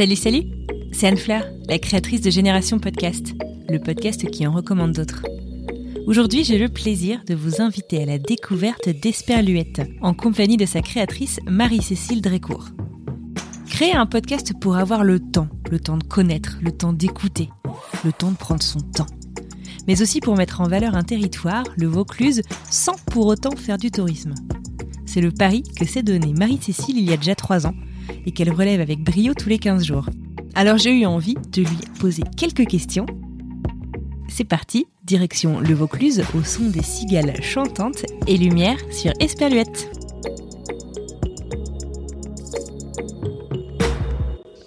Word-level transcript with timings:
Salut, 0.00 0.16
salut 0.16 0.44
C'est 0.92 1.08
Anne 1.08 1.18
Fleur, 1.18 1.44
la 1.68 1.78
créatrice 1.78 2.22
de 2.22 2.30
Génération 2.30 2.78
Podcast, 2.78 3.34
le 3.68 3.78
podcast 3.78 4.30
qui 4.30 4.46
en 4.46 4.52
recommande 4.52 4.92
d'autres. 4.92 5.22
Aujourd'hui, 6.06 6.42
j'ai 6.42 6.56
le 6.56 6.70
plaisir 6.70 7.20
de 7.26 7.34
vous 7.34 7.60
inviter 7.60 8.02
à 8.02 8.06
la 8.06 8.18
découverte 8.18 8.88
d'Esperluette, 8.88 9.82
en 10.00 10.14
compagnie 10.14 10.56
de 10.56 10.64
sa 10.64 10.80
créatrice 10.80 11.38
Marie-Cécile 11.46 12.22
Drécourt. 12.22 12.68
Créer 13.66 13.92
un 13.92 14.06
podcast 14.06 14.54
pour 14.58 14.76
avoir 14.76 15.04
le 15.04 15.20
temps, 15.20 15.48
le 15.70 15.78
temps 15.78 15.98
de 15.98 16.04
connaître, 16.04 16.56
le 16.62 16.72
temps 16.72 16.94
d'écouter, 16.94 17.50
le 18.02 18.12
temps 18.12 18.30
de 18.30 18.36
prendre 18.38 18.62
son 18.62 18.80
temps. 18.80 19.06
Mais 19.86 20.02
aussi 20.02 20.20
pour 20.20 20.36
mettre 20.36 20.60
en 20.60 20.68
valeur 20.68 20.94
un 20.94 21.02
territoire, 21.02 21.64
le 21.76 21.86
Vaucluse, 21.86 22.42
sans 22.70 22.96
pour 23.06 23.26
autant 23.26 23.56
faire 23.56 23.78
du 23.78 23.90
tourisme. 23.90 24.34
C'est 25.06 25.20
le 25.20 25.32
pari 25.32 25.62
que 25.62 25.84
s'est 25.84 26.02
donné 26.02 26.32
Marie-Cécile 26.32 26.98
il 26.98 27.04
y 27.04 27.12
a 27.12 27.16
déjà 27.16 27.34
trois 27.34 27.66
ans 27.66 27.74
et 28.26 28.32
qu'elle 28.32 28.52
relève 28.52 28.80
avec 28.80 29.02
brio 29.02 29.34
tous 29.34 29.48
les 29.48 29.58
15 29.58 29.84
jours. 29.84 30.08
Alors 30.54 30.78
j'ai 30.78 30.92
eu 30.92 31.06
envie 31.06 31.34
de 31.34 31.62
lui 31.62 31.78
poser 31.98 32.22
quelques 32.36 32.66
questions. 32.66 33.06
C'est 34.28 34.44
parti, 34.44 34.86
direction 35.04 35.60
le 35.60 35.74
Vaucluse 35.74 36.22
au 36.34 36.42
son 36.42 36.68
des 36.68 36.82
cigales 36.82 37.42
chantantes 37.42 38.04
et 38.26 38.36
lumière 38.36 38.78
sur 38.90 39.12
Esperluette. 39.20 39.99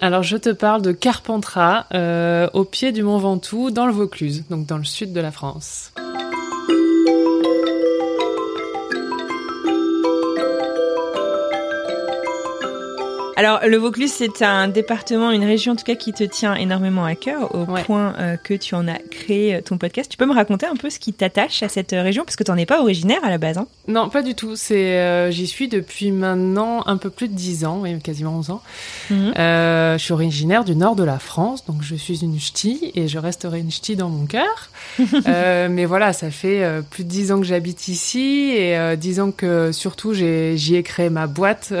Alors 0.04 0.22
je 0.22 0.36
te 0.36 0.50
parle 0.50 0.82
de 0.82 0.92
Carpentras, 0.92 1.86
euh, 1.94 2.46
au 2.52 2.64
pied 2.64 2.92
du 2.92 3.02
Mont 3.02 3.16
Ventoux, 3.16 3.70
dans 3.70 3.86
le 3.86 3.92
Vaucluse, 3.94 4.44
donc 4.50 4.66
dans 4.66 4.76
le 4.76 4.84
sud 4.84 5.14
de 5.14 5.20
la 5.22 5.30
France. 5.30 5.94
Alors, 13.44 13.60
le 13.68 13.76
Vaucluse, 13.76 14.10
c'est 14.10 14.40
un 14.40 14.68
département, 14.68 15.30
une 15.30 15.44
région 15.44 15.72
en 15.72 15.76
tout 15.76 15.84
cas 15.84 15.96
qui 15.96 16.14
te 16.14 16.24
tient 16.24 16.54
énormément 16.54 17.04
à 17.04 17.14
cœur, 17.14 17.54
au 17.54 17.64
Ouais. 17.70 17.82
point 17.82 18.14
euh, 18.18 18.38
que 18.38 18.54
tu 18.54 18.74
en 18.74 18.88
as 18.88 18.96
créé 19.10 19.56
euh, 19.56 19.60
ton 19.60 19.76
podcast. 19.76 20.10
Tu 20.10 20.16
peux 20.16 20.24
me 20.24 20.32
raconter 20.32 20.64
un 20.64 20.76
peu 20.76 20.88
ce 20.88 20.98
qui 20.98 21.12
t'attache 21.12 21.62
à 21.62 21.68
cette 21.68 21.92
euh, 21.92 22.02
région, 22.02 22.24
parce 22.24 22.36
que 22.36 22.42
tu 22.42 22.50
n'en 22.50 22.56
es 22.56 22.64
pas 22.64 22.80
originaire 22.80 23.18
à 23.22 23.28
la 23.28 23.36
base. 23.36 23.58
Hein 23.58 23.66
Non, 23.86 24.08
pas 24.08 24.22
du 24.22 24.34
tout. 24.34 24.56
C'est, 24.56 24.98
euh, 24.98 25.30
j'y 25.30 25.46
suis 25.46 25.68
depuis 25.68 26.10
maintenant 26.10 26.84
un 26.86 26.96
peu 26.96 27.10
plus 27.10 27.28
de 27.28 27.34
10 27.34 27.66
ans, 27.66 27.80
oui, 27.82 27.98
quasiment 28.00 28.34
11 28.38 28.48
ans. 28.48 28.62
Mhm. 29.10 29.34
Euh, 29.38 29.98
je 29.98 30.02
suis 30.02 30.14
originaire 30.14 30.64
du 30.64 30.74
nord 30.74 30.96
de 30.96 31.04
la 31.04 31.18
France, 31.18 31.66
donc 31.66 31.82
je 31.82 31.96
suis 31.96 32.22
une 32.24 32.40
ch'ti 32.40 32.92
et 32.94 33.08
je 33.08 33.18
resterai 33.18 33.60
une 33.60 33.70
ch'ti 33.70 33.94
dans 33.94 34.08
mon 34.08 34.24
cœur. 34.24 34.70
Mais 35.26 35.84
voilà, 35.84 36.14
ça 36.14 36.30
fait 36.30 36.66
plus 36.88 37.04
de 37.04 37.10
10 37.10 37.32
ans 37.32 37.40
que 37.40 37.46
j'habite 37.46 37.88
ici 37.88 38.52
et 38.56 38.78
euh, 38.78 38.96
10 38.96 39.20
ans 39.20 39.30
que 39.32 39.70
surtout 39.70 40.14
j'y 40.14 40.76
ai 40.76 40.82
créé 40.82 41.10
ma 41.10 41.26
boîte, 41.26 41.74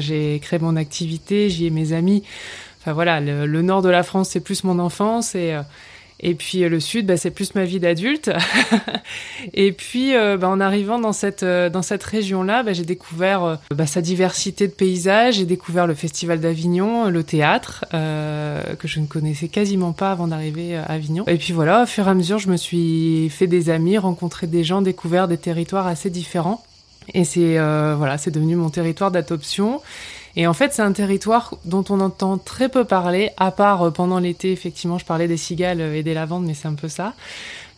j'ai 0.00 0.38
créé 0.42 0.58
mon 0.58 0.76
activité, 0.76 1.05
j'y 1.06 1.66
ai 1.66 1.70
mes 1.70 1.92
amis. 1.92 2.22
Enfin 2.86 2.92
voilà, 2.92 3.20
le, 3.20 3.62
nord 3.62 3.82
de 3.82 3.88
la 3.88 4.04
France 4.04 4.28
c'est 4.30 4.40
plus 4.40 4.62
mon 4.62 4.78
enfance 4.78 5.34
et 5.34 5.52
euh, 5.52 5.62
et 6.18 6.34
puis 6.34 6.64
euh, 6.64 6.68
le 6.68 6.80
sud, 6.80 7.04
bah, 7.04 7.16
c'est 7.16 7.32
plus 7.32 7.54
ma 7.56 7.64
vie 7.64 7.80
d'adulte. 7.80 8.30
et 9.54 9.72
puis, 9.72 10.14
euh, 10.14 10.36
bah, 10.36 10.48
en 10.48 10.60
arrivant 10.60 10.98
dans 10.98 11.12
cette 11.12 11.44
dans 11.44 11.82
cette 11.82 12.04
région-là, 12.04 12.62
bah, 12.62 12.72
j'ai 12.72 12.84
découvert 12.84 13.58
sa 13.86 14.00
diversité 14.00 14.68
de 14.68 14.72
paysages. 14.72 15.34
J'ai 15.34 15.46
découvert 15.46 15.88
le 15.88 15.94
Festival 15.94 16.38
d'Avignon, 16.40 17.10
le 17.10 17.24
théâtre 17.24 17.84
que 17.90 18.88
je 18.88 19.00
ne 19.00 19.06
connaissais 19.06 19.48
quasiment 19.48 19.92
pas 19.92 20.12
avant 20.12 20.28
d'arriver 20.28 20.76
à 20.76 20.84
Avignon. 20.84 21.24
Et 21.26 21.36
puis 21.36 21.52
voilà, 21.52 21.82
au 21.82 21.86
fur 21.86 22.06
et 22.06 22.10
à 22.10 22.14
mesure, 22.14 22.38
je 22.38 22.48
me 22.48 22.56
suis 22.56 23.28
fait 23.30 23.48
des 23.48 23.68
amis, 23.68 23.98
rencontré 23.98 24.46
des 24.46 24.62
gens, 24.64 24.80
découvert 24.82 25.28
des 25.28 25.38
territoires 25.38 25.88
assez 25.88 26.08
différents. 26.08 26.62
Et 27.14 27.24
c'est 27.24 27.58
voilà, 27.58 28.16
c'est 28.16 28.30
devenu 28.30 28.56
mon 28.56 28.70
territoire 28.70 29.10
d'adoption. 29.10 29.82
Et 30.36 30.46
en 30.46 30.52
fait, 30.52 30.72
c'est 30.72 30.82
un 30.82 30.92
territoire 30.92 31.54
dont 31.64 31.84
on 31.88 32.00
entend 32.00 32.36
très 32.36 32.68
peu 32.68 32.84
parler, 32.84 33.30
à 33.38 33.50
part 33.50 33.82
euh, 33.82 33.90
pendant 33.90 34.18
l'été, 34.18 34.52
effectivement, 34.52 34.98
je 34.98 35.06
parlais 35.06 35.28
des 35.28 35.38
cigales 35.38 35.80
et 35.80 36.02
des 36.02 36.14
lavandes, 36.14 36.44
mais 36.46 36.54
c'est 36.54 36.68
un 36.68 36.74
peu 36.74 36.88
ça. 36.88 37.14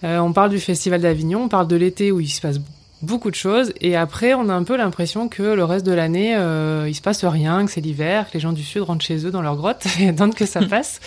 Euh, 0.04 0.18
on 0.18 0.32
parle 0.32 0.50
du 0.50 0.58
Festival 0.58 1.00
d'Avignon, 1.00 1.44
on 1.44 1.48
parle 1.48 1.68
de 1.68 1.76
l'été 1.76 2.12
où 2.12 2.20
il 2.20 2.28
se 2.28 2.40
passe 2.40 2.60
beaucoup 3.00 3.30
de 3.30 3.36
choses, 3.36 3.72
et 3.80 3.96
après, 3.96 4.34
on 4.34 4.48
a 4.48 4.54
un 4.54 4.64
peu 4.64 4.76
l'impression 4.76 5.28
que 5.28 5.42
le 5.42 5.64
reste 5.64 5.86
de 5.86 5.92
l'année, 5.92 6.34
euh, 6.36 6.86
il 6.88 6.94
se 6.94 7.00
passe 7.00 7.24
rien, 7.24 7.64
que 7.64 7.70
c'est 7.70 7.80
l'hiver, 7.80 8.28
que 8.28 8.34
les 8.34 8.40
gens 8.40 8.52
du 8.52 8.64
Sud 8.64 8.82
rentrent 8.82 9.04
chez 9.04 9.24
eux 9.24 9.30
dans 9.30 9.42
leur 9.42 9.56
grotte 9.56 9.86
et 10.00 10.08
attendent 10.08 10.34
que 10.34 10.46
ça 10.46 10.60
passe. 10.68 11.00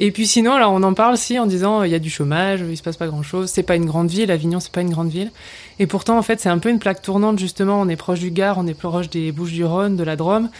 Et 0.00 0.12
puis 0.12 0.28
sinon, 0.28 0.52
alors 0.52 0.72
on 0.72 0.82
en 0.84 0.94
parle 0.94 1.16
si 1.16 1.38
en 1.38 1.46
disant 1.46 1.82
il 1.82 1.90
y 1.90 1.94
a 1.94 1.98
du 1.98 2.08
chômage, 2.08 2.60
il 2.60 2.76
se 2.76 2.82
passe 2.82 2.96
pas 2.96 3.08
grand 3.08 3.24
chose, 3.24 3.50
c'est 3.50 3.64
pas 3.64 3.74
une 3.74 3.86
grande 3.86 4.08
ville, 4.08 4.30
Avignon 4.30 4.60
c'est 4.60 4.70
pas 4.70 4.80
une 4.80 4.90
grande 4.90 5.08
ville. 5.08 5.32
Et 5.80 5.88
pourtant 5.88 6.16
en 6.16 6.22
fait 6.22 6.38
c'est 6.38 6.48
un 6.48 6.58
peu 6.58 6.70
une 6.70 6.78
plaque 6.78 7.02
tournante 7.02 7.38
justement, 7.38 7.80
on 7.80 7.88
est 7.88 7.96
proche 7.96 8.20
du 8.20 8.30
Gard, 8.30 8.58
on 8.58 8.66
est 8.68 8.74
proche 8.74 9.10
des 9.10 9.32
Bouches-du-Rhône, 9.32 9.96
de 9.96 10.04
la 10.04 10.14
Drôme. 10.14 10.50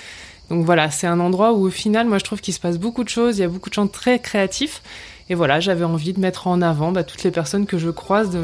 Donc 0.50 0.64
voilà, 0.64 0.90
c'est 0.90 1.06
un 1.06 1.20
endroit 1.20 1.52
où 1.52 1.66
au 1.66 1.70
final 1.70 2.08
moi 2.08 2.18
je 2.18 2.24
trouve 2.24 2.40
qu'il 2.40 2.52
se 2.52 2.58
passe 2.58 2.78
beaucoup 2.78 3.04
de 3.04 3.08
choses, 3.08 3.38
il 3.38 3.42
y 3.42 3.44
a 3.44 3.48
beaucoup 3.48 3.70
de 3.70 3.74
gens 3.74 3.86
très 3.86 4.18
créatifs. 4.18 4.82
Et 5.30 5.34
voilà, 5.34 5.60
j'avais 5.60 5.84
envie 5.84 6.14
de 6.14 6.20
mettre 6.20 6.46
en 6.46 6.62
avant 6.62 6.90
bah, 6.90 7.04
toutes 7.04 7.22
les 7.22 7.30
personnes 7.30 7.66
que 7.66 7.78
je 7.78 7.90
croise 7.90 8.30
de, 8.30 8.40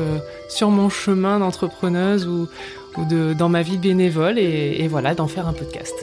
sur 0.51 0.69
mon 0.69 0.91
chemin 0.91 1.39
d'entrepreneuse 1.39 2.27
ou, 2.29 2.47
de, 3.09 3.33
dans 3.33 3.49
ma 3.49 3.63
vie 3.63 3.79
bénévole 3.79 4.39
et, 4.39 4.77
et 4.79 4.87
voilà, 4.87 5.15
d'en 5.15 5.27
faire 5.27 5.49
un 5.49 5.55
podcast. 5.55 5.95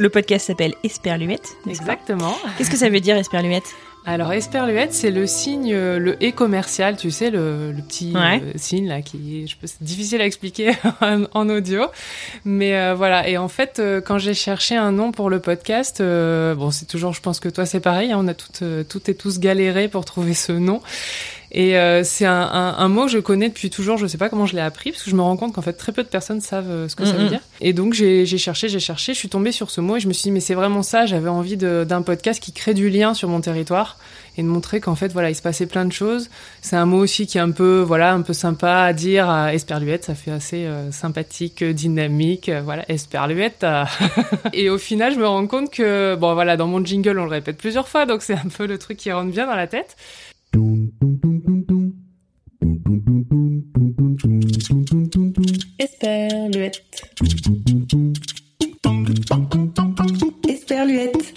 Le 0.00 0.08
podcast 0.08 0.46
s'appelle 0.46 0.72
Esperluette. 0.82 1.46
Exactement. 1.68 2.34
Qu'est-ce 2.56 2.70
que 2.70 2.76
ça 2.78 2.88
veut 2.88 3.00
dire 3.00 3.16
Esperluette 3.18 3.64
Alors, 4.06 4.32
esperluette, 4.32 4.94
c'est 4.94 5.10
le 5.10 5.26
signe, 5.26 5.74
euh, 5.74 5.98
le 5.98 6.16
et 6.24 6.32
commercial, 6.32 6.96
tu 6.96 7.10
sais, 7.10 7.28
le, 7.30 7.70
le 7.72 7.82
petit 7.82 8.14
Ouais. 8.14 8.40
euh, 8.42 8.52
signe 8.56 8.88
là 8.88 9.02
qui, 9.02 9.46
je 9.46 9.56
peux, 9.56 9.66
c'est 9.66 9.82
difficile 9.82 10.22
à 10.22 10.24
expliquer 10.24 10.70
en, 11.02 11.24
en 11.34 11.48
audio, 11.50 11.84
mais 12.46 12.74
euh, 12.78 12.94
voilà. 12.94 13.28
Et 13.28 13.36
en 13.36 13.48
fait, 13.48 13.78
euh, 13.78 14.00
quand 14.00 14.16
j'ai 14.16 14.32
cherché 14.32 14.74
un 14.74 14.90
nom 14.92 15.12
pour 15.12 15.28
le 15.28 15.38
podcast, 15.38 16.00
bon, 16.00 16.70
c'est 16.70 16.86
toujours, 16.86 17.12
je 17.12 17.20
pense 17.20 17.38
que 17.38 17.50
toi 17.50 17.66
c'est 17.66 17.80
pareil, 17.80 18.10
hein, 18.12 18.16
on 18.20 18.26
a 18.28 18.32
toutes, 18.32 18.62
toutes 18.88 19.08
et 19.10 19.14
tous 19.14 19.38
galéré 19.38 19.88
pour 19.88 20.06
trouver 20.06 20.32
ce 20.32 20.52
nom. 20.52 20.80
Et 21.52 21.76
euh, 21.76 22.04
c'est 22.04 22.26
un, 22.26 22.32
un, 22.40 22.76
un 22.78 22.88
mot 22.88 23.06
que 23.06 23.10
je 23.10 23.18
connais 23.18 23.48
depuis 23.48 23.70
toujours. 23.70 23.96
Je 23.98 24.06
sais 24.06 24.18
pas 24.18 24.28
comment 24.28 24.46
je 24.46 24.54
l'ai 24.54 24.60
appris 24.62 24.92
parce 24.92 25.02
que 25.02 25.10
je 25.10 25.16
me 25.16 25.22
rends 25.22 25.36
compte 25.36 25.52
qu'en 25.52 25.62
fait 25.62 25.72
très 25.72 25.90
peu 25.92 26.02
de 26.04 26.08
personnes 26.08 26.40
savent 26.40 26.70
euh, 26.70 26.88
ce 26.88 26.94
que 26.96 27.04
ça 27.04 27.12
veut 27.14 27.28
dire. 27.28 27.40
Et 27.60 27.72
donc 27.72 27.92
j'ai 27.92 28.24
cherché, 28.26 28.68
j'ai 28.68 28.78
cherché, 28.80 29.14
je 29.14 29.18
suis 29.18 29.28
tombée 29.28 29.52
sur 29.52 29.70
ce 29.70 29.80
mot 29.80 29.96
et 29.96 30.00
je 30.00 30.06
me 30.08 30.12
suis 30.12 30.24
dit 30.24 30.30
mais 30.30 30.40
c'est 30.40 30.54
vraiment 30.54 30.82
ça. 30.82 31.06
J'avais 31.06 31.28
envie 31.28 31.56
d'un 31.56 32.02
podcast 32.02 32.40
qui 32.40 32.52
crée 32.52 32.74
du 32.74 32.88
lien 32.88 33.14
sur 33.14 33.28
mon 33.28 33.40
territoire 33.40 33.98
et 34.38 34.42
de 34.42 34.46
montrer 34.46 34.78
qu'en 34.80 34.94
fait 34.94 35.12
voilà 35.12 35.28
il 35.30 35.34
se 35.34 35.42
passait 35.42 35.66
plein 35.66 35.84
de 35.84 35.92
choses. 35.92 36.30
C'est 36.62 36.76
un 36.76 36.86
mot 36.86 36.98
aussi 36.98 37.26
qui 37.26 37.36
est 37.38 37.40
un 37.40 37.50
peu 37.50 37.80
voilà 37.80 38.12
un 38.12 38.22
peu 38.22 38.32
sympa 38.32 38.82
à 38.82 38.92
dire 38.92 39.28
à 39.28 39.52
Esperluette. 39.52 40.04
Ça 40.04 40.14
fait 40.14 40.30
assez 40.30 40.66
euh, 40.66 40.92
sympathique, 40.92 41.62
euh, 41.62 41.72
dynamique. 41.72 42.48
euh, 42.48 42.62
voilà 42.64 42.84
Esperluette. 42.88 43.64
euh. 43.64 43.84
et 44.52 44.70
au 44.70 44.78
final 44.78 45.12
je 45.14 45.18
me 45.18 45.26
rends 45.26 45.46
compte 45.48 45.70
que 45.72 46.14
bon 46.14 46.34
voilà 46.34 46.56
dans 46.56 46.68
mon 46.68 46.84
jingle 46.84 47.18
on 47.18 47.24
le 47.24 47.30
répète 47.30 47.56
plusieurs 47.58 47.88
fois 47.88 48.06
donc 48.06 48.22
c'est 48.22 48.34
un 48.34 48.48
peu 48.56 48.66
le 48.66 48.78
truc 48.78 48.96
qui 48.98 49.10
rentre 49.10 49.32
bien 49.32 49.46
dans 49.46 49.56
la 49.56 49.66
tête. 49.66 49.96
Esperluette. 55.78 56.82
Esperluette. 60.48 61.34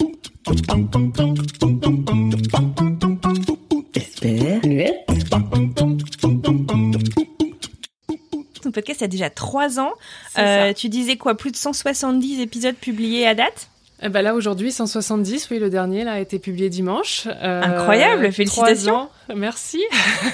Esperluette. 3.94 5.00
Ton 8.62 8.70
podcast 8.70 9.02
a 9.02 9.08
déjà 9.08 9.30
trois 9.30 9.78
ans. 9.78 9.92
C'est 10.34 10.40
Euh, 10.40 10.72
tu 10.72 10.88
disais 10.88 11.16
quoi? 11.16 11.36
Plus 11.36 11.50
de 11.50 11.56
170 11.56 12.40
épisodes 12.40 12.76
publiés 12.76 13.26
à 13.26 13.34
date? 13.34 13.68
Eh 14.02 14.08
ben 14.08 14.22
là 14.22 14.34
aujourd'hui 14.34 14.72
170, 14.72 15.48
oui 15.50 15.58
le 15.58 15.70
dernier 15.70 16.04
là 16.04 16.14
a 16.14 16.18
été 16.18 16.38
publié 16.38 16.68
dimanche. 16.68 17.26
Euh, 17.26 17.62
Incroyable, 17.62 18.32
félicitations. 18.32 19.08
Merci. 19.34 19.82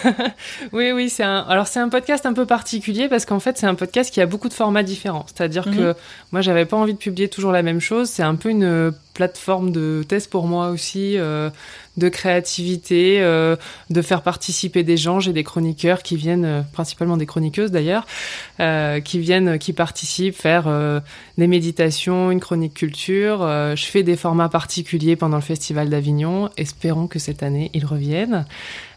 oui 0.73 0.93
oui 0.93 1.11
c'est 1.11 1.23
un 1.23 1.41
alors 1.41 1.67
c'est 1.67 1.79
un 1.79 1.91
podcast 1.91 2.25
un 2.25 2.33
peu 2.33 2.47
particulier 2.47 3.09
parce 3.09 3.27
qu'en 3.27 3.39
fait 3.39 3.59
c'est 3.59 3.67
un 3.67 3.75
podcast 3.75 4.13
qui 4.13 4.21
a 4.21 4.27
beaucoup 4.27 4.49
de 4.49 4.55
formats 4.55 4.83
différents. 4.83 5.27
C'est-à-dire 5.27 5.65
que 5.65 5.91
mhm. 5.91 5.95
moi 6.33 6.41
j'avais 6.41 6.65
pas 6.65 6.79
envie 6.79 6.95
de 6.95 6.99
publier 6.99 7.29
toujours 7.29 7.53
la 7.53 7.63
même 7.63 7.81
chose. 7.81 8.09
C'est 8.09 8.23
un 8.23 8.35
peu 8.35 8.49
une 8.49 8.93
plateforme 9.21 9.71
de 9.71 10.03
test 10.09 10.31
pour 10.31 10.47
moi 10.47 10.71
aussi, 10.71 11.19
euh, 11.19 11.51
de 11.99 12.09
créativité, 12.09 13.21
euh, 13.21 13.55
de 13.91 14.01
faire 14.01 14.23
participer 14.23 14.83
des 14.83 14.97
gens. 14.97 15.21
J'ai 15.21 15.35
des 15.35 15.45
chroniqueurs 15.45 16.03
qui 16.03 16.17
viennent, 16.17 16.47
euh, 16.47 16.63
principalement 16.73 17.19
des 17.19 17.27
chroniqueuses 17.27 17.71
d'ailleurs, 17.71 18.07
qui 19.05 19.19
viennent, 19.19 19.59
qui 19.59 19.75
participent, 19.75 20.37
faire 20.37 20.65
des 21.37 21.47
méditations, 21.47 22.31
une 22.31 22.41
chronique 22.41 22.75
culture. 22.75 23.41
je 23.41 23.85
fais 23.85 24.03
des 24.03 24.17
formats 24.17 24.49
particuliers 24.49 25.17
pendant 25.17 25.37
le 25.37 25.43
Festival 25.43 25.89
d'Avignon. 25.89 26.51
Espérons 26.57 27.07
que 27.07 27.19
cette 27.19 27.43
année 27.43 27.71
ils 27.73 27.87
reviennent. 27.87 28.45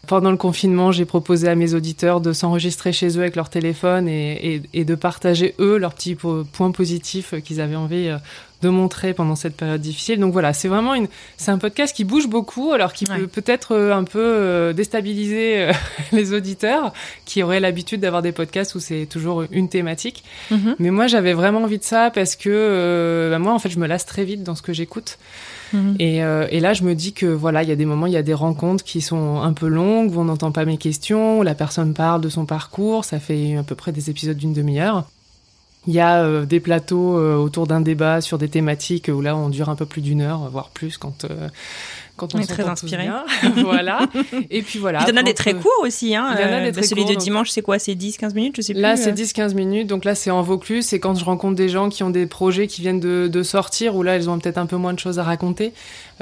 Pendant 0.06 0.30
le 0.30 0.36
confinement, 0.36 0.92
j'ai 0.92 1.04
proposé 1.04 1.48
à 1.48 1.54
mes 1.54 1.74
auditeurs 1.74 2.20
de 2.20 2.32
s'enregistrer 2.32 2.92
chez 2.92 3.16
eux 3.16 3.20
avec 3.20 3.36
leur 3.36 3.50
téléphone 3.50 4.08
et, 4.08 4.62
et 4.72 4.84
de 4.84 4.94
partager 4.94 5.54
eux 5.58 5.76
leurs 5.76 5.94
petits 5.94 6.14
points 6.16 6.70
positifs 6.70 7.34
qu'ils 7.42 7.60
avaient 7.60 7.76
envie 7.76 8.10
de 8.64 8.70
montrer 8.70 9.12
pendant 9.14 9.36
cette 9.36 9.56
période 9.56 9.80
difficile. 9.80 10.18
Donc 10.18 10.32
voilà, 10.32 10.52
c'est 10.52 10.68
vraiment 10.68 10.94
une, 10.94 11.08
c'est 11.36 11.50
un 11.50 11.58
podcast 11.58 11.94
qui 11.94 12.04
bouge 12.04 12.28
beaucoup, 12.28 12.72
alors 12.72 12.92
qui 12.92 13.04
peut 13.04 13.26
peut-être 13.26 13.72
euh, 13.72 13.94
un 13.94 14.04
peu 14.04 14.18
euh, 14.18 14.72
déstabiliser 14.72 15.62
euh, 15.62 15.72
les 16.12 16.32
auditeurs 16.32 16.92
qui 17.24 17.42
auraient 17.42 17.60
l'habitude 17.60 18.00
d'avoir 18.00 18.22
des 18.22 18.32
podcasts 18.32 18.74
où 18.74 18.80
c'est 18.80 19.06
toujours 19.06 19.44
une 19.50 19.68
thématique. 19.68 20.24
Mhm. 20.50 20.76
Mais 20.78 20.90
moi, 20.90 21.06
j'avais 21.06 21.34
vraiment 21.34 21.62
envie 21.62 21.78
de 21.78 21.84
ça 21.84 22.10
parce 22.10 22.36
que 22.36 23.28
bah, 23.30 23.38
moi, 23.38 23.52
en 23.52 23.58
fait, 23.58 23.70
je 23.70 23.78
me 23.78 23.86
lasse 23.86 24.06
très 24.06 24.24
vite 24.24 24.42
dans 24.42 24.54
ce 24.54 24.62
que 24.62 24.72
j'écoute. 24.72 25.18
Mhm. 25.74 25.96
Et, 25.98 26.16
et, 26.18 26.60
là, 26.60 26.72
je 26.72 26.84
me 26.84 26.94
dis 26.94 27.12
que 27.12 27.26
voilà, 27.26 27.62
il 27.62 27.68
y 27.68 27.72
a 27.72 27.76
des 27.76 27.84
moments, 27.84 28.06
il 28.06 28.12
y 28.12 28.16
a 28.16 28.22
des 28.22 28.34
rencontres 28.34 28.84
qui 28.84 29.00
sont 29.00 29.40
un 29.42 29.52
peu 29.52 29.68
longues, 29.68 30.16
où 30.16 30.20
on 30.20 30.24
n'entend 30.24 30.52
pas 30.52 30.64
mes 30.64 30.78
questions, 30.78 31.40
où 31.40 31.42
la 31.42 31.54
personne 31.54 31.92
parle 31.92 32.20
de 32.20 32.28
son 32.28 32.46
parcours, 32.46 33.04
ça 33.04 33.18
fait 33.18 33.56
à 33.56 33.62
peu 33.62 33.74
près 33.74 33.92
des 33.92 34.08
épisodes 34.08 34.36
d'une 34.36 34.52
demi-heure. 34.52 35.04
Il 35.86 35.94
y 35.94 36.00
a 36.00 36.22
euh, 36.22 36.46
des 36.46 36.60
plateaux 36.60 37.18
euh, 37.18 37.36
autour 37.36 37.66
d'un 37.66 37.80
débat 37.80 38.20
sur 38.20 38.38
des 38.38 38.48
thématiques 38.48 39.10
où 39.12 39.20
là 39.20 39.36
on 39.36 39.50
dure 39.50 39.68
un 39.68 39.76
peu 39.76 39.86
plus 39.86 40.00
d'une 40.00 40.22
heure, 40.22 40.48
voire 40.50 40.70
plus 40.70 40.96
quand 40.96 41.24
euh, 41.24 41.48
quand 42.16 42.34
on, 42.34 42.38
est 42.38 42.46
très 42.46 42.62
inspiré. 42.62 43.08
voilà. 43.56 44.08
Et 44.48 44.62
puis 44.62 44.78
voilà. 44.78 45.00
Il 45.02 45.12
y 45.12 45.18
en 45.18 45.20
a 45.20 45.24
des 45.24 45.34
très 45.34 45.52
courts 45.52 45.72
aussi. 45.82 46.14
Hein. 46.14 46.32
Il 46.38 46.42
y 46.42 46.44
en 46.44 46.52
a 46.52 46.60
des 46.60 46.70
bah, 46.70 46.80
très 46.80 46.86
celui 46.86 47.04
de 47.04 47.14
dimanche, 47.16 47.50
c'est 47.50 47.60
quoi 47.60 47.80
C'est 47.80 47.94
10-15 47.94 48.34
minutes 48.34 48.54
Je 48.56 48.62
sais 48.62 48.72
plus. 48.72 48.80
Là, 48.80 48.96
c'est 48.96 49.10
10-15 49.10 49.54
minutes. 49.54 49.88
Donc 49.88 50.04
là, 50.04 50.14
c'est 50.14 50.30
en 50.30 50.40
Vaucluse. 50.40 50.86
C'est 50.86 51.00
quand 51.00 51.16
je 51.16 51.24
rencontre 51.24 51.56
des 51.56 51.68
gens 51.68 51.88
qui 51.88 52.04
ont 52.04 52.10
des 52.10 52.26
projets 52.26 52.68
qui 52.68 52.82
viennent 52.82 53.00
de, 53.00 53.26
de 53.26 53.42
sortir, 53.42 53.96
où 53.96 54.04
là, 54.04 54.16
ils 54.16 54.30
ont 54.30 54.38
peut-être 54.38 54.58
un 54.58 54.66
peu 54.66 54.76
moins 54.76 54.92
de 54.92 55.00
choses 55.00 55.18
à 55.18 55.24
raconter, 55.24 55.72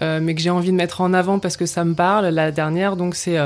mais 0.00 0.34
que 0.34 0.40
j'ai 0.40 0.48
envie 0.48 0.70
de 0.70 0.76
mettre 0.76 1.02
en 1.02 1.12
avant 1.12 1.38
parce 1.38 1.58
que 1.58 1.66
ça 1.66 1.84
me 1.84 1.92
parle. 1.94 2.26
La 2.28 2.52
dernière, 2.52 2.96
donc, 2.96 3.14
c'est 3.14 3.36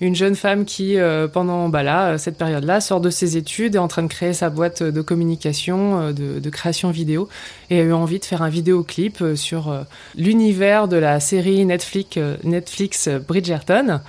une 0.00 0.14
jeune 0.14 0.34
femme 0.34 0.64
qui, 0.64 0.98
euh, 0.98 1.26
pendant 1.26 1.68
bah 1.68 1.82
là, 1.82 2.18
cette 2.18 2.36
période-là, 2.36 2.80
sort 2.80 3.00
de 3.00 3.08
ses 3.08 3.36
études, 3.36 3.76
est 3.76 3.78
en 3.78 3.88
train 3.88 4.02
de 4.02 4.08
créer 4.08 4.34
sa 4.34 4.50
boîte 4.50 4.82
de 4.82 5.00
communication, 5.00 6.00
euh, 6.00 6.12
de, 6.12 6.50
création 6.50 6.90
vidéo, 6.90 7.28
et 7.70 7.80
a 7.80 7.82
eu 7.82 7.92
envie 7.92 8.18
de 8.18 8.24
faire 8.24 8.42
un 8.42 8.48
vidéoclip 8.48 9.20
euh, 9.22 9.36
sur 9.36 9.86
l'univers 10.14 10.88
de 10.88 10.96
la 10.96 11.18
série 11.20 11.64
Netflix, 11.64 12.18
Netflix 12.44 13.08
Bridgerton. 13.08 14.00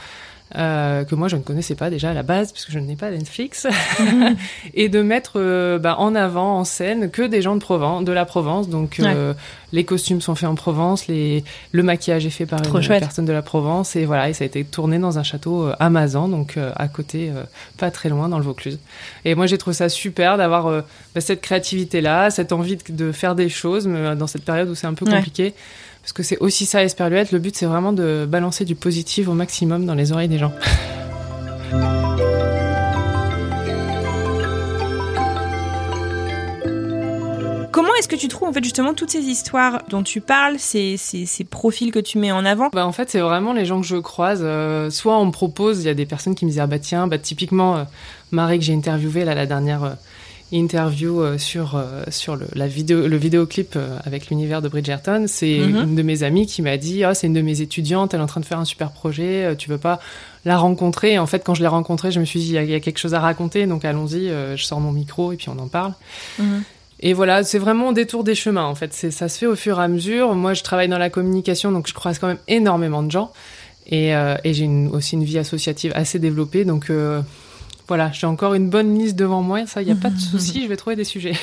Euh, 0.56 1.04
que 1.04 1.14
moi 1.14 1.28
je 1.28 1.36
ne 1.36 1.42
connaissais 1.42 1.76
pas 1.76 1.90
déjà 1.90 2.12
à 2.12 2.14
la 2.14 2.24
base 2.24 2.54
puisque 2.54 2.72
je 2.72 2.80
n'ai 2.80 2.96
pas 2.96 3.12
Netflix. 3.12 3.68
Et 4.74 4.88
de 4.88 5.02
mettre 5.02 5.34
euh, 5.36 5.78
bah, 5.78 5.96
en 6.00 6.16
avant 6.16 6.60
en 6.60 6.64
scène 6.64 7.10
que 7.10 7.22
des 7.22 7.42
gens 7.42 7.56
de 7.56 7.60
Provence 7.60 8.06
de 8.06 8.12
la 8.12 8.26
Provence. 8.26 8.70
Donc 8.70 9.00
euh, 9.00 9.34
les 9.74 9.84
costumes 9.84 10.22
sont 10.22 10.36
faits 10.36 10.48
en 10.48 10.56
Provence 10.56 11.08
les 11.08 11.44
le 11.72 11.84
maquillage 11.84 12.26
est 12.26 12.30
fait 12.30 12.46
par 12.46 12.62
une 12.64 12.88
personne 12.88 13.26
de 13.26 13.34
la 13.34 13.42
Provence. 13.42 13.96
Et 13.96 14.06
voilà 14.06 14.30
et 14.30 14.34
ça 14.34 14.46
a 14.46 14.48
été 14.48 14.64
tourné 14.64 15.00
dans 15.00 15.20
un 15.20 15.24
château 15.24 15.70
Amazon 15.80 16.30
donc 16.30 16.58
à 16.76 16.88
côté 16.88 17.32
pas 17.78 17.92
très 17.92 18.10
loin 18.10 18.30
dans 18.30 18.38
le 18.38 18.44
Vaucluse. 18.46 18.80
Et 19.26 19.36
moi 19.36 19.48
j'ai 19.48 19.58
trouvé 19.58 19.74
ça 19.74 19.90
super 19.90 20.38
d'avoir 20.38 20.84
bah, 21.14 21.22
cette 21.22 21.42
créativité 21.42 22.00
là 22.00 22.30
cette 22.30 22.54
envie 22.54 22.78
de, 22.90 23.12
faire 23.12 23.36
des 23.36 23.50
choses 23.50 23.86
mais, 23.86 24.16
dans 24.16 24.28
cette 24.28 24.46
période 24.46 24.70
où 24.70 24.76
c'est 24.76 24.88
un 24.88 24.94
peu 24.94 25.06
compliqué 25.06 25.54
parce 26.07 26.13
que 26.13 26.24
c'est 26.24 26.38
aussi 26.38 26.65
ça, 26.65 26.86
Esperluette. 26.86 27.33
Le 27.33 27.39
but, 27.39 27.54
c'est 27.54 27.65
vraiment 27.65 27.92
de 27.92 28.25
balancer 28.25 28.63
du 28.63 28.75
positif 28.75 29.27
au 29.27 29.33
maximum 29.33 29.86
dans 29.86 29.94
les 29.94 30.13
oreilles 30.13 30.30
des 30.30 30.38
gens. 30.38 30.54
Comment 37.74 37.94
est-ce 38.00 38.07
que 38.07 38.15
tu 38.15 38.30
trouves 38.30 38.48
en 38.48 38.54
fait 38.54 38.63
justement 38.63 38.94
toutes 38.94 39.09
ces 39.09 39.25
histoires 39.25 39.83
dont 39.89 40.01
tu 40.01 40.21
parles, 40.21 40.57
ces, 40.59 40.95
ces, 40.95 41.44
profils 41.44 41.92
que 41.92 42.00
tu 42.00 42.19
mets 42.19 42.31
en 42.31 42.45
avant? 42.45 42.69
Bah, 42.71 42.88
En 42.88 42.94
fait, 42.94 43.10
c'est 43.10 43.19
vraiment 43.19 43.51
les 43.51 43.65
gens 43.65 43.81
que 43.81 43.86
je 43.86 43.98
croise. 43.98 44.39
Euh, 44.44 44.89
soit 44.89 45.19
on 45.19 45.25
me 45.25 45.31
propose, 45.31 45.83
il 45.83 45.88
y 45.88 45.89
a 45.89 45.94
des 45.94 46.06
personnes 46.06 46.36
qui 46.36 46.45
me 46.45 46.51
disent 46.51 46.62
Ah 46.62 46.68
bah 46.68 46.80
tiens, 46.80 47.07
bah, 47.07 47.18
typiquement, 47.18 47.75
euh, 47.75 47.83
Marie 48.31 48.60
que 48.60 48.63
j'ai 48.63 48.74
interviewée 48.74 49.25
là, 49.25 49.36
la 49.36 49.45
dernière. 49.45 49.83
Euh, 49.83 49.94
interview 50.52 51.22
euh, 51.22 51.38
sur 51.38 51.76
euh, 51.76 52.04
sur 52.10 52.36
le, 52.36 52.48
la 52.54 52.68
vidéo 52.68 53.08
le 53.08 53.18
vidéoclip 53.18 53.76
euh, 53.76 53.98
avec 54.06 54.28
l'univers 54.28 54.62
de 54.62 54.70
Bridgerton, 54.70 55.26
c'est 55.28 55.60
mhm. 55.60 55.84
une 55.84 55.96
de 55.96 56.02
mes 56.04 56.24
amies 56.24 56.46
qui 56.46 56.62
m'a 56.62 56.78
dit 56.78 57.04
ah 57.04 57.14
c'est 57.14 57.28
une 57.28 57.34
de 57.34 57.42
mes 57.42 57.62
étudiantes, 57.62 58.14
elle 58.14 58.22
est 58.22 58.24
en 58.24 58.28
train 58.28 58.40
de 58.40 58.46
faire 58.46 58.60
un 58.60 58.66
super 58.66 58.92
projet, 58.92 59.56
tu 59.58 59.70
veux 59.70 59.78
pas 59.78 60.00
la 60.46 60.58
rencontrer? 60.58 61.14
Et 61.14 61.20
en 61.20 61.28
fait 61.28 61.44
quand 61.44 61.54
je 61.54 61.62
l'ai 61.62 61.68
rencontrée, 61.68 62.12
je 62.12 62.20
me 62.20 62.26
suis 62.26 62.40
dit 62.40 62.56
il 62.56 62.70
y, 62.70 62.76
a 62.76 62.80
quelque 62.80 63.00
chose 63.00 63.14
à 63.14 63.20
raconter 63.20 63.68
donc 63.68 63.84
allons-y, 63.84 64.30
je 64.56 64.64
sors 64.64 64.80
mon 64.80 64.92
micro 64.92 65.34
et 65.34 65.36
puis 65.36 65.50
on 65.50 65.60
en 65.60 65.68
parle. 65.68 65.94
Mhm. 66.40 66.64
Et 67.00 67.14
voilà, 67.14 67.44
c'est 67.44 67.60
vraiment 67.60 67.90
au 67.90 67.94
détour 67.94 68.24
des 68.24 68.34
chemins 68.34 68.66
en 68.66 68.74
fait. 68.74 68.94
C'est 68.94 69.12
ça 69.12 69.30
se 69.30 69.38
fait 69.38 69.46
au 69.46 69.56
fur 69.56 69.80
et 69.80 69.84
à 69.84 69.88
mesure. 69.88 70.34
Moi, 70.34 70.56
je 70.56 70.64
travaille 70.64 70.88
dans 70.88 70.98
la 70.98 71.12
communication, 71.12 71.72
donc 71.72 71.88
je 71.88 71.94
croise 71.94 72.18
quand 72.18 72.26
même 72.26 72.40
énormément 72.48 73.04
de 73.04 73.12
gens. 73.12 73.32
Et, 73.86 74.10
et 74.10 74.54
j'ai 74.54 74.68
aussi 74.92 75.14
une 75.14 75.24
vie 75.24 75.38
associative 75.38 75.92
assez 75.96 76.18
développée, 76.18 76.66
donc 76.66 76.90
voilà, 77.88 78.12
j'ai 78.12 78.28
encore 78.28 78.54
une 78.54 78.69
bonne 78.69 78.98
liste 78.98 79.16
devant 79.16 79.42
moi, 79.42 79.66
ça, 79.66 79.81
il 79.81 79.86
n'y 79.86 79.92
a 79.92 79.95
pas 79.95 80.10
de 80.10 80.19
souci, 80.19 80.62
je 80.63 80.68
vais 80.68 80.75
trouver 80.75 80.95
des 80.95 81.04
sujets. 81.04 81.34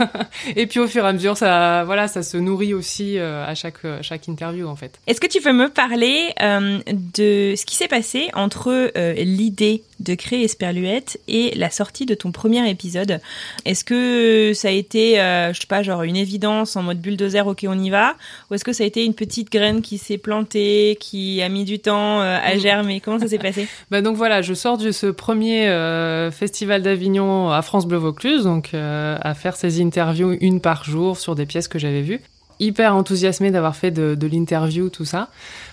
et 0.56 0.66
puis 0.66 0.80
au 0.80 0.88
fur 0.88 1.04
et 1.04 1.08
à 1.08 1.12
mesure, 1.12 1.36
ça, 1.36 1.84
voilà, 1.84 2.08
ça 2.08 2.22
se 2.22 2.36
nourrit 2.36 2.74
aussi 2.74 3.18
euh, 3.18 3.46
à 3.46 3.54
chaque, 3.54 3.84
euh, 3.84 3.98
chaque 4.02 4.28
interview 4.28 4.66
en 4.66 4.76
fait. 4.76 4.98
Est-ce 5.06 5.20
que 5.20 5.26
tu 5.28 5.40
peux 5.40 5.52
me 5.52 5.68
parler 5.68 6.32
euh, 6.40 6.80
de 6.92 7.54
ce 7.56 7.64
qui 7.64 7.76
s'est 7.76 7.88
passé 7.88 8.30
entre 8.34 8.92
l'idée 9.22 9.82
de 10.02 10.14
créer 10.14 10.44
Esperluette 10.44 11.20
et 11.28 11.52
la 11.56 11.70
sortie 11.70 12.06
de 12.06 12.14
ton 12.14 12.32
premier 12.32 12.68
épisode 12.68 13.20
Est-ce 13.64 13.84
que 13.84 14.52
ça 14.54 14.68
a 14.68 14.70
été, 14.70 15.14
je 15.16 15.58
sais 15.58 15.66
pas, 15.66 15.82
genre 15.82 16.02
une 16.02 16.16
évidence 16.16 16.76
en 16.76 16.82
mode 16.82 17.00
bulldozer, 17.00 17.46
ok 17.46 17.66
on 17.68 17.78
y 17.78 17.90
va? 17.90 18.14
Ou 18.50 18.54
est-ce 18.54 18.64
que 18.64 18.72
ça 18.72 18.84
a 18.84 18.86
été 18.86 19.04
une 19.04 19.14
petite 19.14 19.50
graine 19.50 19.82
qui 19.82 19.98
s'est 19.98 20.18
plantée, 20.18 20.96
qui 21.00 21.42
a 21.42 21.48
mis 21.48 21.64
du 21.64 21.78
temps 21.78 22.20
à 22.20 22.54
mm. 22.54 22.58
germer? 22.58 23.00
Comment 23.00 23.18
ça 23.18 23.28
s'est 23.28 23.38
passé? 23.38 23.66
Bah 23.90 24.00
donc 24.00 24.16
voilà, 24.16 24.42
je 24.42 24.54
sors 24.54 24.78
de 24.78 24.90
ce 24.90 25.06
premier 25.06 25.68
euh, 25.68 26.30
Festival 26.30 26.82
d'Avignon 26.82 27.50
à 27.50 27.62
France 27.62 27.86
Bleu 27.86 27.98
Vaucluse, 27.98 28.44
donc 28.44 28.70
euh, 28.74 29.16
à 29.20 29.34
faire 29.34 29.56
ces 29.56 29.82
interviews 29.82 30.36
une 30.40 30.60
par 30.60 30.84
jour 30.84 31.16
sur 31.16 31.34
des 31.34 31.46
pièces 31.46 31.68
que 31.68 31.78
j'avais 31.78 32.02
vues. 32.02 32.20
Hyper 32.62 32.94
enthousiasmée 32.94 33.50
d'avoir 33.50 33.74
fait 33.74 33.90
de, 33.90 34.26
l'interview, 34.26 34.88
tout 34.88 35.04
ça. 35.04 35.28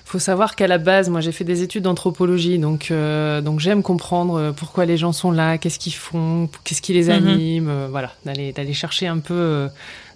Faut 0.06 0.20
savoir 0.20 0.56
qu'à 0.56 0.68
la 0.68 0.80
base, 0.80 1.10
moi, 1.10 1.22
j'ai 1.22 1.32
fait 1.32 1.44
des 1.44 1.62
études 1.62 1.84
d'anthropologie, 1.84 2.58
donc 2.58 2.90
euh, 2.90 3.42
donc 3.42 3.60
j'aime 3.60 3.84
comprendre 3.84 4.54
pourquoi 4.58 4.86
les 4.86 4.98
gens 4.98 5.12
sont 5.12 5.32
là, 5.32 5.60
qu'est-ce 5.60 5.78
qu'ils 5.78 5.94
font, 5.94 6.50
qu'est-ce 6.64 6.82
qui 6.82 6.94
les 6.94 7.06
mhm. 7.06 7.12
anime, 7.12 7.88
voilà, 7.92 8.12
d'aller 8.26 8.52
d'aller 8.52 8.74
chercher 8.74 9.06
un 9.06 9.20
peu 9.20 9.70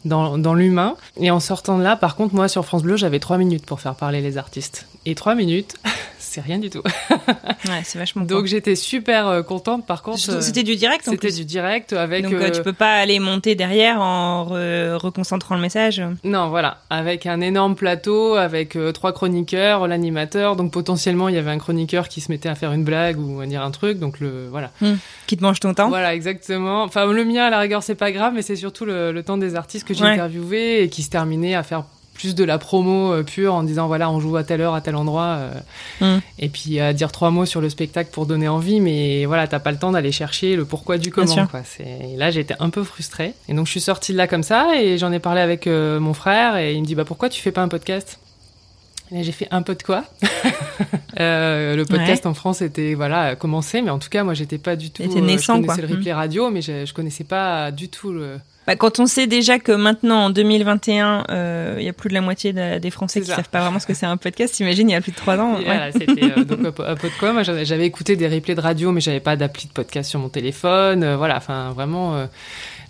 dans, 0.05 0.38
dans 0.38 0.53
l'humain. 0.53 0.95
Et 1.19 1.31
en 1.31 1.39
sortant 1.39 1.77
de 1.77 1.83
là, 1.83 1.95
par 1.95 2.15
contre, 2.15 2.36
moi, 2.36 2.48
sur 2.48 2.65
France 2.65 2.83
Bleu, 2.83 2.98
j'avais 2.98 3.19
trois 3.19 3.38
minutes 3.38 3.65
pour 3.65 3.81
faire 3.81 3.95
parler 3.95 4.22
les 4.22 4.38
artistes. 4.38 4.88
Et 5.05 5.15
trois 5.15 5.36
minutes, 5.36 5.75
c'est 6.19 6.41
rien 6.41 6.57
du 6.57 6.69
tout. 6.69 6.81
ouais, 7.67 7.81
c'est 7.83 8.00
vachement 8.00 8.24
Donc 8.24 8.45
j'étais 8.45 8.75
super 8.75 9.27
euh, 9.27 9.41
contente. 9.43 9.86
Par 9.86 10.01
contre, 10.01 10.19
c'était 10.41 10.63
du 10.63 10.75
direct. 10.75 11.05
C'était 11.05 11.31
du 11.31 11.45
direct 11.45 11.93
avec. 11.93 12.24
Donc 12.24 12.33
euh, 12.33 12.50
tu 12.50 12.62
peux 12.62 12.74
pas 12.74 12.93
aller 12.93 13.19
monter 13.19 13.55
derrière 13.55 14.01
en 14.01 14.45
reconcentrant 14.45 15.55
le 15.55 15.62
message. 15.62 16.01
Non, 16.24 16.50
voilà, 16.50 16.79
avec 16.89 17.25
un 17.25 17.41
énorme 17.41 17.75
plateau, 17.75 18.36
avec 18.36 18.75
euh, 18.75 18.91
trois 18.91 19.12
chroniqueurs, 19.12 19.88
l'animateur. 19.88 20.55
Donc 20.55 20.72
potentiellement 20.72 21.29
il 21.29 21.36
y 21.36 21.38
avait 21.38 21.51
un 21.51 21.60
chroniqueur 21.60 22.07
qui 22.07 22.22
se 22.22 22.31
mettait 22.31 22.50
à 22.50 22.55
faire 22.55 22.72
une 22.72 22.83
blague 22.83 23.19
ou 23.19 23.41
à 23.41 23.45
dire 23.45 23.62
un 23.62 23.72
truc. 23.72 24.00
Donc 24.00 24.19
le 24.19 24.48
voilà. 24.50 24.72
Hmm. 24.81 24.95
Qui 25.27 25.38
te 25.38 25.43
mange 25.43 25.60
ton 25.60 25.74
temps. 25.74 25.89
Voilà, 25.89 26.15
exactement. 26.15 26.83
Enfin 26.83 27.05
le 27.12 27.25
mien 27.25 27.45
à 27.45 27.50
la 27.50 27.60
rigueur 27.60 27.83
c'est 27.83 27.95
pas 27.95 28.12
grave, 28.12 28.33
mais 28.33 28.41
c'est 28.41 28.55
surtout 28.55 28.86
le, 28.86 29.22
temps 29.24 29.38
des 29.38 29.55
artistes 29.55 29.88
que 29.88 29.92
j'ai 29.93 30.05
interviewés 30.05 30.83
et 30.83 30.89
qui 30.89 31.03
se 31.03 31.09
terminait 31.09 31.55
à 31.55 31.63
faire 31.63 31.83
plus 32.13 32.35
de 32.35 32.43
la 32.43 32.57
promo 32.57 33.12
euh, 33.12 33.23
pure 33.23 33.53
en 33.53 33.63
disant 33.63 33.88
voilà 33.88 34.09
on 34.09 34.19
joue 34.19 34.38
à 34.38 34.43
telle 34.43 34.62
heure 34.62 34.75
à 34.75 34.81
tel 34.81 34.95
endroit 34.95 35.39
euh, 36.01 36.17
mm. 36.17 36.21
et 36.39 36.50
puis 36.50 36.79
à 36.79 36.93
dire 36.93 37.12
trois 37.12 37.31
mots 37.31 37.45
sur 37.45 37.59
le 37.59 37.69
spectacle 37.69 38.12
pour 38.12 38.25
donner 38.25 38.47
envie 38.47 38.79
mais 38.81 39.25
voilà 39.25 39.47
t'as 39.47 39.59
pas 39.59 39.71
le 39.71 39.77
temps 39.77 39.91
d'aller 39.91 40.12
chercher 40.12 40.55
le 40.55 40.65
pourquoi 40.65 40.97
du 40.97 41.12
comment 41.12 41.47
quoi. 41.47 41.62
Et 41.79 42.15
là 42.17 42.31
j'étais 42.31 42.55
un 42.59 42.69
peu 42.69 42.83
frustrée. 42.83 43.33
Et 43.50 43.53
donc 43.53 43.65
je 43.65 43.71
suis 43.71 43.81
sortie 43.81 44.13
de 44.13 44.17
là 44.17 44.27
comme 44.27 44.43
ça 44.43 44.79
et 44.79 44.97
j'en 44.97 45.12
ai 45.12 45.19
parlé 45.19 45.41
avec 45.41 45.67
euh, 45.67 46.00
mon 46.00 46.13
frère 46.13 46.57
et 46.57 46.73
il 46.73 46.81
me 46.81 46.85
dit 46.85 46.95
bah 46.95 47.05
pourquoi 47.05 47.29
tu 47.29 47.41
fais 47.41 47.51
pas 47.51 47.62
un 47.62 47.67
podcast? 47.67 48.19
J'ai 49.22 49.32
fait 49.32 49.48
un 49.51 49.62
peu 49.62 49.75
de 49.75 49.84
quoi 49.84 50.03
Euh, 51.20 51.75
le 51.75 51.86
podcast 51.86 52.25
en 52.25 52.34
France 52.34 52.63
était 52.63 52.96
voilà 52.96 53.36
commencé, 53.36 53.84
mais 53.84 53.91
en 53.91 54.00
tout 54.00 54.10
cas 54.10 54.24
moi 54.24 54.34
j'étais 54.34 54.58
pas 54.58 54.75
du 54.75 54.89
tout. 54.89 55.03
Était 55.03 55.22
naissant, 55.22 55.58
je 55.58 55.62
connaissais 55.62 55.82
quoi. 55.82 55.88
le 55.89 55.96
replay 55.98 56.12
radio, 56.13 56.50
mais 56.50 56.63
je, 56.63 56.86
je 56.88 56.93
connaissais 56.93 57.24
pas 57.24 57.70
du 57.70 57.88
tout 57.89 58.12
le. 58.12 58.38
Bah, 58.65 58.75
quand 58.75 59.00
on 59.00 59.05
sait 59.05 59.27
déjà 59.27 59.60
que 59.60 59.74
maintenant, 59.74 60.24
en 60.25 60.29
2021, 60.32 61.25
euh, 61.29 61.75
il 61.77 61.86
y 61.86 61.89
a 61.89 61.93
plus 61.93 62.08
de 62.10 62.13
la 62.15 62.22
moitié 62.22 62.51
de- 62.51 62.79
des 62.79 62.89
Français 62.89 63.22
qui 63.22 63.27
ça. 63.27 63.36
savent 63.36 63.50
pas 63.50 63.60
vraiment 63.60 63.77
ce 63.79 63.86
que 63.86 63.93
c'est 63.93 64.05
un 64.08 64.17
podcast, 64.17 64.55
t'imagines, 64.55 64.89
il 64.89 64.93
y 64.93 64.96
a 64.96 65.01
plus 65.01 65.12
de 65.12 65.17
trois 65.17 65.38
ans. 65.38 65.58
Ouais. 65.58 65.65
voilà, 65.65 65.91
c'était 65.91 66.24
euh, 66.24 66.43
donc 66.46 66.60
un, 66.79 66.96
peu 66.96 67.10
de 67.10 67.13
quoi. 67.20 67.32
Moi, 67.34 67.43
j'avais 67.43 67.65
j'avais 67.65 67.86
écouté 67.86 68.15
des 68.15 68.27
replays 68.27 68.55
de 68.55 68.62
radio, 68.62 68.91
mais 68.91 69.01
j'avais 69.01 69.20
pas 69.20 69.36
d'appli 69.36 69.67
de 69.67 69.74
podcast 69.74 70.10
sur 70.10 70.20
mon 70.20 70.29
téléphone. 70.29 71.03
euh, 71.03 71.15
voilà, 71.17 71.38
enfin 71.38 71.72
vraiment. 71.75 72.27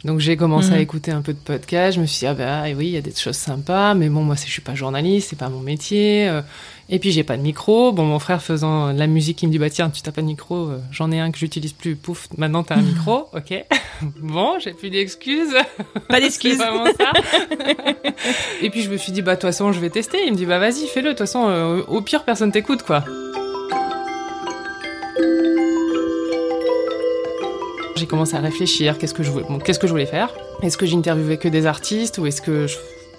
Donc 0.06 0.20
j'ai 0.20 0.36
commencé 0.38 0.70
Mhm. 0.70 0.74
à 0.76 0.80
écouter 0.80 1.12
un 1.12 1.22
peu 1.22 1.34
de 1.34 1.38
podcast. 1.40 1.96
Je 1.96 2.02
me 2.02 2.06
suis 2.06 2.20
dit 2.20 2.28
ah 2.28 2.34
bah 2.34 2.64
oui, 2.78 2.88
il 2.88 2.92
y 2.94 2.98
a 2.98 3.02
des 3.02 3.14
choses 3.16 3.36
sympas, 3.38 3.94
mais 3.94 4.10
bon 4.10 4.24
moi 4.24 4.36
c'est- 4.36 4.48
je 4.48 4.52
suis 4.52 4.62
pas 4.62 4.76
journaliste, 4.76 5.30
c'est 5.30 5.40
pas 5.40 5.50
mon 5.50 5.60
métier. 5.62 6.28
euh, 6.28 6.42
et 6.90 7.00
puis 7.00 7.12
j'ai 7.12 7.24
pas 7.24 7.38
de 7.38 7.42
micro. 7.42 7.92
Bon 7.94 8.04
mon 8.04 8.20
frère 8.20 8.42
faisant 8.42 8.94
de 8.94 9.00
la 9.00 9.08
musique, 9.08 9.42
il 9.44 9.48
me 9.48 9.52
dit 9.52 9.60
bah 9.60 9.70
tiens 9.70 9.90
tu 9.90 10.02
t'as 10.02 10.12
pas 10.12 10.22
de 10.22 10.28
micro, 10.28 10.56
euh, 10.70 10.80
j'en 10.92 11.12
ai 11.12 11.20
un 11.20 11.32
que 11.32 11.38
j'utilise 11.38 11.74
plus. 11.74 11.96
Pouf, 11.96 12.28
maintenant 12.38 12.64
t'as 12.64 12.76
un 12.76 12.82
micro, 12.82 13.28
ok. 13.34 13.66
bon, 14.22 14.60
j'ai 14.60 14.74
plus 14.74 14.90
d'excuses. 14.90 15.56
Pas 16.10 16.20
d'excuses. 16.20 16.62
et 18.62 18.70
puis 18.70 18.82
je 18.82 18.90
me 18.90 18.98
suis 18.98 19.12
dit, 19.12 19.22
bah 19.22 19.36
de 19.36 19.42
toute 19.42 19.50
façon, 19.50 19.72
je 19.72 19.80
vais 19.80 19.90
tester. 19.90 20.18
Il 20.26 20.34
me 20.34 20.38
dit, 20.38 20.46
bah 20.46 20.60
vas-y, 20.60 20.88
fais-le. 20.88 21.08
De 21.08 21.10
toute 21.10 21.20
façon, 21.20 21.48
euh, 21.48 21.82
au 21.88 22.02
pire, 22.02 22.24
personne 22.26 22.52
t'écoute, 22.52 22.84
quoi. 22.84 23.04
J'ai 27.96 28.08
commencé 28.08 28.36
à 28.36 28.40
réfléchir, 28.40 28.98
qu'est-ce 28.98 29.14
que 29.14 29.24
je 29.24 29.30
voulais, 29.90 30.06
faire? 30.06 30.34
Est-ce 30.62 30.78
que 30.78 30.86
j'interviewais 30.86 31.38
que 31.38 31.48
des 31.48 31.66
artistes 31.66 32.18
ou 32.18 32.26
est-ce 32.26 32.42
que 32.42 32.66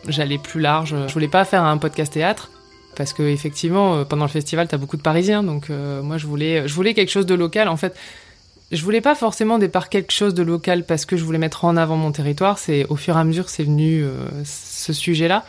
j'allais 0.09 0.39
plus 0.39 0.61
large? 0.61 0.97
Je 1.07 1.13
voulais 1.13 1.29
pas 1.29 1.45
faire 1.45 1.63
un 1.63 1.79
podcast 1.79 2.13
théâtre 2.13 2.51
parce 2.97 3.13
que 3.13 3.23
effectivement, 3.23 3.97
euh, 3.97 4.05
pendant 4.05 4.25
le 4.25 4.31
festival, 4.31 4.69
t'as 4.69 4.77
beaucoup 4.77 4.97
de 4.97 5.03
Parisiens, 5.03 5.43
donc 5.43 5.71
euh, 5.71 6.03
moi 6.03 6.17
je 6.17 6.27
voulais, 6.27 6.95
quelque 6.95 7.11
chose 7.11 7.27
de 7.27 7.35
local. 7.35 7.69
En 7.69 7.77
fait, 7.77 7.95
je 8.73 8.83
voulais 8.83 9.01
pas 9.01 9.15
forcément 9.15 9.59
départ 9.59 9.89
quelque 9.89 10.13
chose 10.13 10.35
de 10.35 10.43
local 10.43 10.85
parce 10.85 11.05
que 11.05 11.17
je 11.17 11.25
voulais 11.25 11.39
mettre 11.39 11.65
en 11.65 11.77
avant 11.77 11.97
mon 11.97 12.13
territoire. 12.13 12.59
C'est 12.59 12.87
au 12.89 12.97
fur 12.97 13.17
et 13.17 13.21
à 13.21 13.25
mesure 13.25 13.49
c'est 13.49 13.65
venu 13.65 14.03
euh, 14.03 14.27
ce 14.45 14.93
sujet-là. 14.93 15.45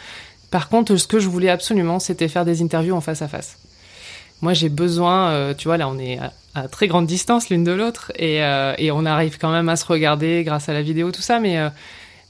Par 0.51 0.69
contre, 0.69 0.95
ce 0.95 1.07
que 1.07 1.19
je 1.19 1.27
voulais 1.27 1.49
absolument, 1.49 1.99
c'était 1.99 2.27
faire 2.27 2.45
des 2.45 2.61
interviews 2.61 2.95
en 2.95 3.01
face 3.01 3.21
à 3.21 3.27
face. 3.27 3.57
Moi, 4.41 4.53
j'ai 4.53 4.69
besoin, 4.69 5.29
euh, 5.29 5.53
tu 5.53 5.67
vois, 5.67 5.77
là, 5.77 5.87
on 5.87 5.97
est 5.97 6.19
à, 6.19 6.33
à 6.55 6.67
très 6.67 6.87
grande 6.87 7.05
distance 7.07 7.49
l'une 7.49 7.63
de 7.63 7.71
l'autre 7.71 8.11
et, 8.17 8.43
euh, 8.43 8.73
et 8.77 8.91
on 8.91 9.05
arrive 9.05 9.37
quand 9.39 9.51
même 9.51 9.69
à 9.69 9.75
se 9.75 9.85
regarder 9.85 10.43
grâce 10.43 10.69
à 10.69 10.73
la 10.73 10.81
vidéo, 10.81 11.11
tout 11.11 11.21
ça, 11.21 11.39
mais 11.39 11.57
euh, 11.57 11.69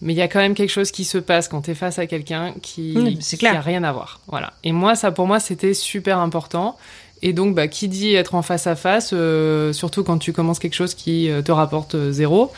mais 0.02 0.14
il 0.14 0.18
y 0.18 0.22
a 0.22 0.28
quand 0.28 0.40
même 0.40 0.56
quelque 0.56 0.70
chose 0.72 0.92
qui 0.92 1.06
se 1.06 1.18
passe 1.18 1.48
quand 1.48 1.62
tu 1.62 1.72
es 1.72 1.74
face 1.76 2.00
à 2.00 2.06
quelqu'un 2.06 2.54
qui 2.62 2.94
Oui, 2.98 3.18
c'est 3.22 3.38
qui 3.38 3.46
clair. 3.46 3.56
a 3.58 3.62
rien 3.62 3.84
à 3.84 3.92
voir. 3.94 4.20
Voilà. 4.28 4.54
Et 4.64 4.72
moi, 4.74 4.96
ça, 4.96 5.12
pour 5.12 5.26
moi, 5.26 5.40
c'était 5.40 5.74
super 5.74 6.20
important. 6.20 6.78
Et 7.22 7.32
donc, 7.32 7.56
bah, 7.56 7.68
qui 7.70 7.88
dit 7.88 8.14
être 8.14 8.36
en 8.36 8.42
face 8.42 8.68
à 8.68 8.76
face, 8.76 9.12
euh, 9.14 9.72
surtout 9.72 10.04
quand 10.04 10.18
tu 10.18 10.34
commences 10.34 10.60
quelque 10.60 10.74
chose 10.76 10.94
qui 10.96 11.30
te 11.46 11.52
rapporte 11.52 11.96
zéro, 12.12 12.52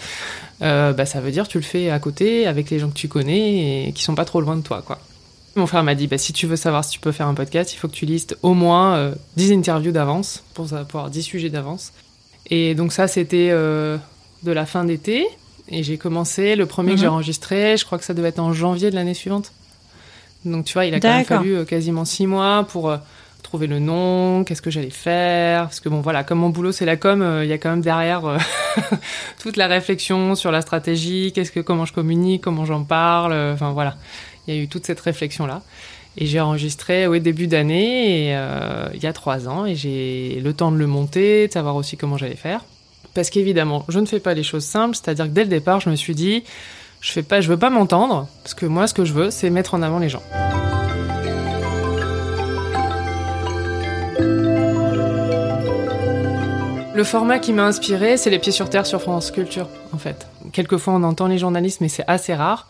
euh, 0.63 0.93
bah, 0.93 1.05
ça 1.05 1.21
veut 1.21 1.29
dire 1.31 1.47
tu 1.47 1.59
le 1.59 1.63
fais 1.63 1.91
à 1.91 1.99
côté 1.99 2.47
avec 2.47 2.71
les 2.71 2.79
gens 2.79 2.89
que 2.89 2.95
tu 2.95 3.07
connais 3.07 3.87
et 3.87 3.91
qui 3.93 4.03
sont 4.03 4.15
pas 4.15 4.25
trop 4.25 4.41
loin 4.41 4.55
de 4.57 4.63
toi, 4.63 4.81
quoi. 4.85 4.97
Mon 5.57 5.65
frère 5.67 5.83
m'a 5.83 5.95
dit, 5.95 6.07
bah, 6.07 6.17
si 6.17 6.33
tu 6.33 6.45
veux 6.47 6.55
savoir 6.55 6.83
si 6.85 6.91
tu 6.91 6.99
peux 6.99 7.11
faire 7.11 7.27
un 7.27 7.33
podcast, 7.33 7.73
il 7.73 7.77
faut 7.77 7.87
que 7.87 7.93
tu 7.93 8.05
listes 8.05 8.37
au 8.43 8.53
moins 8.53 8.95
euh, 8.95 9.15
10 9.37 9.51
interviews 9.53 9.91
d'avance 9.91 10.43
pour 10.53 10.69
savoir 10.69 11.09
10 11.09 11.21
sujets 11.23 11.49
d'avance. 11.49 11.93
Et 12.49 12.75
donc 12.75 12.93
ça, 12.93 13.07
c'était 13.07 13.49
euh, 13.51 13.97
de 14.43 14.51
la 14.51 14.65
fin 14.65 14.85
d'été. 14.85 15.25
Et 15.69 15.83
j'ai 15.83 15.97
commencé, 15.97 16.55
le 16.55 16.65
premier 16.65 16.91
que 16.93 16.97
j'ai 16.99 17.07
Mhm. 17.07 17.13
enregistré, 17.13 17.75
je 17.75 17.83
crois 17.85 17.97
que 17.97 18.05
ça 18.05 18.13
devait 18.13 18.29
être 18.29 18.39
en 18.39 18.53
janvier 18.53 18.89
de 18.91 18.95
l'année 18.95 19.13
suivante. 19.15 19.51
Donc 20.45 20.63
tu 20.65 20.73
vois, 20.73 20.85
il 20.85 20.93
a 20.93 20.99
quand 20.99 21.07
même 21.09 21.25
fallu 21.39 21.55
euh, 21.57 21.65
quasiment 21.65 22.05
six 22.05 22.25
mois 22.27 22.63
pour 22.69 22.89
euh, 22.89 22.97
trouver 23.43 23.67
le 23.67 23.79
nom, 23.79 24.43
qu'est-ce 24.45 24.61
que 24.61 24.69
j'allais 24.69 24.91
faire. 24.91 25.63
Parce 25.63 25.79
que 25.81 25.89
bon, 25.89 25.99
voilà, 26.01 26.23
comme 26.23 26.37
mon 26.39 26.49
boulot 26.49 26.71
c'est 26.71 26.85
la 26.85 26.95
com, 26.95 27.21
euh, 27.21 27.43
il 27.43 27.49
y 27.49 27.53
a 27.53 27.57
quand 27.57 27.69
même 27.71 27.81
derrière 27.81 28.23
euh, 28.25 28.37
toute 29.41 29.57
la 29.57 29.67
réflexion 29.67 30.35
sur 30.35 30.51
la 30.51 30.61
stratégie, 30.61 31.31
qu'est-ce 31.33 31.51
que, 31.51 31.59
comment 31.59 31.85
je 31.85 31.91
communique, 31.93 32.43
comment 32.43 32.63
j'en 32.63 32.83
parle. 32.83 33.33
euh, 33.33 33.53
Enfin 33.53 33.71
voilà, 33.71 33.97
il 34.47 34.55
y 34.55 34.57
a 34.57 34.61
eu 34.61 34.67
toute 34.67 34.85
cette 34.85 34.99
réflexion-là. 34.99 35.61
Et 36.17 36.25
j'ai 36.25 36.39
enregistré 36.39 37.05
au 37.05 37.17
début 37.19 37.47
d'année, 37.47 38.35
euh, 38.35 38.89
il 38.93 39.03
y 39.03 39.05
a 39.05 39.13
trois 39.13 39.47
ans, 39.47 39.65
et 39.65 39.75
j'ai 39.75 40.39
le 40.43 40.53
temps 40.53 40.71
de 40.71 40.77
le 40.77 40.87
monter, 40.87 41.47
de 41.47 41.53
savoir 41.53 41.75
aussi 41.75 41.95
comment 41.95 42.17
j'allais 42.17 42.35
faire. 42.35 42.65
Parce 43.13 43.29
qu'évidemment, 43.29 43.85
je 43.87 43.99
ne 43.99 44.05
fais 44.05 44.19
pas 44.19 44.33
les 44.33 44.43
choses 44.43 44.63
simples, 44.63 44.95
c'est-à-dire 44.95 45.25
que 45.25 45.31
dès 45.31 45.43
le 45.43 45.49
départ, 45.49 45.79
je 45.79 45.89
me 45.89 45.95
suis 45.95 46.15
dit, 46.15 46.43
je 47.01 47.11
fais 47.11 47.21
pas, 47.21 47.39
je 47.41 47.49
veux 47.49 47.57
pas 47.57 47.69
m'entendre, 47.69 48.27
parce 48.41 48.55
que 48.55 48.65
moi, 48.65 48.87
ce 48.87 48.95
que 48.95 49.05
je 49.05 49.13
veux, 49.13 49.29
c'est 49.29 49.51
mettre 49.51 49.75
en 49.75 49.83
avant 49.83 49.99
les 49.99 50.09
gens. 50.09 50.23
Le 56.95 57.03
format 57.03 57.37
qui 57.37 57.53
m'a 57.53 57.65
inspiré, 57.65 58.17
c'est 58.17 58.31
les 58.31 58.39
pieds 58.39 58.51
sur 58.51 58.71
terre 58.71 58.87
sur 58.87 58.99
France 58.99 59.29
Culture, 59.29 59.69
en 59.93 59.99
fait. 59.99 60.25
Quelquefois, 60.51 60.93
on 60.95 61.03
entend 61.03 61.27
les 61.27 61.37
journalistes, 61.37 61.79
mais 61.79 61.89
c'est 61.89 62.05
assez 62.07 62.33
rare. 62.33 62.67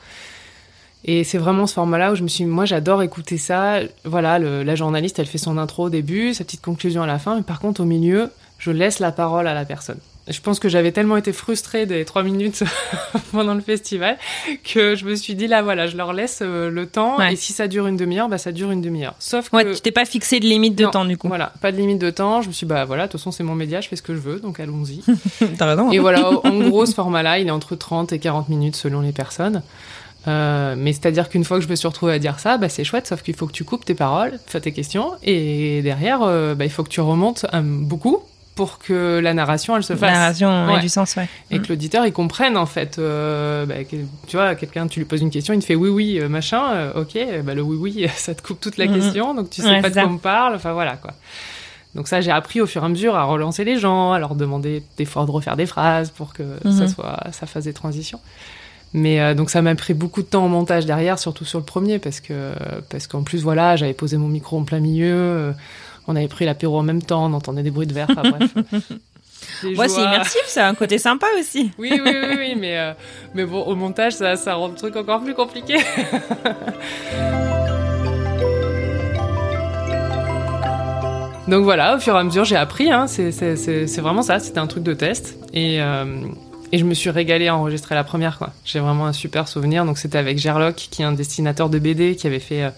Et 1.08 1.24
c'est 1.24 1.38
vraiment 1.38 1.66
ce 1.68 1.74
format-là 1.74 2.12
où 2.12 2.16
je 2.16 2.24
me 2.24 2.28
suis 2.28 2.44
dit, 2.44 2.50
moi, 2.50 2.66
j'adore 2.66 3.02
écouter 3.02 3.38
ça. 3.38 3.80
Voilà, 4.04 4.40
le- 4.40 4.64
la 4.64 4.76
journaliste, 4.76 5.20
elle 5.20 5.26
fait 5.26 5.38
son 5.38 5.58
intro 5.58 5.86
au 5.86 5.90
début, 5.90 6.34
sa 6.34 6.44
petite 6.44 6.62
conclusion 6.62 7.02
à 7.02 7.08
la 7.08 7.18
fin, 7.18 7.36
mais 7.38 7.44
par 7.44 7.60
contre, 7.60 7.82
au 7.82 7.86
milieu, 7.86 8.30
je 8.60 8.72
laisse 8.72 9.00
la 9.00 9.12
parole 9.14 9.48
à 9.48 9.54
la 9.54 9.64
personne. 9.64 10.00
Je 10.30 10.42
pense 10.42 10.60
que 10.60 10.68
j'avais 10.68 10.92
tellement 10.92 11.16
été 11.16 11.32
frustrée 11.32 11.86
des 11.86 12.04
trois 12.04 12.22
minutes 12.24 12.62
pendant 13.32 13.54
le 13.54 13.62
festival 13.62 14.18
que 14.66 14.94
je 14.96 15.06
me 15.06 15.16
suis 15.16 15.36
dit, 15.36 15.48
là, 15.48 15.62
voilà, 15.62 15.88
je 15.88 15.96
leur 15.96 16.12
laisse 16.12 16.40
euh, 16.42 16.70
le 16.70 16.86
temps. 16.86 17.18
Ouais. 17.18 17.32
Et 17.32 17.36
si 17.38 17.54
ça 17.54 17.70
dure 17.70 17.88
une 17.88 17.96
demi-heure, 17.96 18.28
bah, 18.28 18.38
ça 18.38 18.52
dure 18.52 18.72
une 18.72 18.82
demi-heure. 18.82 19.16
Sauf 19.20 19.50
que. 19.50 19.56
Ouais, 19.56 19.72
tu 19.74 19.80
t'es 19.80 19.92
pas 19.92 20.04
fixé 20.04 20.42
de 20.42 20.46
limite 20.46 20.76
de 20.76 20.86
temps, 20.88 21.06
du 21.06 21.16
coup. 21.18 21.30
Voilà, 21.30 21.54
pas 21.62 21.72
de 21.72 21.78
limite 21.78 22.00
de 22.00 22.10
temps. 22.10 22.42
Je 22.42 22.50
me 22.50 22.52
suis 22.52 22.66
dit, 22.66 22.70
bah 22.74 22.84
voilà, 22.84 23.08
de 23.08 23.12
toute 23.14 23.22
façon, 23.22 23.32
c'est 23.32 23.44
mon 23.44 23.56
média, 23.56 23.80
je 23.80 23.88
fais 23.88 23.96
ce 23.96 24.02
que 24.02 24.14
je 24.14 24.20
veux, 24.20 24.42
donc 24.42 24.60
allons-y. 24.60 25.02
T'as 25.58 25.66
raison. 25.66 25.90
Et 25.94 26.00
voilà, 26.00 26.30
en 26.30 26.60
gros, 26.68 26.86
ce 26.86 26.94
format-là, 26.94 27.40
il 27.40 27.48
est 27.48 27.52
entre 27.52 27.78
30 27.78 28.12
et 28.12 28.20
40 28.20 28.50
minutes 28.50 28.76
selon 28.76 29.00
les 29.00 29.14
personnes. 29.14 29.62
Euh, 30.28 30.76
mais 30.78 30.92
c'est-à-dire 30.94 31.30
qu'une 31.30 31.44
fois 31.46 31.58
que 31.58 31.64
je 31.64 31.70
me 31.70 31.76
suis 31.76 31.88
retrouvée 31.88 32.14
à 32.14 32.20
dire 32.20 32.40
ça, 32.40 32.58
bah, 32.58 32.70
c'est 32.70 32.84
chouette, 32.84 33.08
sauf 33.08 33.22
qu'il 33.22 33.36
faut 33.36 33.48
que 33.48 33.52
tu 33.54 33.64
coupes 33.64 33.86
tes 33.86 33.96
paroles, 33.96 34.40
fais 34.46 34.60
tes 34.60 34.72
questions, 34.74 35.12
et 35.24 35.82
derrière, 35.82 36.22
euh, 36.24 36.54
bah, 36.56 36.66
il 36.66 36.72
faut 36.72 36.84
que 36.84 36.90
tu 36.90 37.00
remontes 37.02 37.46
euh, 37.54 37.62
beaucoup 37.64 38.20
pour 38.56 38.80
que 38.80 39.20
la 39.20 39.34
narration, 39.36 39.78
elle 39.78 39.84
se 39.84 39.94
La 39.94 40.00
fasse. 40.00 40.12
narration 40.14 40.50
a 40.50 40.74
Ouais. 40.74 40.80
du 40.80 40.90
sens, 40.90 41.16
ouais. 41.16 41.28
Et 41.52 41.60
que 41.62 41.68
l'auditeur, 41.70 42.06
il 42.08 42.12
comprenne, 42.12 42.58
en 42.58 42.66
fait. 42.66 42.98
euh, 42.98 43.66
bah, 43.68 43.76
tu 44.28 44.36
vois, 44.36 44.56
quelqu'un, 44.56 44.88
tu 44.88 45.00
lui 45.00 45.06
poses 45.06 45.22
une 45.22 45.30
question, 45.30 45.54
il 45.54 45.60
te 45.60 45.66
fait 45.66 45.76
oui, 45.76 45.90
oui, 45.90 46.20
machin, 46.28 46.92
ok, 46.96 47.18
bah, 47.44 47.54
le 47.54 47.62
oui, 47.62 47.78
oui, 47.80 48.08
ça 48.16 48.34
te 48.36 48.42
coupe 48.42 48.60
toute 48.60 48.78
la 48.78 48.88
Mhm. 48.88 48.94
question, 48.94 49.34
donc 49.36 49.50
tu 49.52 49.62
sais 49.62 49.70
Ouais, 49.70 49.82
pas 49.82 49.90
de 49.90 49.94
quoi 49.94 50.06
on 50.08 50.18
parle, 50.18 50.56
enfin 50.56 50.74
voilà, 50.74 50.98
quoi. 50.98 51.14
Donc 51.96 52.08
ça, 52.08 52.20
j'ai 52.22 52.32
appris 52.32 52.60
au 52.60 52.66
fur 52.68 52.82
et 52.84 52.86
à 52.86 52.90
mesure 52.90 53.16
à 53.16 53.24
relancer 53.24 53.64
les 53.64 53.78
gens, 53.80 54.12
à 54.12 54.20
leur 54.20 54.36
demander 54.36 54.84
des 54.98 55.06
fois 55.06 55.26
de 55.26 55.32
refaire 55.32 55.56
des 55.56 55.66
phrases 55.66 56.12
pour 56.12 56.34
que 56.34 56.44
ça 56.66 56.70
Mhm. 56.84 56.88
soit, 56.88 57.20
ça 57.32 57.46
fasse 57.48 57.64
des 57.64 57.74
transitions. 57.74 58.20
Mais 58.94 59.20
euh, 59.20 59.34
donc 59.34 59.50
ça 59.50 59.62
m'a 59.62 59.76
pris 59.76 59.94
beaucoup 59.94 60.22
de 60.22 60.28
temps 60.28 60.46
en 60.46 60.50
montage 60.50 60.86
derrière, 60.86 61.20
surtout 61.20 61.46
sur 61.46 61.60
le 61.60 61.66
premier, 61.66 62.00
parce 62.00 62.20
que 62.20 62.54
parce 62.90 63.08
qu'en 63.08 63.24
plus 63.24 63.44
voilà, 63.44 63.76
j'avais 63.76 63.94
posé 63.94 64.18
mon 64.18 64.28
micro 64.28 64.58
en 64.58 64.64
plein 64.64 64.80
milieu, 64.80 65.14
euh, 65.14 65.52
on 66.08 66.16
avait 66.16 66.28
pris 66.28 66.46
l'apéro 66.46 66.80
en 66.80 66.84
même 66.84 67.02
temps, 67.02 67.26
on 67.26 67.34
entendait 67.34 67.64
des 67.64 67.72
bruits 67.72 67.88
de 67.88 67.94
verre, 67.94 68.08
enfin 68.10 68.30
bref. 68.30 68.54
Ouais, 69.64 69.88
c'est 69.88 70.02
immersif, 70.02 70.42
ça 70.48 70.66
a 70.66 70.70
un 70.70 70.74
côté 70.74 70.98
sympa 70.98 71.28
aussi. 71.40 71.72
Oui, 71.78 71.92
oui, 71.94 72.02
oui, 72.06 72.36
oui, 72.38 72.56
mais, 72.58 72.78
euh, 72.78 72.94
mais 73.34 73.46
bon, 73.46 73.62
au 73.62 73.76
montage, 73.76 74.14
ça, 74.14 74.36
ça 74.36 74.56
rend 74.56 74.68
le 74.68 74.76
truc 74.76 74.96
encore 74.96 75.22
plus 75.22 75.36
compliqué. 75.36 75.78
Donc 81.48 81.64
voilà, 81.64 81.96
au 81.96 82.00
fur 82.00 82.16
et 82.16 82.20
à 82.20 82.24
mesure, 82.24 82.44
j'ai 82.46 82.58
appris. 82.58 82.92
Hein, 82.92 83.08
c'est 83.08 84.02
vraiment 84.02 84.22
ça, 84.22 84.40
c'était 84.40 84.60
un 84.60 84.68
truc 84.68 84.84
de 84.84 84.94
test. 84.94 85.38
Et, 85.54 85.82
euh, 85.82 86.28
et 86.72 86.78
je 86.78 86.86
me 86.86 86.94
suis 86.94 87.10
régalée 87.10 87.48
à 87.48 87.56
enregistrer 87.56 87.96
la 87.96 88.04
première. 88.04 88.38
quoi. 88.38 88.54
J'ai 88.66 88.80
vraiment 88.80 89.06
un 89.06 89.14
super 89.14 89.48
souvenir. 89.48 89.86
Donc 89.86 89.98
c'était 89.98 90.18
avec 90.18 90.38
Gerlock, 90.38 90.76
qui 90.76 91.02
est 91.02 91.06
un 91.06 91.14
dessinateur 91.14 91.70
de 91.70 91.80
BD, 91.80 92.16
qui 92.16 92.28
avait 92.28 92.40
fait 92.40 92.64
euh, 92.64 92.70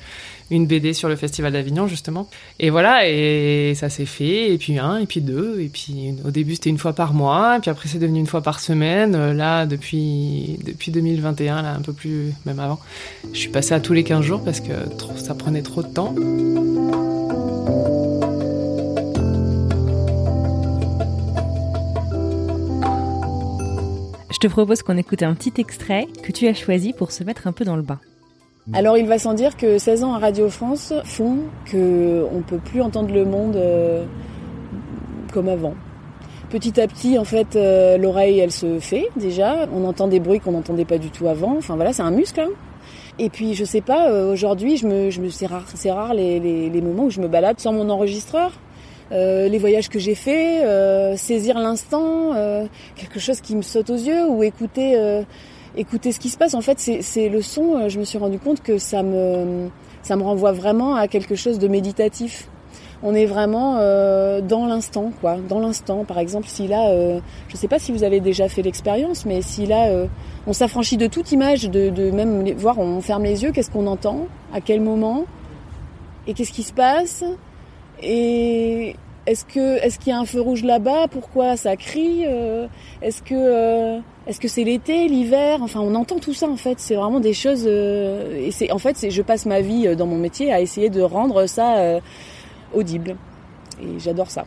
une 0.52 0.68
BD 0.68 0.94
sur 0.94 1.10
le 1.10 1.16
Festival 1.16 1.54
d'Avignon, 1.54 1.88
justement. 1.88 2.30
Et 2.60 2.70
voilà, 2.70 3.08
et 3.08 3.74
ça 3.76 3.90
s'est 3.90 4.06
fait. 4.06 4.52
Et 4.54 4.58
puis 4.58 4.78
un, 4.80 4.98
et 4.98 5.06
puis 5.06 5.22
deux. 5.22 5.60
Et 5.60 5.70
puis 5.70 6.14
au 6.26 6.32
début, 6.32 6.56
c'était 6.56 6.70
une 6.70 6.78
fois 6.78 6.94
par 6.94 7.14
mois. 7.14 7.58
Et 7.58 7.60
puis 7.60 7.72
après, 7.72 7.88
c'est 7.88 8.00
devenu 8.00 8.20
une 8.20 8.28
fois 8.28 8.42
par 8.42 8.60
semaine. 8.60 9.16
Euh, 9.16 9.34
Là, 9.34 9.66
depuis, 9.66 10.60
depuis 10.66 10.92
2021, 10.92 11.62
là, 11.62 11.74
un 11.74 11.82
peu 11.82 11.94
plus, 11.94 12.34
même 12.46 12.60
avant, 12.60 12.80
je 13.32 13.40
suis 13.40 13.50
passée 13.50 13.74
à 13.74 13.80
tous 13.80 13.94
les 13.94 14.04
15 14.04 14.22
jours 14.24 14.44
parce 14.44 14.60
que 14.60 14.74
ça 15.16 15.34
prenait 15.34 15.62
trop 15.62 15.82
de 15.82 15.88
temps. 15.88 16.14
Je 24.32 24.38
te 24.38 24.48
propose 24.48 24.84
qu'on 24.84 24.98
écoute 24.98 25.24
un 25.24 25.34
petit 25.34 25.54
extrait 25.58 26.08
que 26.24 26.32
tu 26.32 26.48
as 26.48 26.54
choisi 26.54 26.94
pour 26.94 27.12
se 27.12 27.24
mettre 27.24 27.48
un 27.48 27.52
peu 27.52 27.66
dans 27.66 27.76
le 27.76 27.82
bain. 27.82 28.00
Alors 28.74 28.98
il 28.98 29.08
va 29.08 29.18
sans 29.18 29.34
dire 29.34 29.58
que 29.58 29.80
16 29.80 30.04
ans 30.04 30.14
à 30.14 30.20
Radio 30.20 30.50
France 30.50 30.94
font 31.04 31.38
que 31.66 32.24
on 32.32 32.42
peut 32.42 32.60
plus 32.60 32.82
entendre 32.82 33.12
le 33.12 33.26
monde 33.26 33.56
euh, 33.56 34.06
comme 35.34 35.50
avant. 35.50 35.74
Petit 36.52 36.80
à 36.82 36.88
petit, 36.88 37.18
en 37.18 37.24
fait, 37.26 37.56
euh, 37.56 37.98
l'oreille, 37.98 38.40
elle 38.40 38.52
se 38.52 38.80
fait 38.80 39.08
déjà. 39.16 39.68
On 39.74 39.86
entend 39.86 40.08
des 40.08 40.20
bruits 40.20 40.40
qu'on 40.40 40.52
n'entendait 40.52 40.86
pas 40.86 40.98
du 40.98 41.10
tout 41.10 41.28
avant. 41.28 41.58
Enfin 41.58 41.76
voilà, 41.76 41.94
c'est 41.94 42.02
un 42.04 42.12
muscle. 42.12 42.40
hein. 42.40 42.50
Et 43.18 43.30
puis 43.30 43.54
je 43.56 43.66
sais 43.66 43.82
pas, 43.82 44.10
euh, 44.10 44.32
aujourd'hui, 44.32 44.78
je 44.78 44.88
me, 44.88 45.10
je 45.10 45.20
me, 45.22 45.30
c'est 45.30 45.46
rare, 45.48 45.66
c'est 45.74 45.92
rare 45.92 46.14
les, 46.14 46.40
les, 46.40 46.70
les 46.70 46.82
moments 46.82 47.06
où 47.06 47.10
je 47.10 47.20
me 47.22 47.28
balade 47.28 47.60
sans 47.60 47.74
mon 47.74 47.90
enregistreur. 47.90 48.52
Les 49.12 49.58
voyages 49.58 49.90
que 49.90 50.00
j'ai 50.00 50.16
faits, 50.16 51.18
saisir 51.18 51.58
l'instant, 51.58 52.34
quelque 52.96 53.20
chose 53.20 53.42
qui 53.42 53.56
me 53.56 53.62
saute 53.62 53.90
aux 53.90 53.98
yeux 53.98 54.28
ou 54.28 54.44
écouter 54.44 55.24
écouter 55.78 56.12
ce 56.12 56.20
qui 56.20 56.30
se 56.30 56.38
passe. 56.38 56.54
En 56.54 56.62
fait, 56.62 56.80
c'est 56.80 57.30
le 57.30 57.42
son. 57.42 57.90
Je 57.90 58.00
me 58.00 58.04
suis 58.04 58.18
rendu 58.18 58.40
compte 58.40 58.62
que 58.62 58.78
ça 58.78 59.04
me 59.04 59.70
ça 60.04 60.16
me 60.16 60.24
renvoie 60.24 60.52
vraiment 60.52 60.96
à 60.96 61.08
quelque 61.08 61.36
chose 61.36 61.60
de 61.60 61.68
méditatif 61.68 62.50
on 63.02 63.14
est 63.14 63.26
vraiment 63.26 63.78
euh, 63.80 64.42
dans 64.42 64.66
l'instant, 64.66 65.12
quoi. 65.22 65.38
Dans 65.38 65.60
l'instant, 65.60 66.04
par 66.04 66.20
exemple, 66.20 66.48
si 66.48 66.68
là, 66.68 66.90
euh, 66.90 67.20
je 67.48 67.54
ne 67.54 67.58
sais 67.58 67.68
pas 67.68 67.80
si 67.80 67.92
vous 67.92 68.04
avez 68.04 68.20
déjà 68.20 68.50
fait 68.50 68.62
l'expérience, 68.62 69.26
mais 69.26 69.42
si 69.42 69.66
là, 69.66 69.88
euh, 69.88 70.08
on 70.48 70.54
s'affranchit 70.54 70.98
de 70.98 71.08
toute 71.08 71.32
image, 71.32 71.70
de, 71.70 71.90
de 71.90 72.12
même 72.12 72.52
voir, 72.54 72.78
on 72.78 73.02
ferme 73.02 73.24
les 73.24 73.44
yeux, 73.44 73.52
qu'est-ce 73.52 73.72
qu'on 73.72 73.88
entend, 73.88 74.28
à 74.54 74.60
quel 74.60 74.82
moment, 74.82 75.26
et 76.28 76.34
qu'est-ce 76.34 76.52
qui 76.52 76.64
se 76.64 76.74
passe, 76.74 77.24
et 78.02 78.96
est-ce 79.26 79.46
que 79.46 79.78
est-ce 79.84 80.00
qu'il 80.00 80.10
y 80.10 80.12
a 80.12 80.20
un 80.20 80.26
feu 80.26 80.42
rouge 80.42 80.64
là-bas, 80.64 81.08
pourquoi 81.10 81.58
ça 81.58 81.76
crie, 81.76 82.24
est-ce 83.02 83.22
que 83.22 84.00
est-ce 84.28 84.40
que 84.40 84.48
c'est 84.48 84.64
l'été, 84.64 85.08
l'hiver, 85.08 85.62
enfin, 85.62 85.80
on 85.82 85.96
entend 85.96 86.20
tout 86.20 86.34
ça 86.34 86.48
en 86.48 86.58
fait. 86.58 86.80
C'est 86.80 86.96
vraiment 86.96 87.20
des 87.20 87.34
choses, 87.34 87.66
et 87.68 88.50
c'est 88.52 88.72
en 88.72 88.80
fait, 88.80 88.98
c'est 88.98 89.12
je 89.12 89.22
passe 89.22 89.46
ma 89.46 89.62
vie 89.62 89.96
dans 89.96 90.06
mon 90.06 90.18
métier 90.18 90.52
à 90.52 90.62
essayer 90.62 90.90
de 90.90 91.02
rendre 91.02 91.46
ça 91.46 92.00
audible. 92.74 93.18
Et 93.82 94.00
j'adore 94.00 94.30
ça. 94.30 94.46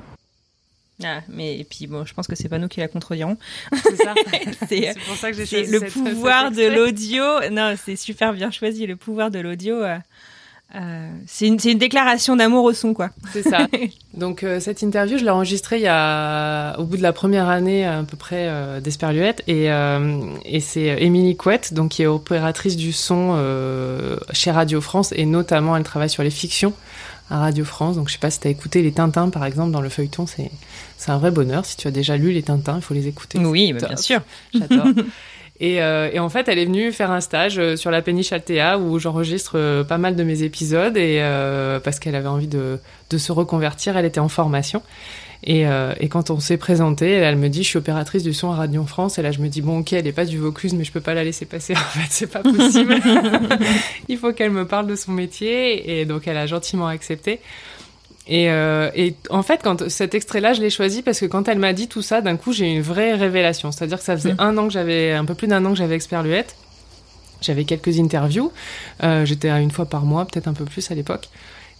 Ah, 1.05 1.21
mais 1.29 1.59
et 1.59 1.65
puis 1.65 1.87
bon, 1.87 2.05
je 2.05 2.15
pense 2.15 2.27
que 2.27 2.37
c'est 2.37 2.49
pas 2.49 2.59
nous 2.59 2.69
qui 2.69 2.81
la 2.81 2.89
contredirons. 2.89 3.37
C'est 3.83 3.97
ça. 3.97 4.15
c'est 4.69 4.95
pour 5.07 5.17
ça 5.17 5.31
que 5.31 5.37
j'ai 5.37 5.47
choisi 5.47 5.73
le 5.73 5.81
pouvoir 5.81 6.51
de 6.51 6.67
l'audio. 6.67 7.25
Non, 7.51 7.75
c'est 7.83 7.97
super 7.97 8.33
bien 8.33 8.51
choisi. 8.51 8.87
Le 8.87 8.97
pouvoir 8.97 9.31
de 9.31 9.41
l'audio. 9.41 9.83
Euh, 10.75 11.03
euh, 11.03 11.09
c'est 11.27 11.47
une, 11.47 11.59
une, 11.65 11.79
déclaration 11.79 12.37
d'amour 12.37 12.65
au 12.65 12.73
son, 12.73 12.95
quoi. 12.95 13.11
C'est 13.33 13.43
ça. 13.43 13.67
Donc 14.15 14.43
euh, 14.43 14.61
cette 14.61 14.83
interview, 14.83 15.19
je 15.19 15.25
l'ai 15.25 15.31
enregistrée 15.31 15.77
il 15.77 15.83
y 15.83 15.89
a, 15.89 16.79
au 16.79 16.85
bout 16.85 16.97
de 16.97 17.03
la 17.03 17.13
première 17.13 17.49
année 17.49 17.85
à 17.87 18.03
peu 18.03 18.17
près 18.17 18.47
euh, 18.49 18.81
d'Esperluette, 18.81 19.43
et, 19.47 19.67
et 19.67 20.61
c'est 20.61 21.03
Émilie 21.03 21.37
Couette, 21.37 21.75
donc 21.75 21.93
qui 21.93 22.03
est 22.03 22.07
opératrice 22.07 22.77
du 22.77 22.93
son 22.93 23.37
chez 24.33 24.51
Radio 24.51 24.81
France, 24.81 25.13
et 25.17 25.27
notamment 25.27 25.77
elle 25.77 25.85
travaille 25.85 26.11
sur 26.11 26.23
les 26.23 26.31
fictions 26.31 26.73
à 27.31 27.39
Radio 27.39 27.65
France. 27.65 27.97
Donc 27.97 28.09
je 28.09 28.15
sais 28.15 28.19
pas 28.19 28.31
si 28.31 28.41
tu 28.41 28.49
as 28.49 28.51
écouté 28.51 28.83
les 28.83 28.93
Tintins 28.93 29.31
par 29.31 29.45
exemple 29.45 29.71
dans 29.73 29.81
le 29.81 29.89
feuilleton, 29.89 30.27
c'est 30.27 30.51
c'est 30.97 31.11
un 31.11 31.19
vrai 31.19 31.31
bonheur. 31.31 31.65
Si 31.65 31.77
tu 31.77 31.89
as 31.89 31.91
déjà 31.91 32.17
lu 32.17 32.33
les 32.33 32.43
Tintins, 32.43 32.77
il 32.77 32.83
faut 32.83 32.95
les 32.95 33.09
écouter. 33.09 33.39
Oui, 33.39 33.73
bah, 33.73 33.89
bien 33.89 33.97
sûr. 33.97 34.21
J'adore. 34.55 34.87
Et, 35.63 35.81
euh, 35.81 36.11
et, 36.13 36.19
en 36.19 36.29
fait, 36.29 36.49
elle 36.49 36.59
est 36.59 36.65
venue 36.65 36.91
faire 36.91 37.13
un 37.13 37.21
stage 37.21 37.57
euh, 37.57 37.77
sur 37.77 37.93
la 37.93 38.03
péniche 38.03 38.33
Altea 38.33 38.79
où 38.81 38.99
j'enregistre 38.99 39.53
euh, 39.55 39.85
pas 39.85 39.97
mal 39.97 40.17
de 40.17 40.25
mes 40.25 40.43
épisodes 40.43 40.97
et 40.97 41.19
euh, 41.21 41.79
parce 41.79 42.01
qu'elle 42.01 42.17
avait 42.17 42.27
envie 42.27 42.49
de, 42.49 42.81
de, 43.11 43.19
se 43.19 43.31
reconvertir, 43.31 43.97
elle 43.97 44.05
était 44.05 44.19
en 44.19 44.29
formation. 44.29 44.83
Et, 45.45 45.67
euh, 45.67 45.93
et 46.01 46.09
quand 46.09 46.31
on 46.31 46.41
s'est 46.41 46.57
présenté, 46.57 47.11
elle 47.11 47.37
me 47.37 47.49
dit 47.49 47.63
je 47.63 47.69
suis 47.69 47.79
opératrice 47.79 48.25
du 48.25 48.33
son 48.33 48.51
à 48.51 48.57
Radio 48.57 48.85
France. 48.85 49.19
Et 49.19 49.23
là, 49.23 49.31
je 49.31 49.41
me 49.41 49.49
dis 49.49 49.61
bon 49.61 49.79
ok, 49.79 49.93
elle 49.93 50.07
est 50.07 50.13
pas 50.13 50.25
du 50.25 50.39
Vaucluse, 50.39 50.75
mais 50.75 50.83
je 50.83 50.91
peux 50.91 51.01
pas 51.01 51.15
la 51.15 51.23
laisser 51.23 51.47
passer. 51.47 51.75
En 51.77 52.01
fait, 52.01 52.07
c'est 52.11 52.27
pas 52.27 52.43
possible. 52.43 52.97
Il 54.09 54.19
faut 54.19 54.33
qu'elle 54.33 54.51
me 54.51 54.67
parle 54.67 54.87
de 54.89 54.97
son 54.97 55.13
métier. 55.13 56.01
Et 56.01 56.05
donc, 56.05 56.27
elle 56.27 56.37
a 56.37 56.47
gentiment 56.47 56.87
accepté. 56.87 57.41
Et, 58.29 58.51
euh, 58.51 58.91
et, 58.95 59.15
en 59.31 59.43
fait, 59.43 59.61
quand 59.63 59.89
cet 59.89 60.15
extrait-là, 60.15 60.53
je 60.53 60.61
l'ai 60.61 60.71
choisi 60.71 61.03
parce 61.03 61.21
que 61.21 61.27
quand 61.27 61.49
elle 61.49 61.59
m'a 61.59 61.73
dit 61.73 61.89
tout 61.89 62.03
ça, 62.03 62.21
d'un 62.21 62.37
coup, 62.37 62.53
j'ai 62.53 62.71
eu 62.71 62.77
une 62.77 62.83
vraie 62.83 63.15
révélation. 63.15 63.73
C'est-à-dire 63.73 63.99
que 63.99 64.05
ça 64.05 64.17
faisait 64.17 64.35
mmh. 64.35 64.41
un 64.41 64.59
an 64.59 64.67
que 64.67 64.73
j'avais, 64.73 65.13
un 65.13 65.25
peu 65.25 65.35
plus 65.35 65.49
d'un 65.49 65.65
an 65.65 65.71
que 65.71 65.79
j'avais 65.79 65.97
Experluette. 65.97 66.57
J'avais 67.41 67.65
quelques 67.65 67.99
interviews. 67.99 68.53
Euh, 69.03 69.25
J'étais 69.25 69.49
à 69.49 69.61
une 69.61 69.73
fois 69.73 69.87
par 69.87 70.03
mois, 70.03 70.25
peut-être 70.25 70.47
un 70.47 70.53
peu 70.53 70.65
plus 70.65 70.91
à 70.91 70.95
l'époque. 70.95 71.29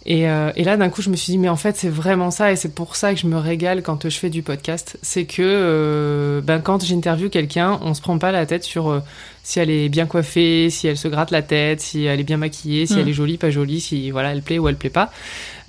Et, 0.05 0.29
euh, 0.29 0.51
et, 0.55 0.63
là, 0.63 0.75
d'un 0.75 0.89
coup, 0.89 1.01
je 1.01 1.09
me 1.09 1.15
suis 1.15 1.31
dit, 1.31 1.37
mais 1.37 1.49
en 1.49 1.55
fait, 1.55 1.77
c'est 1.77 1.89
vraiment 1.89 2.29
ça, 2.29 2.51
et 2.51 2.55
c'est 2.55 2.73
pour 2.73 2.95
ça 2.95 3.13
que 3.13 3.19
je 3.19 3.27
me 3.27 3.37
régale 3.37 3.81
quand 3.81 4.09
je 4.09 4.17
fais 4.17 4.29
du 4.29 4.43
podcast. 4.43 4.97
C'est 5.01 5.25
que, 5.25 5.41
euh, 5.41 6.41
ben, 6.41 6.59
quand 6.59 6.83
j'interviewe 6.83 7.29
quelqu'un, 7.29 7.79
on 7.81 7.93
se 7.93 8.01
prend 8.01 8.17
pas 8.17 8.31
la 8.31 8.45
tête 8.45 8.63
sur 8.63 8.89
euh, 8.89 8.99
si 9.43 9.59
elle 9.59 9.69
est 9.69 9.87
bien 9.87 10.05
coiffée, 10.05 10.69
si 10.69 10.87
elle 10.87 10.97
se 10.97 11.07
gratte 11.07 11.31
la 11.31 11.41
tête, 11.41 11.79
si 11.79 12.03
elle 12.03 12.19
est 12.19 12.25
bien 12.25 12.37
maquillée, 12.37 12.85
si 12.85 12.95
mm. 12.95 12.99
elle 12.99 13.09
est 13.09 13.13
jolie, 13.13 13.37
pas 13.37 13.49
jolie, 13.49 13.79
si 13.79 14.11
voilà, 14.11 14.33
elle 14.33 14.41
plaît 14.41 14.59
ou 14.59 14.67
elle 14.67 14.75
plaît 14.75 14.89
pas. 14.89 15.09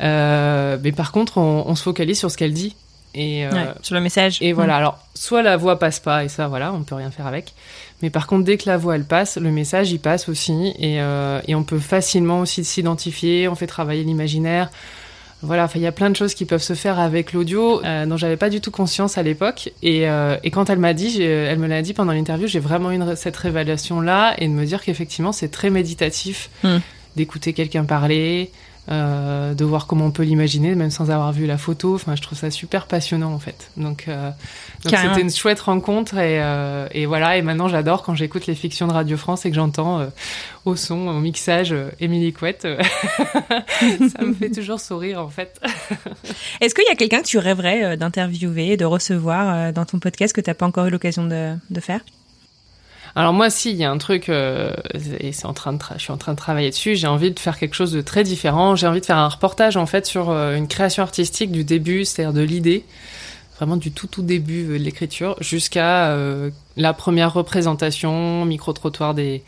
Euh, 0.01 0.79
mais 0.83 0.91
par 0.91 1.13
contre, 1.13 1.39
on, 1.39 1.65
on, 1.69 1.75
se 1.77 1.85
focalise 1.85 2.19
sur 2.19 2.31
ce 2.31 2.37
qu'elle 2.37 2.55
dit. 2.55 2.75
Et, 3.15 3.47
ouais, 3.47 3.69
sur 3.83 3.95
le 3.95 4.01
message. 4.01 4.39
Et 4.41 4.53
voilà, 4.53 4.75
mm. 4.75 4.79
alors, 4.79 4.99
soit 5.15 5.43
la 5.43 5.57
voix 5.57 5.79
passe 5.79 6.01
pas, 6.01 6.25
et 6.25 6.29
ça, 6.29 6.49
voilà, 6.49 6.73
on 6.73 6.83
peut 6.83 6.97
rien 6.97 7.13
faire 7.13 7.29
avec. 7.29 7.55
Mais 8.05 8.11
par 8.11 8.27
contre, 8.27 8.45
dès 8.45 8.59
que 8.59 8.69
la 8.69 8.77
voix 8.77 8.97
elle 8.97 9.07
passe, 9.07 9.39
le 9.39 9.51
message 9.51 9.91
il 9.91 9.99
passe 9.99 10.29
aussi, 10.29 10.75
et, 10.79 11.01
euh, 11.01 11.41
et 11.49 11.55
on 11.55 11.65
peut 11.65 11.79
facilement 11.79 12.41
aussi 12.41 12.63
s'identifier. 12.63 13.49
On 13.49 13.55
fait 13.55 13.67
travailler 13.67 14.05
l'imaginaire. 14.05 14.71
Voilà, 15.41 15.71
il 15.75 15.81
y 15.81 15.87
a 15.87 15.93
plein 15.93 16.11
de 16.11 16.17
choses 16.17 16.35
qui 16.35 16.45
peuvent 16.45 16.63
se 16.63 16.75
faire 16.75 16.99
avec 16.99 17.33
l'audio 17.33 17.83
euh, 17.83 18.05
dont 18.05 18.19
j'avais 18.19 18.37
pas 18.37 18.51
du 18.51 18.61
tout 18.61 18.71
conscience 18.71 19.17
à 19.17 19.23
l'époque. 19.23 19.73
Et, 19.83 20.07
euh, 20.07 20.37
et, 20.45 20.51
quand 20.51 20.69
elle 20.69 20.81
m'a 20.81 20.93
dit, 20.93 21.23
elle 21.23 21.59
me 21.59 21.67
l'a 21.67 21.81
dit 21.81 21.95
pendant 21.95 22.13
l'interview, 22.13 22.47
j'ai 22.47 22.61
vraiment 22.61 22.93
eu 22.93 23.01
cette 23.17 23.39
révélation 23.39 24.03
là 24.03 24.35
et 24.37 24.49
de 24.49 24.53
me 24.53 24.67
dire 24.67 24.83
qu'effectivement 24.83 25.33
c'est 25.33 25.49
très 25.51 25.71
méditatif 25.71 26.51
mm. 26.63 26.77
d'écouter 27.17 27.55
quelqu'un 27.55 27.85
parler, 27.85 28.51
euh, 28.91 29.55
de 29.55 29.65
voir 29.65 29.87
comment 29.87 30.05
on 30.05 30.11
peut 30.11 30.25
l'imaginer, 30.25 30.75
même 30.75 30.91
sans 30.91 31.11
avoir 31.11 31.33
vu 31.33 31.47
la 31.47 31.57
photo. 31.57 31.95
Enfin, 31.95 32.17
je 32.17 32.23
trouve 32.23 32.37
ça 32.37 32.51
super 32.51 32.87
passionnant 32.87 33.33
en 33.33 33.39
fait. 33.39 33.71
Donc, 33.79 34.05
euh, 34.09 34.31
donc 34.85 34.95
c'était 34.95 35.23
une 35.23 35.31
chouette 35.31 35.61
rencontre 35.61 36.19
et, 36.19 36.43
euh, 36.43 36.87
et 36.93 37.07
voilà. 37.07 37.39
Et 37.39 37.43
maintenant, 37.43 37.69
j'adore 37.69 38.03
quand 38.03 38.15
j'écoute 38.15 38.47
les 38.47 38.55
fictions 38.55 38.87
de 38.87 38.93
Radio 38.93 39.17
France 39.17 39.47
et 39.47 39.51
que 39.51 39.57
j'entends 39.57 40.07
au 40.67 40.77
son, 40.77 41.09
au 41.09 41.19
mixage, 41.19 41.75
Émilie 41.99 42.35
Couette. 42.35 42.63
ça 42.69 44.23
me 44.23 44.35
fait 44.35 44.51
toujours 44.51 44.81
sourire 44.81 45.21
en 45.21 45.29
fait. 45.29 45.59
Est-ce 46.61 46.75
qu'il 46.75 46.85
y 46.87 46.93
a 46.93 46.97
quelqu'un 46.97 47.23
que 47.23 47.29
tu 47.29 47.39
rêverais 47.39 47.97
d'interviewer, 47.97 48.77
de 48.77 48.85
recevoir 48.85 49.73
dans 49.73 49.87
ton 49.87 49.99
podcast 49.99 50.35
que 50.35 50.43
tu 50.43 50.51
n'as 50.51 50.55
pas 50.55 50.67
encore 50.67 50.87
eu 50.87 50.91
l'occasion 50.91 51.25
de, 51.25 51.55
de 51.71 51.81
faire? 51.81 52.01
Alors 53.17 53.33
moi, 53.33 53.49
si, 53.49 53.71
il 53.71 53.77
y 53.77 53.85
a 53.85 53.91
un 53.91 53.99
truc, 53.99 54.29
euh, 54.29 54.73
et 55.21 55.33
c'est 55.33 55.47
en 55.47 55.53
train 55.53 55.73
de, 55.73 55.79
je 55.97 56.03
suis 56.03 56.13
en 56.13 56.17
train 56.17 56.33
de 56.33 56.39
travailler 56.39 56.71
dessus. 56.71 56.97
J'ai 56.97 57.07
envie 57.07 57.31
de 57.31 57.39
faire 57.39 57.59
quelque 57.59 57.75
chose 57.75 57.93
de 57.93 58.01
très 58.01 58.25
différent. 58.25 58.75
J'ai 58.75 58.89
envie 58.89 59.01
de 59.01 59.07
faire 59.07 59.19
un 59.19 59.29
reportage 59.29 59.77
en 59.77 59.87
fait 59.87 60.05
sur 60.05 60.31
euh, 60.31 60.57
une 60.57 60.67
création 60.67 61.03
artistique 61.03 61.53
du 61.53 61.63
début, 61.63 62.05
c'est-à-dire 62.05 62.33
de 62.33 62.43
l'idée, 62.43 62.85
vraiment 63.57 63.77
du 63.77 63.93
tout 63.93 64.09
tout 64.09 64.23
début 64.23 64.65
de 64.65 64.75
l'écriture, 64.75 65.37
jusqu'à 65.41 66.09
euh, 66.09 66.51
la 66.77 66.93
première 66.93 67.33
représentation, 67.33 68.45
micro 68.45 68.73
trottoir 68.73 69.15
des 69.15 69.45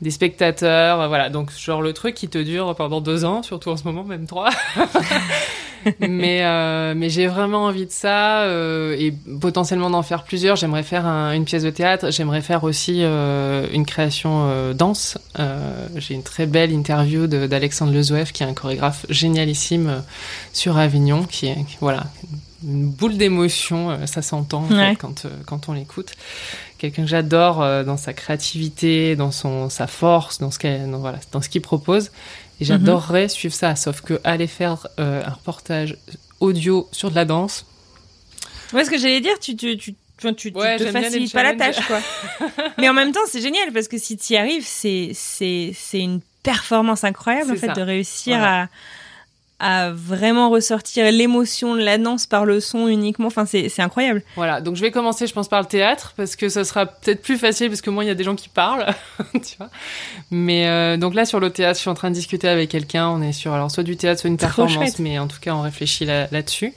des 0.00 0.10
spectateurs, 0.10 1.08
voilà. 1.08 1.30
Donc 1.30 1.50
genre 1.52 1.82
le 1.82 1.92
truc 1.94 2.14
qui 2.14 2.28
te 2.28 2.38
dure 2.38 2.74
pendant 2.76 3.00
deux 3.00 3.24
ans, 3.24 3.42
surtout 3.42 3.70
en 3.70 3.76
ce 3.76 3.84
moment, 3.84 4.04
même 4.04 4.26
trois. 4.26 4.50
mais 6.00 6.40
euh, 6.42 6.94
mais 6.96 7.10
j'ai 7.10 7.26
vraiment 7.26 7.64
envie 7.64 7.86
de 7.86 7.90
ça 7.90 8.42
euh, 8.42 8.96
et 8.98 9.12
potentiellement 9.40 9.90
d'en 9.90 10.02
faire 10.02 10.24
plusieurs. 10.24 10.56
J'aimerais 10.56 10.82
faire 10.82 11.06
un, 11.06 11.32
une 11.32 11.44
pièce 11.44 11.62
de 11.62 11.70
théâtre. 11.70 12.10
J'aimerais 12.10 12.40
faire 12.40 12.64
aussi 12.64 13.00
euh, 13.02 13.66
une 13.72 13.86
création 13.86 14.46
euh, 14.48 14.72
danse. 14.72 15.18
Euh, 15.38 15.86
j'ai 15.96 16.14
une 16.14 16.22
très 16.22 16.46
belle 16.46 16.72
interview 16.72 17.26
d'Alexandre 17.26 17.92
Lezouef, 17.92 18.32
qui 18.32 18.42
est 18.42 18.46
un 18.46 18.54
chorégraphe 18.54 19.06
génialissime 19.08 20.02
sur 20.52 20.78
Avignon, 20.78 21.24
qui 21.24 21.46
est 21.46 21.64
qui, 21.64 21.76
voilà 21.80 22.04
une 22.66 22.88
boule 22.88 23.18
d'émotion. 23.18 24.06
ça 24.06 24.22
s'entend 24.22 24.66
ouais. 24.70 24.96
quand 24.98 25.26
quand 25.46 25.68
on 25.68 25.72
l'écoute. 25.74 26.12
Quelqu'un 26.78 27.02
que 27.02 27.08
j'adore 27.08 27.58
dans 27.84 27.96
sa 27.96 28.12
créativité, 28.12 29.16
dans 29.16 29.30
son 29.30 29.68
sa 29.68 29.86
force, 29.86 30.38
dans 30.38 30.50
ce 30.50 30.58
qu'elle 30.58 30.88
voilà 30.90 31.18
dans 31.32 31.42
ce 31.42 31.48
qu'il 31.50 31.60
propose. 31.60 32.10
Et 32.60 32.64
j'adorerais 32.64 33.24
mm 33.24 33.26
-hmm. 33.26 33.38
suivre 33.38 33.54
ça, 33.54 33.76
sauf 33.76 34.00
que 34.00 34.20
aller 34.24 34.46
faire 34.46 34.86
euh, 34.98 35.22
un 35.24 35.30
reportage 35.30 35.96
audio 36.40 36.88
sur 36.92 37.10
de 37.10 37.14
la 37.14 37.24
danse. 37.24 37.66
Ouais, 38.72 38.84
ce 38.84 38.90
que 38.90 38.98
j'allais 38.98 39.20
dire, 39.20 39.38
tu, 39.40 39.56
tu, 39.56 39.76
tu, 39.76 39.94
tu, 40.36 40.52
ouais, 40.54 40.78
te 40.78 40.90
facilites 40.90 41.32
pas 41.32 41.42
la 41.42 41.54
tâche, 41.54 41.80
quoi. 41.86 42.00
Mais 42.78 42.88
en 42.88 42.94
même 42.94 43.12
temps, 43.12 43.26
c'est 43.26 43.40
génial 43.40 43.72
parce 43.72 43.88
que 43.88 43.98
si 43.98 44.16
tu 44.16 44.34
y 44.34 44.36
arrives, 44.36 44.66
c'est, 44.66 45.10
c'est, 45.14 45.72
c'est 45.74 46.00
une 46.00 46.20
performance 46.42 47.04
incroyable, 47.04 47.52
en 47.52 47.56
fait, 47.56 47.66
ça. 47.66 47.72
de 47.72 47.82
réussir 47.82 48.38
voilà. 48.38 48.62
à 48.62 48.68
à 49.60 49.90
vraiment 49.90 50.50
ressortir 50.50 51.10
l'émotion 51.10 51.74
de 51.74 51.80
la 51.80 51.96
danse 51.96 52.26
par 52.26 52.44
le 52.44 52.60
son 52.60 52.88
uniquement. 52.88 53.28
Enfin, 53.28 53.46
c'est 53.46 53.80
incroyable. 53.80 54.22
Voilà, 54.36 54.60
donc 54.60 54.76
je 54.76 54.80
vais 54.80 54.90
commencer, 54.90 55.26
je 55.26 55.32
pense, 55.32 55.48
par 55.48 55.60
le 55.60 55.66
théâtre, 55.66 56.12
parce 56.16 56.36
que 56.36 56.48
ça 56.48 56.64
sera 56.64 56.86
peut-être 56.86 57.22
plus 57.22 57.38
facile, 57.38 57.68
parce 57.68 57.80
que 57.80 57.90
moi, 57.90 58.04
il 58.04 58.08
y 58.08 58.10
a 58.10 58.14
des 58.14 58.24
gens 58.24 58.34
qui 58.34 58.48
parlent, 58.48 58.86
tu 59.32 59.56
vois. 59.58 59.70
Mais 60.30 60.68
euh, 60.68 60.96
donc 60.96 61.14
là, 61.14 61.24
sur 61.24 61.40
le 61.40 61.50
théâtre, 61.50 61.76
je 61.76 61.82
suis 61.82 61.90
en 61.90 61.94
train 61.94 62.10
de 62.10 62.14
discuter 62.14 62.48
avec 62.48 62.70
quelqu'un, 62.70 63.08
on 63.08 63.22
est 63.22 63.32
sur, 63.32 63.52
alors, 63.52 63.70
soit 63.70 63.84
du 63.84 63.96
théâtre, 63.96 64.20
soit 64.20 64.28
une 64.30 64.36
performance, 64.36 64.98
mais 64.98 65.18
en 65.18 65.28
tout 65.28 65.40
cas, 65.40 65.54
on 65.54 65.62
réfléchit 65.62 66.04
là-dessus. 66.04 66.66
Là 66.66 66.72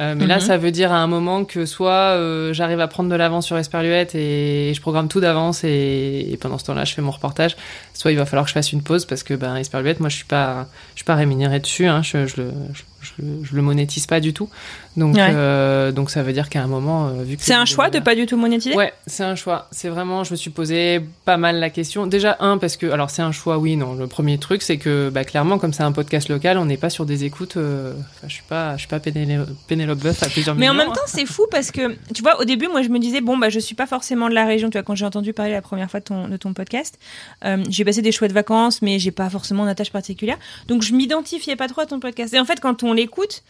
euh, 0.00 0.14
mais 0.16 0.24
mm 0.24 0.26
-hmm. 0.26 0.28
là, 0.28 0.40
ça 0.40 0.56
veut 0.56 0.72
dire 0.72 0.92
à 0.92 0.96
un 0.96 1.06
moment 1.06 1.44
que 1.44 1.66
soit 1.66 1.92
euh, 1.92 2.52
j'arrive 2.52 2.80
à 2.80 2.88
prendre 2.88 3.08
de 3.10 3.14
l'avance 3.14 3.46
sur 3.46 3.56
Esperluette 3.56 4.14
et, 4.14 4.70
et 4.70 4.74
je 4.74 4.80
programme 4.80 5.08
tout 5.08 5.20
d'avance 5.20 5.62
et, 5.64 6.28
et, 6.32 6.36
pendant 6.36 6.58
ce 6.58 6.64
temps-là, 6.66 6.84
je 6.84 6.94
fais 6.94 7.02
mon 7.02 7.12
reportage. 7.12 7.56
Soit 7.92 8.10
il 8.10 8.18
va 8.18 8.26
falloir 8.26 8.44
que 8.44 8.50
je 8.50 8.54
fasse 8.54 8.72
une 8.72 8.82
pause 8.82 9.04
parce 9.04 9.22
que 9.22 9.34
ben 9.34 9.54
Esperluette, 9.56 10.00
moi, 10.00 10.08
je 10.08 10.16
suis 10.16 10.24
pas, 10.24 10.66
je 10.94 11.00
suis 11.00 11.04
pas 11.04 11.14
rémunérée 11.14 11.60
dessus. 11.60 11.86
Hein, 11.86 12.02
je, 12.02 12.26
je, 12.26 12.40
le, 12.40 12.50
je, 12.72 12.82
je, 13.04 13.22
je 13.42 13.54
le 13.54 13.62
monétise 13.62 14.06
pas 14.06 14.20
du 14.20 14.32
tout. 14.32 14.48
Donc, 14.96 15.14
Ouais. 15.16 15.30
euh, 15.32 15.92
donc 15.92 16.10
ça 16.10 16.22
veut 16.22 16.32
dire 16.32 16.48
qu'à 16.48 16.62
un 16.62 16.66
moment, 16.66 17.08
euh, 17.08 17.22
vu 17.24 17.36
que 17.36 17.42
C'est 17.42 17.54
un 17.54 17.64
choix 17.64 17.90
de 17.90 17.98
pas 17.98 18.14
du 18.14 18.26
tout 18.26 18.36
monétiser? 18.36 18.74
Ouais, 18.74 18.92
c'est 19.06 19.24
un 19.24 19.34
choix. 19.34 19.68
C'est 19.70 19.88
vraiment, 19.88 20.24
je 20.24 20.30
me 20.32 20.36
suis 20.36 20.50
posé 20.50 21.00
pas 21.24 21.36
mal 21.36 21.58
la 21.60 21.70
question. 21.70 22.06
Déjà, 22.06 22.36
un, 22.40 22.58
parce 22.58 22.76
que, 22.76 22.86
alors 22.86 23.10
c'est 23.10 23.22
un 23.22 23.32
choix, 23.32 23.58
oui, 23.58 23.76
non. 23.76 23.94
Le 23.94 24.06
premier 24.06 24.38
truc, 24.38 24.62
c'est 24.62 24.78
que, 24.78 25.10
bah, 25.10 25.24
clairement, 25.24 25.58
comme 25.58 25.72
c'est 25.72 25.82
un 25.82 25.92
podcast 25.92 26.28
local, 26.28 26.58
on 26.58 26.64
n'est 26.64 26.76
pas 26.76 26.90
sur 26.90 27.06
des 27.06 27.24
écoutes. 27.24 27.56
euh, 27.56 27.92
je 28.26 28.32
suis 28.32 28.42
pas, 28.48 28.74
je 28.76 28.80
suis 28.80 28.88
pas 28.88 29.00
Pénélope, 29.00 29.48
Pénélope 29.68 29.98
Boeuf 29.98 30.22
à 30.22 30.28
plusieurs 30.28 30.54
Mais 30.54 30.68
en 30.68 30.74
même 30.74 30.88
hein. 30.88 30.92
temps, 30.94 31.00
c'est 31.06 31.26
fou 31.26 31.46
parce 31.50 31.70
que, 31.70 31.96
tu 32.14 32.22
vois, 32.22 32.40
au 32.40 32.44
début, 32.44 32.68
moi, 32.68 32.82
je 32.82 32.88
me 32.88 32.98
disais, 32.98 33.20
bon, 33.20 33.36
bah, 33.36 33.48
je 33.48 33.58
suis 33.58 33.74
pas 33.74 33.86
forcément 33.86 34.28
de 34.28 34.34
la 34.34 34.44
région. 34.46 34.70
Tu 34.70 34.78
vois, 34.78 34.82
quand 34.84 34.94
j'ai 34.94 35.04
entendu 35.06 35.32
parler 35.32 35.52
la 35.52 35.62
première 35.62 35.90
fois 35.90 36.00
de 36.00 36.04
ton, 36.04 36.28
de 36.28 36.36
ton 36.36 36.52
podcast, 36.54 36.98
euh, 37.44 37.62
j'ai 37.68 37.84
passé 37.84 38.00
des 38.02 38.12
chouettes 38.12 38.32
vacances, 38.32 38.80
mais 38.82 38.98
j'ai 38.98 39.10
pas 39.10 39.28
forcément 39.28 39.64
d'attache 39.66 39.90
particulière. 39.90 40.38
Donc, 40.68 40.82
je 40.82 40.94
m'identifiais 40.94 41.56
pas 41.56 41.68
trop 41.68 41.80
à 41.82 41.86
ton 41.86 42.00
podcast. 42.00 42.32
Et 42.32 42.38
en 42.40 42.44
fait, 42.44 42.60
quand 42.60 42.82
on 42.82 42.93
l'écoute, 42.94 43.42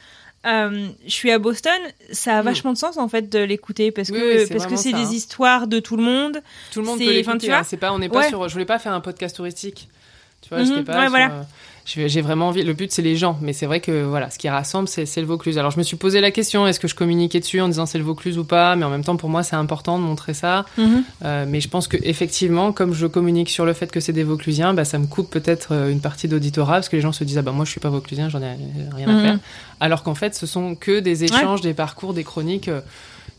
euh, 0.46 0.88
je 1.06 1.10
suis 1.12 1.30
à 1.30 1.38
Boston, 1.38 1.72
ça 2.12 2.38
a 2.38 2.42
Mm. 2.42 2.44
vachement 2.44 2.72
de 2.72 2.78
sens 2.78 2.98
en 2.98 3.08
fait 3.08 3.30
de 3.30 3.38
l'écouter 3.38 3.90
parce 3.92 4.10
Oui, 4.10 4.18
que 4.18 4.42
oui, 4.42 4.46
parce 4.50 4.66
que 4.66 4.76
c'est 4.76 4.92
des 4.92 4.98
hein. 4.98 5.10
histoires 5.12 5.66
de 5.66 5.78
tout 5.78 5.96
le 5.96 6.02
monde. 6.02 6.42
Tout 6.72 6.80
le 6.80 6.86
monde 6.86 6.98
c'est- 6.98 7.06
peut 7.06 7.12
l'écouter. 7.12 7.52
hein. 7.52 7.62
C'est 7.64 7.76
pas, 7.78 7.92
on 7.92 7.98
n'est 7.98 8.08
pas 8.10 8.18
Ouais. 8.20 8.28
sur. 8.28 8.46
Je 8.48 8.52
voulais 8.52 8.64
pas 8.66 8.78
faire 8.78 8.92
un 8.92 9.00
podcast 9.00 9.36
touristique. 9.36 9.88
Tu 10.42 10.48
vois, 10.50 10.58
Mhm, 10.58 10.66
j'étais 10.66 10.82
pas. 10.82 10.92
ouais, 10.96 11.00
sur, 11.02 11.10
voilà. 11.10 11.46
J'ai 11.86 12.20
vraiment 12.22 12.48
envie. 12.48 12.62
Le 12.62 12.72
but, 12.72 12.90
c'est 12.92 13.02
les 13.02 13.14
gens. 13.16 13.38
Mais 13.42 13.52
c'est 13.52 13.66
vrai 13.66 13.80
que 13.80 14.04
voilà, 14.04 14.30
ce 14.30 14.38
qui 14.38 14.48
rassemble, 14.48 14.88
c'est 14.88 15.04
le 15.16 15.26
Vaucluse. 15.26 15.58
Alors, 15.58 15.70
je 15.70 15.78
me 15.78 15.82
suis 15.82 15.96
posé 15.96 16.20
la 16.20 16.30
question 16.30 16.66
est-ce 16.66 16.80
que 16.80 16.88
je 16.88 16.94
communiquais 16.94 17.40
dessus 17.40 17.60
en 17.60 17.68
disant 17.68 17.84
c'est 17.86 17.98
le 17.98 18.04
Vaucluse 18.04 18.38
ou 18.38 18.44
pas? 18.44 18.74
Mais 18.76 18.84
en 18.84 18.90
même 18.90 19.04
temps, 19.04 19.16
pour 19.16 19.28
moi, 19.28 19.42
c'est 19.42 19.56
important 19.56 19.98
de 19.98 20.04
montrer 20.04 20.32
ça. 20.34 20.64
Euh, 21.24 21.44
mais 21.46 21.60
je 21.60 21.68
pense 21.68 21.86
que 21.88 21.96
effectivement, 22.02 22.72
comme 22.72 22.94
je 22.94 23.06
communique 23.06 23.50
sur 23.50 23.66
le 23.66 23.72
fait 23.74 23.90
que 23.92 24.00
c'est 24.00 24.12
des 24.14 24.24
Vauclusiens, 24.24 24.72
bah, 24.74 24.84
ça 24.84 24.98
me 24.98 25.06
coupe 25.06 25.30
peut-être 25.30 25.68
euh, 25.72 25.90
une 25.90 26.00
partie 26.00 26.26
d'auditorat 26.28 26.74
parce 26.74 26.88
que 26.88 26.96
les 26.96 27.02
gens 27.02 27.12
se 27.12 27.24
disent 27.24 27.38
ah 27.38 27.42
bah 27.42 27.52
moi 27.52 27.64
je 27.66 27.70
suis 27.70 27.80
pas 27.80 27.90
Vauclusien, 27.90 28.28
j'en 28.30 28.40
ai 28.40 28.56
rien 28.94 29.08
à 29.08 29.12
Mhm. 29.12 29.22
faire. 29.22 29.38
Alors 29.80 30.02
qu'en 30.02 30.14
fait, 30.14 30.34
ce 30.34 30.46
sont 30.46 30.74
que 30.76 31.00
des 31.00 31.24
échanges, 31.24 31.60
des 31.60 31.74
parcours, 31.74 32.14
des 32.14 32.24
chroniques 32.24 32.68
euh, 32.68 32.80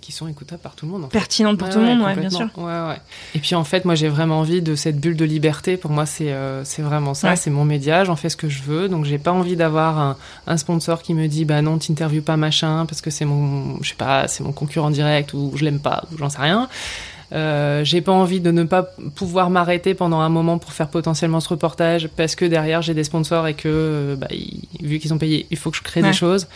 qui 0.05 0.11
sont 0.11 0.27
écoutables 0.27 0.61
par 0.61 0.75
tout 0.75 0.85
le 0.85 0.91
monde. 0.91 1.05
En 1.05 1.07
fait. 1.09 1.17
Pertinente 1.17 1.57
pour 1.57 1.67
Ouais, 1.67 1.73
tout 1.73 1.79
le 1.79 1.85
ouais, 1.87 1.95
monde, 1.95 2.05
ouais, 2.05 2.15
bien 2.15 2.29
sûr. 2.29 2.47
Et 3.33 3.39
puis 3.39 3.55
en 3.55 3.63
fait, 3.63 3.85
moi 3.85 3.95
j'ai 3.95 4.07
vraiment 4.07 4.39
envie 4.39 4.61
de 4.61 4.75
cette 4.75 4.99
bulle 4.99 5.17
de 5.17 5.25
liberté. 5.25 5.77
Pour 5.77 5.89
moi, 5.89 6.05
c'est 6.05 6.31
euh, 6.31 6.63
c'est 6.63 6.83
vraiment 6.83 7.13
ça. 7.15 7.35
C'est 7.35 7.49
mon 7.49 7.65
média. 7.65 8.03
J'en 8.03 8.15
fais 8.15 8.29
ce 8.29 8.37
que 8.37 8.47
je 8.47 8.61
veux. 8.61 8.87
Donc 8.87 9.05
j'ai 9.05 9.17
pas 9.17 9.31
envie 9.31 9.55
d'avoir 9.55 9.97
un, 9.99 10.17
un 10.45 10.57
sponsor 10.57 11.01
qui 11.01 11.13
me 11.15 11.27
dit 11.27 11.43
bah 11.43 11.61
non, 11.63 11.79
t'interviews 11.79 12.21
pas 12.21 12.37
machin 12.37 12.85
parce 12.85 13.01
que 13.01 13.09
c'est 13.09 13.25
mon, 13.25 13.81
je 13.81 13.89
sais 13.89 13.95
pas, 13.95 14.27
c'est 14.27 14.43
mon 14.43 14.51
concurrent 14.51 14.91
direct 14.91 15.33
ou 15.33 15.51
je 15.55 15.63
l'aime 15.65 15.79
pas 15.79 16.03
ou 16.13 16.17
j'en 16.19 16.29
sais 16.29 16.41
rien. 16.41 16.69
Euh, 17.33 17.83
j'ai 17.83 18.01
pas 18.01 18.11
envie 18.11 18.39
de 18.39 18.51
ne 18.51 18.63
pas 18.63 18.83
pouvoir 19.15 19.49
m'arrêter 19.49 19.95
pendant 19.95 20.19
un 20.19 20.29
moment 20.29 20.59
pour 20.59 20.71
faire 20.73 20.87
potentiellement 20.89 21.39
ce 21.39 21.49
reportage 21.49 22.07
parce 22.15 22.35
que 22.35 22.45
derrière 22.45 22.83
j'ai 22.83 22.93
des 22.93 23.03
sponsors 23.03 23.47
et 23.47 23.55
que 23.55 23.63
euh, 23.67 24.15
bah, 24.15 24.27
ils- 24.29 24.67
vu 24.79 24.99
qu'ils 24.99 25.11
ont 25.13 25.17
payé, 25.17 25.47
il 25.49 25.57
faut 25.57 25.71
que 25.71 25.77
je 25.77 25.81
crée 25.81 26.03
des 26.03 26.13
choses. 26.13 26.47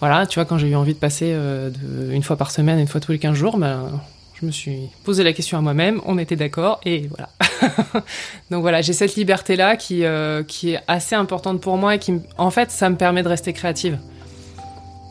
Voilà, 0.00 0.26
tu 0.26 0.36
vois, 0.36 0.44
quand 0.44 0.58
j'ai 0.58 0.68
eu 0.68 0.76
envie 0.76 0.94
de 0.94 0.98
passer 0.98 1.32
euh, 1.32 1.70
une 2.12 2.22
fois 2.22 2.36
par 2.36 2.50
semaine, 2.50 2.78
une 2.78 2.86
fois 2.86 3.00
tous 3.00 3.12
les 3.12 3.18
15 3.18 3.34
jours, 3.34 3.56
ben, 3.58 4.00
je 4.40 4.46
me 4.46 4.52
suis 4.52 4.90
posé 5.04 5.24
la 5.24 5.32
question 5.32 5.58
à 5.58 5.60
moi-même, 5.60 6.00
on 6.06 6.18
était 6.18 6.36
d'accord, 6.36 6.80
et 6.84 7.08
voilà. 7.08 7.30
Donc 8.50 8.60
voilà, 8.60 8.80
j'ai 8.80 8.92
cette 8.92 9.16
liberté-là 9.16 9.74
qui, 9.74 10.04
euh, 10.04 10.44
qui 10.44 10.70
est 10.70 10.80
assez 10.86 11.16
importante 11.16 11.60
pour 11.60 11.76
moi 11.76 11.96
et 11.96 11.98
qui, 11.98 12.14
en 12.36 12.50
fait, 12.50 12.70
ça 12.70 12.88
me 12.90 12.96
permet 12.96 13.24
de 13.24 13.28
rester 13.28 13.52
créative. 13.52 13.98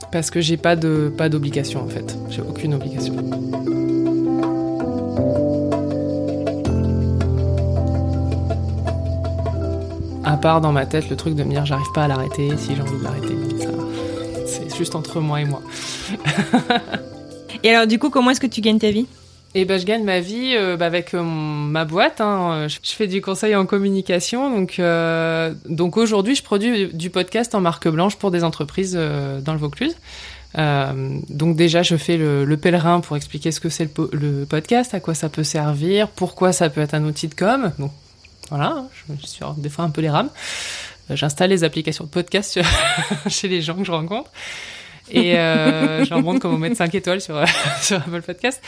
Parce 0.09 0.31
que 0.31 0.39
j'ai 0.39 0.55
pas 0.55 0.77
de 0.77 1.13
pas 1.17 1.27
d'obligation, 1.27 1.83
en 1.83 1.89
fait. 1.89 2.15
J'ai 2.29 2.41
aucune 2.41 2.73
obligation. 2.73 3.13
À 10.23 10.37
part 10.37 10.61
dans 10.61 10.71
ma 10.71 10.85
tête 10.85 11.09
le 11.09 11.17
truc 11.17 11.35
de 11.35 11.43
me 11.43 11.51
dire 11.51 11.65
j'arrive 11.65 11.91
pas 11.93 12.05
à 12.05 12.07
l'arrêter, 12.07 12.55
si 12.57 12.75
j'ai 12.75 12.81
envie 12.81 12.97
de 12.97 13.03
l'arrêter, 13.03 13.35
c'est 14.47 14.75
juste 14.75 14.95
entre 14.95 15.19
moi 15.19 15.41
et 15.41 15.45
moi. 15.45 15.61
Et 17.63 17.69
alors, 17.73 17.87
du 17.87 17.99
coup, 17.99 18.09
comment 18.09 18.31
est-ce 18.31 18.39
que 18.41 18.47
tu 18.47 18.61
gagnes 18.61 18.79
ta 18.79 18.91
vie 18.91 19.07
Et 19.55 19.65
ben, 19.65 19.79
je 19.79 19.85
gagne 19.85 20.03
ma 20.03 20.19
vie 20.19 20.53
euh, 20.55 20.77
bah, 20.77 20.85
avec 20.85 21.13
euh, 21.13 21.21
ma 21.23 21.85
boîte. 21.85 22.21
hein. 22.21 22.67
Je, 22.67 22.77
je 22.83 22.91
fais 22.91 23.07
du 23.07 23.21
conseil 23.21 23.55
en 23.55 23.65
communication. 23.65 24.49
Donc, 24.55 24.79
euh, 24.79 25.53
donc 25.67 25.97
aujourd'hui, 25.97 26.35
je 26.35 26.43
produis 26.43 26.87
du 26.93 27.09
podcast 27.09 27.55
en 27.55 27.61
marque 27.61 27.87
blanche 27.87 28.15
pour 28.15 28.31
des 28.31 28.43
entreprises 28.43 28.93
dans 28.95 29.53
le 29.53 29.59
Vaucluse. 29.59 29.95
Donc 30.55 31.55
déjà, 31.55 31.83
je 31.83 31.95
fais 31.97 32.17
le, 32.17 32.45
le 32.45 32.57
pèlerin 32.57 32.99
pour 33.01 33.15
expliquer 33.17 33.51
ce 33.51 33.59
que 33.59 33.69
c'est 33.69 33.83
le, 33.83 33.89
po- 33.89 34.09
le 34.11 34.45
podcast, 34.45 34.93
à 34.93 34.99
quoi 34.99 35.13
ça 35.13 35.29
peut 35.29 35.43
servir, 35.43 36.07
pourquoi 36.09 36.51
ça 36.51 36.69
peut 36.69 36.81
être 36.81 36.93
un 36.95 37.03
outil 37.05 37.27
de 37.27 37.35
com. 37.35 37.71
Donc 37.79 37.91
voilà, 38.49 38.85
je, 38.93 39.13
je 39.21 39.27
suis 39.27 39.45
des 39.57 39.69
fois 39.69 39.85
un 39.85 39.89
peu 39.89 40.01
les 40.01 40.09
rames. 40.09 40.29
J'installe 41.09 41.49
les 41.49 41.63
applications 41.63 42.03
de 42.05 42.09
podcast 42.09 42.59
chez 43.27 43.47
les 43.47 43.61
gens 43.61 43.75
que 43.75 43.83
je 43.83 43.91
rencontre. 43.91 44.31
Et 45.09 45.37
euh, 45.37 46.03
je 46.03 46.09
leur 46.09 46.21
montre 46.21 46.41
comment 46.41 46.57
mettre 46.57 46.75
5 46.75 46.93
étoiles 46.95 47.21
sur, 47.21 47.41
sur 47.81 47.97
Apple 47.97 48.21
Podcast. 48.21 48.61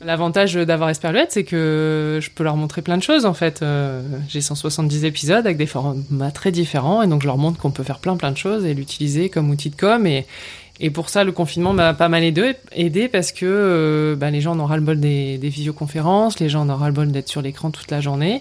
L'avantage 0.00 0.54
d'avoir 0.54 0.88
Esperluette, 0.88 1.32
c'est 1.32 1.44
que 1.44 2.20
je 2.22 2.30
peux 2.30 2.42
leur 2.42 2.56
montrer 2.56 2.80
plein 2.80 2.96
de 2.96 3.02
choses 3.02 3.26
en 3.26 3.34
fait. 3.34 3.60
Euh, 3.60 4.00
J'ai 4.28 4.40
170 4.40 5.04
épisodes 5.04 5.44
avec 5.44 5.58
des 5.58 5.66
formats 5.66 6.30
très 6.30 6.52
différents 6.52 7.02
et 7.02 7.06
donc 7.06 7.20
je 7.20 7.26
leur 7.26 7.36
montre 7.36 7.58
qu'on 7.58 7.70
peut 7.70 7.82
faire 7.82 7.98
plein 7.98 8.16
plein 8.16 8.30
de 8.30 8.38
choses 8.38 8.64
et 8.64 8.72
l'utiliser 8.72 9.28
comme 9.28 9.50
outil 9.50 9.68
de 9.68 9.76
com. 9.76 10.06
Et, 10.06 10.26
et 10.80 10.90
pour 10.90 11.08
ça, 11.10 11.24
le 11.24 11.32
confinement 11.32 11.72
m'a 11.72 11.92
pas 11.92 12.08
mal 12.08 12.22
aidé, 12.22 13.08
parce 13.08 13.32
que 13.32 13.44
euh, 13.44 14.16
bah, 14.16 14.30
les 14.30 14.40
gens 14.40 14.52
en 14.52 14.60
ont 14.60 14.66
ras-le-bol 14.66 15.00
des, 15.00 15.36
des 15.36 15.48
visioconférences, 15.48 16.38
les 16.38 16.48
gens 16.48 16.62
en 16.62 16.70
ont 16.70 16.76
ras-le-bol 16.76 17.10
d'être 17.10 17.28
sur 17.28 17.42
l'écran 17.42 17.70
toute 17.70 17.90
la 17.90 18.00
journée. 18.00 18.40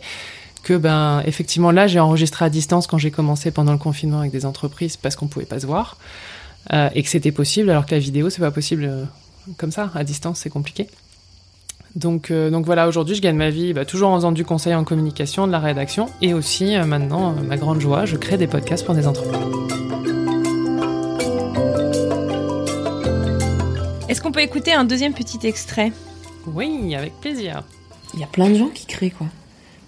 Que 0.67 0.75
ben 0.75 1.21
effectivement 1.25 1.71
là, 1.71 1.87
j'ai 1.87 2.01
enregistré 2.01 2.43
à 2.43 2.49
distance 2.49 2.87
quand 2.87 2.97
j'ai 2.97 3.11
commencé 3.11 3.51
pendant 3.51 3.71
le 3.71 3.77
confinement 3.77 4.19
avec 4.19 4.31
des 4.31 4.45
entreprises 4.45 4.97
parce 4.97 5.15
qu'on 5.15 5.27
pouvait 5.27 5.45
pas 5.45 5.61
se 5.61 5.65
voir. 5.65 5.97
Euh, 6.73 6.89
et 6.93 7.03
que 7.03 7.09
c'était 7.09 7.31
possible 7.31 7.69
alors 7.69 7.85
que 7.85 7.95
la 7.95 7.99
vidéo 7.99 8.29
c'est 8.29 8.41
pas 8.41 8.51
possible 8.51 8.83
euh, 8.83 9.05
comme 9.55 9.71
ça 9.71 9.89
à 9.95 10.03
distance 10.03 10.39
c'est 10.39 10.49
compliqué 10.49 10.89
donc 11.97 12.29
euh, 12.29 12.49
donc 12.49 12.65
voilà 12.65 12.87
aujourd'hui 12.87 13.15
je 13.15 13.21
gagne 13.21 13.37
ma 13.37 13.49
vie 13.49 13.73
bah, 13.73 13.85
toujours 13.85 14.09
en 14.09 14.15
faisant 14.15 14.31
du 14.31 14.45
conseil 14.45 14.75
en 14.75 14.83
communication 14.83 15.47
de 15.47 15.51
la 15.51 15.59
rédaction 15.59 16.09
et 16.21 16.33
aussi 16.33 16.75
euh, 16.75 16.85
maintenant 16.85 17.31
euh, 17.31 17.41
ma 17.41 17.57
grande 17.57 17.79
joie 17.79 18.05
je 18.05 18.17
crée 18.17 18.37
des 18.37 18.47
podcasts 18.47 18.85
pour 18.85 18.95
des 18.95 19.07
entreprises 19.07 19.39
Est-ce 24.09 24.21
qu'on 24.21 24.31
peut 24.31 24.41
écouter 24.41 24.73
un 24.73 24.85
deuxième 24.85 25.13
petit 25.13 25.45
extrait? 25.45 25.91
Oui 26.45 26.95
avec 26.95 27.13
plaisir 27.19 27.63
Il 28.13 28.19
y 28.19 28.23
a 28.23 28.27
plein 28.27 28.49
de 28.49 28.55
gens 28.55 28.69
qui 28.69 28.85
créent, 28.85 29.11
quoi. 29.11 29.27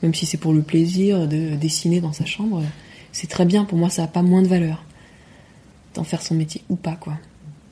Même 0.01 0.13
si 0.13 0.25
c'est 0.25 0.37
pour 0.37 0.53
le 0.53 0.61
plaisir 0.61 1.27
de 1.27 1.55
dessiner 1.55 1.99
dans 2.01 2.13
sa 2.13 2.25
chambre, 2.25 2.63
c'est 3.11 3.27
très 3.27 3.45
bien. 3.45 3.65
Pour 3.65 3.77
moi, 3.77 3.89
ça 3.89 4.03
n'a 4.03 4.07
pas 4.07 4.21
moins 4.21 4.41
de 4.41 4.47
valeur 4.47 4.83
d'en 5.95 6.03
faire 6.03 6.21
son 6.21 6.35
métier 6.35 6.61
ou 6.69 6.75
pas, 6.75 6.95
quoi. 6.95 7.17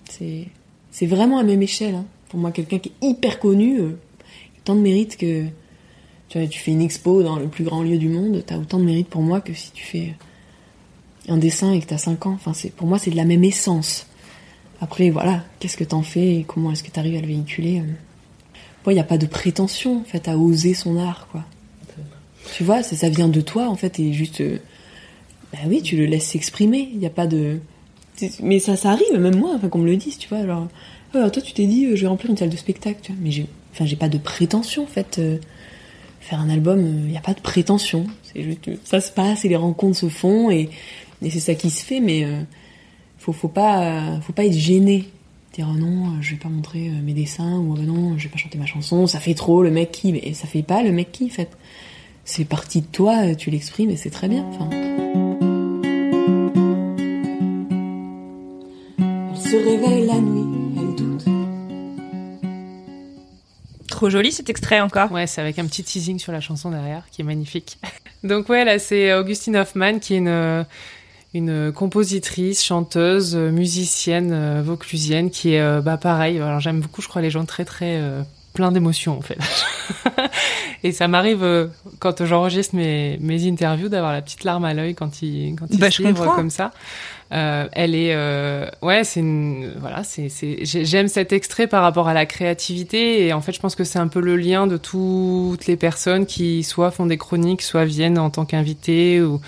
C'est, 0.10 0.48
c'est 0.92 1.06
vraiment 1.06 1.38
à 1.38 1.44
même 1.44 1.62
échelle. 1.62 1.96
hein. 1.96 2.06
Pour 2.30 2.40
moi, 2.40 2.52
quelqu'un 2.52 2.80
qui 2.80 2.92
est 3.02 3.08
hyper 3.08 3.40
connu, 3.40 3.80
euh, 3.80 3.90
a 3.90 4.60
autant 4.60 4.76
de 4.76 4.82
mérite 4.82 5.18
que. 5.18 5.46
Tu 6.30 6.50
tu 6.50 6.60
fais 6.60 6.72
une 6.72 6.82
expo 6.82 7.24
dans 7.24 7.40
le 7.40 7.48
plus 7.48 7.64
grand 7.64 7.84
lieu 7.84 7.98
du 7.98 8.10
monde, 8.10 8.44
t'as 8.46 8.58
autant 8.58 8.80
de 8.80 8.84
mérite 8.84 9.08
pour 9.08 9.22
moi 9.22 9.40
que 9.40 9.54
si 9.54 9.72
tu 9.72 9.86
fais 9.86 10.14
un 11.30 11.38
dessin 11.38 11.72
et 11.72 11.80
que 11.80 11.86
t'as 11.86 11.98
5 11.98 12.26
ans. 12.26 12.34
Enfin, 12.34 12.54
c'est, 12.54 12.70
pour 12.72 12.86
moi, 12.86 13.00
c'est 13.00 13.12
de 13.12 13.16
la 13.16 13.24
même 13.24 13.46
essence. 13.46 14.08
Après, 14.82 15.10
voilà, 15.10 15.46
qu'est-ce 15.60 15.78
que 15.78 15.86
t'en 15.86 16.02
fais 16.02 16.36
et 16.36 16.44
comment 16.44 16.72
est-ce 16.72 16.84
que 16.84 16.92
t'arrives 16.92 17.16
à 17.16 17.22
le 17.22 17.28
véhiculer 17.28 17.80
euh. 17.80 18.90
Il 18.90 18.94
n'y 18.94 19.00
a 19.00 19.04
pas 19.04 19.18
de 19.18 19.26
prétention, 19.26 20.00
en 20.00 20.04
fait, 20.06 20.30
à 20.30 20.38
oser 20.38 20.74
son 20.74 20.98
art, 20.98 21.28
quoi. 21.30 21.44
Tu 22.56 22.64
vois, 22.64 22.82
ça, 22.84 23.10
vient 23.10 23.28
de 23.28 23.42
toi, 23.42 23.68
en 23.68 23.76
fait, 23.76 24.00
et 24.00 24.14
juste... 24.14 24.42
euh, 24.42 24.60
bah 25.52 25.60
oui, 25.68 25.82
tu 25.82 25.96
le 25.98 26.06
laisses 26.06 26.28
s'exprimer, 26.28 26.90
il 26.92 27.00
n'y 27.00 27.06
a 27.06 27.12
pas 27.12 27.28
de... 27.28 27.60
Mais 28.42 28.60
ça, 28.60 28.76
ça 28.76 28.92
arrive, 28.92 29.20
même 29.20 29.36
moi, 29.38 29.52
enfin, 29.56 29.70
qu'on 29.70 29.80
me 29.80 29.86
le 29.86 29.98
dise, 29.98 30.18
tu 30.18 30.28
vois, 30.30 30.40
alors... 30.40 30.68
Toi, 31.12 31.30
tu 31.30 31.54
t'es 31.54 31.66
dit, 31.66 31.86
euh, 31.86 31.96
je 31.96 32.02
vais 32.02 32.08
remplir 32.08 32.30
une 32.30 32.38
salle 32.38 32.50
de 32.50 32.58
spectacle, 32.58 33.00
tu 33.02 33.12
vois, 33.12 33.22
mais 33.22 33.32
j'ai... 33.32 33.48
Enfin, 33.74 33.86
j'ai 33.86 33.96
pas 33.96 34.10
de 34.10 34.18
prétention, 34.18 34.84
en 34.84 34.88
fait. 34.88 35.20
euh, 35.20 35.38
faire 36.20 36.40
un 36.40 36.50
album, 36.50 36.80
il 37.06 37.12
n'y 37.12 37.18
a 37.18 37.22
pas 37.22 37.34
de 37.34 37.42
prétention. 37.42 38.08
C'est 38.24 38.44
juste... 38.44 38.70
Ça 38.84 39.02
se 39.02 39.12
passe, 39.12 39.46
et 39.46 39.50
les 39.50 39.56
rencontres 39.56 39.98
se 39.98 40.10
font, 40.10 40.50
et, 40.50 40.70
c'est 41.22 41.40
ça 41.40 41.56
qui 41.56 41.70
se 41.70 41.84
fait, 41.84 42.00
mais... 42.00 42.26
faut, 43.18 43.34
faut 43.34 43.48
pas, 43.48 44.20
faut 44.22 44.34
pas 44.34 44.46
être 44.46 44.58
gêné. 44.58 45.10
Dire 45.54 45.68
oh 45.72 45.78
non, 45.78 46.22
je 46.22 46.32
vais 46.32 46.38
pas 46.38 46.50
montrer 46.50 46.90
mes 47.04 47.14
dessins 47.14 47.58
ou 47.58 47.76
non, 47.78 48.18
je 48.18 48.26
vais 48.26 48.30
pas 48.30 48.38
chanter 48.38 48.58
ma 48.60 48.68
chanson, 48.68 49.08
ça 49.08 49.20
fait 49.20 49.34
trop 49.34 49.64
le 49.64 49.72
mec 49.72 49.92
qui, 49.92 50.12
mais 50.12 50.34
ça 50.34 50.46
fait 50.46 50.62
pas 50.62 50.84
le 50.84 50.92
mec 50.92 51.12
qui 51.12 51.26
en 51.26 51.30
fait. 51.30 51.50
C'est 52.30 52.44
parti 52.44 52.82
de 52.82 52.88
toi, 52.88 53.26
euh, 53.26 53.36
tu 53.36 53.50
l'exprimes 53.50 53.90
et 53.90 53.96
c'est 53.96 54.10
très 54.10 54.28
bien. 54.28 54.44
Enfin. 54.50 54.70
Elle 59.00 59.38
se 59.38 59.56
réveille 59.56 60.06
la 60.06 60.20
nuit, 60.20 60.76
elle 60.78 60.96
doute. 60.96 61.24
Trop 63.88 64.10
joli 64.10 64.34
cet 64.34 64.50
extrait 64.50 64.82
encore. 64.82 65.14
Ouais, 65.14 65.26
c'est 65.26 65.40
avec 65.40 65.58
un 65.58 65.66
petit 65.68 65.86
teasing 65.86 66.20
sur 66.20 66.34
la 66.34 66.42
chanson 66.42 66.70
derrière 66.70 67.06
qui 67.12 67.22
est 67.22 67.26
magnifique. 67.26 67.78
Donc 68.26 68.50
ouais, 68.50 68.66
là 68.66 68.78
c'est 68.78 69.14
Augustine 69.14 69.56
Hoffman 69.56 70.00
qui 70.00 70.16
est 70.16 70.18
une 70.18 70.66
une 71.34 71.72
compositrice, 71.72 72.64
chanteuse, 72.64 73.36
euh, 73.36 73.52
musicienne 73.52 74.32
euh, 74.34 74.62
vauclusienne 74.64 75.30
qui 75.30 75.54
est 75.54 75.62
euh, 75.62 75.82
bah 75.82 75.98
pareil. 75.98 76.40
Alors 76.40 76.60
j'aime 76.60 76.82
beaucoup, 76.82 77.02
je 77.02 77.08
crois 77.08 77.22
les 77.22 77.30
gens 77.30 77.46
très 77.46 77.66
très 77.66 77.98
euh, 77.98 78.22
plein 78.58 78.72
d'émotions 78.72 79.16
en 79.16 79.22
fait. 79.22 79.38
et 80.84 80.92
ça 80.92 81.08
m'arrive 81.08 81.44
euh, 81.44 81.68
quand 82.00 82.26
j'enregistre 82.26 82.76
mes, 82.76 83.20
mes 83.22 83.48
interviews 83.48 83.88
d'avoir 83.88 84.12
la 84.14 84.24
petite 84.24 84.44
larme 84.44 84.66
à 84.66 84.74
l'œil 84.74 84.96
quand 84.96 85.22
il 85.22 85.56
quand 85.56 85.68
il 85.70 85.78
Bah, 85.80 85.92
je 85.92 86.02
comme 86.36 86.50
ça. 86.50 86.72
Euh, 87.34 87.68
elle 87.74 87.94
est 87.94 88.14
euh, 88.16 88.68
ouais 88.82 89.04
c'est 89.04 89.22
voilà 89.78 90.04
c'est 90.06 90.30
c'est 90.30 90.60
j'ai- 90.66 90.86
j'aime 90.86 91.08
cet 91.10 91.34
extrait 91.34 91.68
par 91.68 91.84
rapport 91.84 92.08
à 92.08 92.14
la 92.14 92.26
créativité 92.26 93.28
et 93.28 93.34
en 93.34 93.42
fait 93.42 93.52
je 93.52 93.60
pense 93.60 93.76
que 93.76 93.84
c'est 93.84 94.00
un 94.00 94.08
peu 94.08 94.22
le 94.22 94.38
lien 94.38 94.66
de 94.66 94.78
toutes 94.78 95.68
les 95.68 95.76
personnes 95.76 96.26
qui 96.26 96.64
soit 96.64 96.90
font 96.90 97.06
des 97.06 97.18
chroniques 97.18 97.62
soit 97.64 97.84
viennent 97.84 98.18
en 98.18 98.30
tant 98.30 98.46
qu'invités 98.46 99.22
ou 99.22 99.42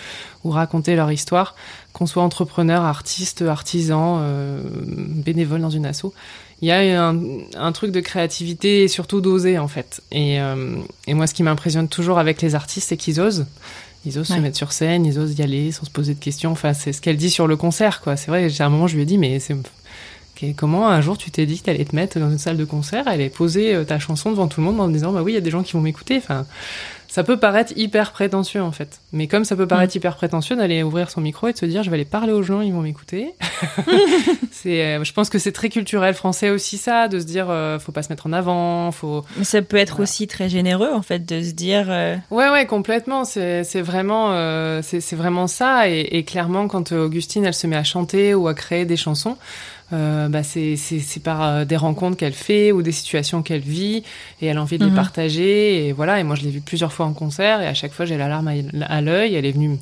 ou 0.43 0.49
raconter 0.51 0.97
leur 0.97 1.09
histoire 1.09 1.55
qu'on 1.93 2.05
soit 2.05 2.21
entrepreneur 2.21 2.83
artiste 2.83 3.41
artisan 3.43 4.21
bénévole 4.97 5.61
dans 5.61 5.69
une 5.69 5.85
asso 5.85 6.13
il 6.61 6.67
y 6.67 6.71
a 6.71 7.07
un, 7.07 7.17
un 7.55 7.71
truc 7.71 7.91
de 7.91 7.99
créativité 8.01 8.83
et 8.83 8.87
surtout 8.87 9.21
d'oser 9.21 9.57
en 9.57 9.67
fait 9.67 10.01
et 10.11 10.41
euh, 10.41 10.75
et 11.07 11.13
moi 11.13 11.25
ce 11.27 11.33
qui 11.33 11.43
m'impressionne 11.43 11.87
toujours 11.87 12.19
avec 12.19 12.41
les 12.41 12.53
artistes 12.55 12.89
c'est 12.89 12.97
qu'ils 12.97 13.21
osent 13.21 13.45
ils 14.05 14.17
osent 14.17 14.29
Ouais. 14.29 14.37
se 14.37 14.41
mettre 14.41 14.55
sur 14.57 14.71
scène, 14.71 15.05
ils 15.05 15.19
osent 15.19 15.37
y 15.37 15.41
aller 15.41 15.71
sans 15.73 15.85
se 15.85 15.89
poser 15.91 16.13
de 16.13 16.19
questions. 16.19 16.51
Enfin, 16.51 16.73
c'est 16.73 16.93
ce 16.93 17.01
qu'elle 17.01 17.17
dit 17.17 17.29
sur 17.29 17.47
le 17.47 17.57
concert, 17.57 17.99
quoi. 17.99 18.15
C'est 18.15 18.31
vrai, 18.31 18.47
à 18.57 18.65
un 18.65 18.69
moment, 18.69 18.87
je 18.87 18.95
lui 18.95 19.01
ai 19.01 19.05
dit, 19.05 19.17
mais 19.17 19.39
c'est 19.41 19.57
comment 20.55 20.87
un 20.87 21.01
jour 21.01 21.17
tu 21.17 21.31
t'es 21.31 21.45
dit 21.45 21.59
que 21.59 21.65
t'allais 21.65 21.83
te 21.83 21.93
mettre 21.93 22.17
dans 22.17 22.31
une 22.31 22.37
salle 22.37 22.55
de 22.55 22.63
concert, 22.63 23.03
elle 23.07 23.19
est 23.19 23.29
posée 23.29 23.75
euh, 23.75 23.83
ta 23.83 23.99
chanson 23.99 24.31
devant 24.31 24.47
tout 24.47 24.61
le 24.61 24.67
monde 24.67 24.79
en 24.79 24.87
disant, 24.87 25.11
bah 25.11 25.21
oui, 25.21 25.33
il 25.33 25.35
y 25.35 25.37
a 25.37 25.41
des 25.41 25.51
gens 25.51 25.63
qui 25.63 25.73
vont 25.73 25.81
m'écouter. 25.81 26.15
Enfin, 26.15 26.45
ça 27.11 27.23
peut 27.23 27.37
paraître 27.37 27.73
hyper 27.75 28.11
prétentieux 28.11 28.61
en 28.61 28.71
fait. 28.71 29.01
Mais 29.11 29.27
comme 29.27 29.43
ça 29.43 29.55
peut 29.55 29.67
paraître 29.67 29.95
hyper 29.95 30.15
prétentieux 30.15 30.55
d'aller 30.55 30.83
ouvrir 30.83 31.09
son 31.09 31.21
micro 31.21 31.47
et 31.47 31.53
de 31.53 31.57
se 31.57 31.65
dire, 31.65 31.81
je 31.83 31.89
vais 31.89 31.95
aller 31.95 32.05
parler 32.05 32.31
aux 32.31 32.43
gens, 32.43 32.61
ils 32.61 32.71
vont 32.71 32.81
m'écouter. 32.83 33.33
c'est, 34.51 34.83
euh, 34.83 35.03
je 35.03 35.13
pense 35.13 35.29
que 35.29 35.39
c'est 35.39 35.51
très 35.51 35.69
culturel 35.69 36.13
français 36.13 36.49
aussi 36.49 36.77
ça, 36.77 37.07
de 37.07 37.19
se 37.19 37.25
dire, 37.25 37.47
euh, 37.49 37.79
faut 37.79 37.91
pas 37.91 38.03
se 38.03 38.09
mettre 38.09 38.27
en 38.27 38.33
avant, 38.33 38.91
faut 38.91 39.23
Mais 39.37 39.43
ça 39.43 39.61
peut 39.61 39.77
être 39.77 39.93
Voilà. 39.97 40.03
aussi 40.03 40.27
très 40.27 40.49
généreux, 40.49 40.91
en 40.93 41.01
fait, 41.01 41.25
de 41.25 41.41
se 41.41 41.51
dire. 41.51 41.87
euh, 41.89 42.15
Ouais, 42.31 42.49
ouais, 42.49 42.65
complètement. 42.65 43.25
C'est, 43.25 43.63
c'est 43.63 43.81
vraiment, 43.81 44.31
euh, 44.33 44.81
c'est, 44.83 45.01
c'est 45.01 45.15
vraiment 45.15 45.47
ça. 45.47 45.89
Et, 45.89 46.01
et 46.11 46.23
clairement, 46.23 46.67
quand 46.67 46.91
euh, 46.91 47.05
Augustine, 47.05 47.45
elle 47.45 47.53
se 47.53 47.67
met 47.67 47.75
à 47.75 47.83
chanter 47.83 48.33
ou 48.33 48.47
à 48.47 48.53
créer 48.53 48.85
des 48.85 48.97
chansons, 48.97 49.37
euh, 49.91 50.27
bah 50.29 50.43
c'est, 50.43 50.75
par 51.23 51.41
euh, 51.43 51.65
des 51.65 51.75
rencontres 51.77 52.15
qu'elle 52.17 52.33
fait 52.33 52.71
ou 52.71 52.81
des 52.81 52.91
situations 52.91 53.41
qu'elle 53.41 53.61
vit 53.61 54.03
et 54.41 54.45
elle 54.47 54.57
a 54.57 54.61
envie 54.61 54.77
de 54.77 54.83
les 54.85 54.91
Mhm. 54.91 54.95
partager. 54.95 55.87
Et 55.87 55.91
voilà. 55.93 56.19
Et 56.19 56.23
moi, 56.23 56.35
je 56.35 56.43
l'ai 56.43 56.51
vue 56.51 56.61
plusieurs 56.61 56.93
fois 56.93 57.05
en 57.05 57.13
concert 57.13 57.61
et 57.61 57.67
à 57.67 57.73
chaque 57.73 57.91
fois, 57.93 58.05
j'ai 58.05 58.17
la 58.17 58.27
larme 58.27 58.51
à, 58.87 59.01
l'œil. 59.01 59.35
Elle 59.35 59.45
est 59.45 59.51
venue 59.51 59.77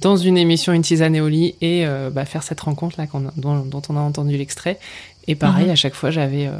dans 0.00 0.16
une 0.16 0.36
émission 0.36 0.72
Une 0.72 0.82
tisane 0.82 1.14
et 1.14 1.20
au 1.20 1.28
lit 1.28 1.54
et 1.60 1.86
euh, 1.86 2.10
bah, 2.10 2.24
faire 2.24 2.42
cette 2.42 2.60
rencontre 2.60 2.96
là 3.00 3.06
dont, 3.36 3.60
dont 3.60 3.82
on 3.88 3.96
a 3.96 4.00
entendu 4.00 4.36
l'extrait. 4.36 4.78
Et 5.28 5.34
pareil, 5.34 5.66
Mhm. 5.66 5.70
à 5.72 5.76
chaque 5.76 5.94
fois, 5.94 6.10
j'avais 6.10 6.46
euh, 6.48 6.52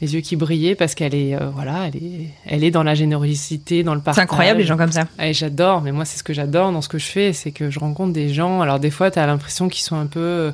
les 0.00 0.14
yeux 0.14 0.20
qui 0.20 0.36
brillaient 0.36 0.74
parce 0.76 0.94
qu'elle 0.94 1.14
est, 1.14 1.34
euh, 1.34 1.48
voilà, 1.52 1.88
elle 1.88 1.96
est, 1.96 2.28
elle 2.46 2.64
est 2.64 2.70
dans 2.70 2.82
la 2.84 2.94
générosité, 2.94 3.82
dans 3.82 3.94
le 3.94 4.00
partage. 4.00 4.22
C'est 4.22 4.30
incroyable, 4.30 4.60
les 4.60 4.66
gens 4.66 4.76
comme 4.76 4.92
ça. 4.92 5.06
Et 5.20 5.32
j'adore, 5.34 5.82
mais 5.82 5.90
moi, 5.90 6.04
c'est 6.04 6.16
ce 6.18 6.22
que 6.22 6.32
j'adore 6.32 6.70
dans 6.72 6.82
ce 6.82 6.88
que 6.88 6.98
je 6.98 7.06
fais, 7.06 7.32
c'est 7.32 7.50
que 7.50 7.68
je 7.70 7.78
rencontre 7.80 8.12
des 8.12 8.32
gens. 8.32 8.60
Alors, 8.60 8.78
des 8.78 8.90
fois, 8.90 9.10
tu 9.10 9.18
as 9.18 9.26
l'impression 9.26 9.68
qu'ils 9.68 9.84
sont 9.84 9.96
un 9.96 10.06
peu. 10.06 10.52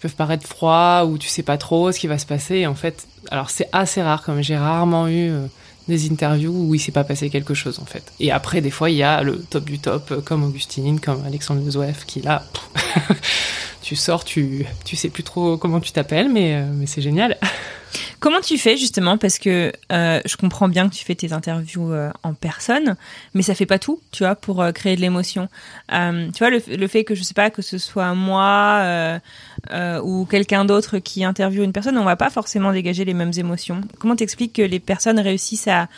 Peuvent 0.00 0.16
paraître 0.16 0.46
froids 0.46 1.04
ou 1.06 1.18
tu 1.18 1.28
sais 1.28 1.42
pas 1.42 1.58
trop 1.58 1.92
ce 1.92 1.98
qui 1.98 2.06
va 2.06 2.18
se 2.18 2.26
passer. 2.26 2.66
En 2.66 2.74
fait, 2.74 3.06
alors, 3.30 3.50
c'est 3.50 3.68
assez 3.72 4.02
rare, 4.02 4.22
comme 4.22 4.42
j'ai 4.42 4.56
rarement 4.56 5.08
eu 5.08 5.30
euh, 5.30 5.46
des 5.88 6.10
interviews 6.10 6.52
où 6.52 6.74
il 6.74 6.78
s'est 6.78 6.92
pas 6.92 7.04
passé 7.04 7.30
quelque 7.30 7.54
chose, 7.54 7.78
en 7.80 7.84
fait. 7.84 8.12
Et 8.18 8.32
après, 8.32 8.60
des 8.60 8.70
fois, 8.70 8.90
il 8.90 8.96
y 8.96 9.02
a 9.02 9.22
le 9.22 9.38
top 9.38 9.64
du 9.64 9.78
top, 9.78 10.10
euh, 10.10 10.20
comme 10.20 10.42
Augustine, 10.42 11.00
comme 11.00 11.24
Alexandre 11.24 11.68
Zouef, 11.68 12.06
qui 12.06 12.22
là. 12.22 12.44
tu 13.82 13.94
sors, 13.94 14.24
tu, 14.24 14.64
tu 14.84 14.96
sais 14.96 15.10
plus 15.10 15.22
trop 15.22 15.56
comment 15.58 15.80
tu 15.80 15.92
t'appelles, 15.92 16.30
mais, 16.30 16.54
euh, 16.54 16.64
mais 16.72 16.86
c'est 16.86 17.02
génial. 17.02 17.36
Comment 18.20 18.42
tu 18.42 18.58
fais 18.58 18.76
justement 18.76 19.16
Parce 19.16 19.38
que 19.38 19.72
euh, 19.90 20.20
je 20.26 20.36
comprends 20.36 20.68
bien 20.68 20.90
que 20.90 20.94
tu 20.94 21.04
fais 21.06 21.14
tes 21.14 21.32
interviews 21.32 21.90
euh, 21.90 22.10
en 22.22 22.34
personne, 22.34 22.96
mais 23.32 23.40
ça 23.40 23.54
fait 23.54 23.64
pas 23.64 23.78
tout, 23.78 23.98
tu 24.12 24.24
vois, 24.24 24.34
pour 24.34 24.60
euh, 24.60 24.72
créer 24.72 24.94
de 24.94 25.00
l'émotion. 25.00 25.48
Tu 25.88 26.38
vois, 26.38 26.50
le, 26.50 26.60
le 26.68 26.86
fait 26.86 27.04
que 27.04 27.14
je 27.14 27.22
sais 27.22 27.32
pas 27.32 27.48
que 27.48 27.62
ce 27.62 27.78
soit 27.78 28.14
moi 28.14 29.20
ou 30.02 30.26
quelqu'un 30.26 30.66
d'autre 30.66 30.98
qui 30.98 31.24
interviewe 31.24 31.64
une 31.64 31.72
personne, 31.72 31.96
on 31.96 32.04
va 32.04 32.16
pas 32.16 32.30
forcément 32.30 32.72
dégager 32.72 33.06
les 33.06 33.14
mêmes 33.14 33.32
émotions. 33.36 33.80
Comment 33.98 34.16
t'expliques 34.16 34.52
que 34.52 34.62
les 34.62 34.80
personnes 34.80 35.18
réussissent 35.18 35.68
à 35.68 35.88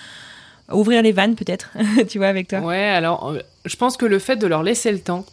ouvrir 0.70 1.02
les 1.02 1.12
vannes 1.12 1.34
peut-être, 1.34 1.70
tu 2.08 2.18
vois, 2.18 2.28
avec 2.28 2.46
toi? 2.48 2.60
Ouais, 2.60 2.88
alors 2.88 3.36
je 3.64 3.76
pense 3.76 3.96
que 3.96 4.06
le 4.06 4.20
fait 4.20 4.36
de 4.36 4.46
leur 4.46 4.62
laisser 4.62 4.92
le 4.92 5.00
temps 5.00 5.26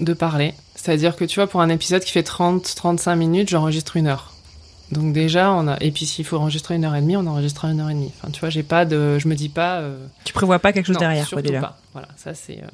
de 0.00 0.14
parler, 0.14 0.54
c'est-à-dire 0.74 1.14
que 1.14 1.26
tu 1.26 1.34
vois, 1.36 1.46
pour 1.46 1.60
un 1.60 1.68
épisode 1.68 2.02
qui 2.02 2.12
fait 2.12 2.26
30-35 2.26 3.16
minutes, 3.16 3.50
j'enregistre 3.50 3.96
une 3.98 4.06
heure. 4.06 4.31
Donc 4.90 5.14
déjà, 5.14 5.52
on 5.52 5.68
a. 5.68 5.76
Et 5.80 5.90
puis 5.90 6.04
s'il 6.04 6.24
faut 6.26 6.36
enregistrer 6.36 6.74
une 6.74 6.84
heure 6.84 6.94
et 6.94 7.00
demie, 7.00 7.16
on 7.16 7.26
enregistre 7.26 7.64
une 7.64 7.80
heure 7.80 7.88
et 7.88 7.94
demie. 7.94 8.10
Enfin, 8.18 8.30
tu 8.30 8.40
vois, 8.40 8.50
j'ai 8.50 8.62
pas 8.62 8.84
de. 8.84 9.18
Je 9.18 9.26
me 9.28 9.34
dis 9.34 9.48
pas. 9.48 9.78
euh, 9.78 9.96
Tu 10.24 10.34
prévois 10.34 10.58
pas 10.58 10.72
quelque 10.74 10.84
chose 10.86 10.96
non, 10.96 11.00
derrière, 11.00 11.28
quoi, 11.30 11.40
déjà. 11.40 11.60
pas. 11.60 11.78
Voilà, 11.94 12.08
ça 12.16 12.34
c'est. 12.34 12.58
euh, 12.58 12.66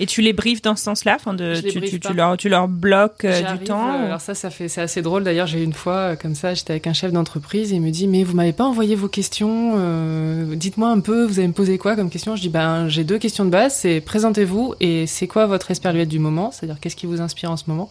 Et 0.00 0.06
tu 0.06 0.22
les 0.22 0.32
briefes 0.32 0.62
dans 0.62 0.74
ce 0.76 0.82
sens-là, 0.84 1.16
enfin 1.18 1.34
de, 1.34 1.54
tu, 1.60 1.98
tu, 1.98 2.12
leur, 2.14 2.36
tu 2.36 2.48
leur 2.48 2.68
bloques 2.68 3.24
euh, 3.24 3.52
du 3.56 3.64
temps. 3.64 3.90
alors 3.92 4.20
ça, 4.20 4.34
ça 4.34 4.48
fait, 4.50 4.68
c'est 4.68 4.80
assez 4.82 5.02
drôle. 5.02 5.24
D'ailleurs, 5.24 5.46
j'ai 5.46 5.60
eu 5.60 5.64
une 5.64 5.72
fois 5.72 6.16
comme 6.16 6.34
ça, 6.34 6.54
j'étais 6.54 6.72
avec 6.72 6.86
un 6.86 6.92
chef 6.94 7.12
d'entreprise 7.12 7.72
et 7.72 7.76
il 7.76 7.82
me 7.82 7.90
dit 7.90 8.06
mais 8.06 8.22
vous 8.24 8.34
m'avez 8.34 8.52
pas 8.52 8.64
envoyé 8.64 8.94
vos 8.94 9.08
questions. 9.08 9.76
Dites-moi 10.54 10.88
un 10.90 11.00
peu, 11.00 11.24
vous 11.24 11.38
allez 11.38 11.48
me 11.48 11.52
poser 11.54 11.78
quoi 11.78 11.96
comme 11.96 12.10
question? 12.10 12.36
Je 12.36 12.42
dis 12.42 12.48
ben 12.48 12.88
j'ai 12.88 13.04
deux 13.04 13.18
questions 13.18 13.44
de 13.44 13.50
base. 13.50 13.74
C'est 13.74 14.00
présentez-vous 14.00 14.74
et 14.80 15.06
c'est 15.06 15.26
quoi 15.26 15.46
votre 15.46 15.70
esperluette 15.70 16.08
du 16.08 16.18
moment? 16.18 16.50
C'est-à-dire 16.52 16.78
qu'est-ce 16.80 16.96
qui 16.96 17.06
vous 17.06 17.20
inspire 17.20 17.50
en 17.50 17.56
ce 17.56 17.64
moment? 17.68 17.88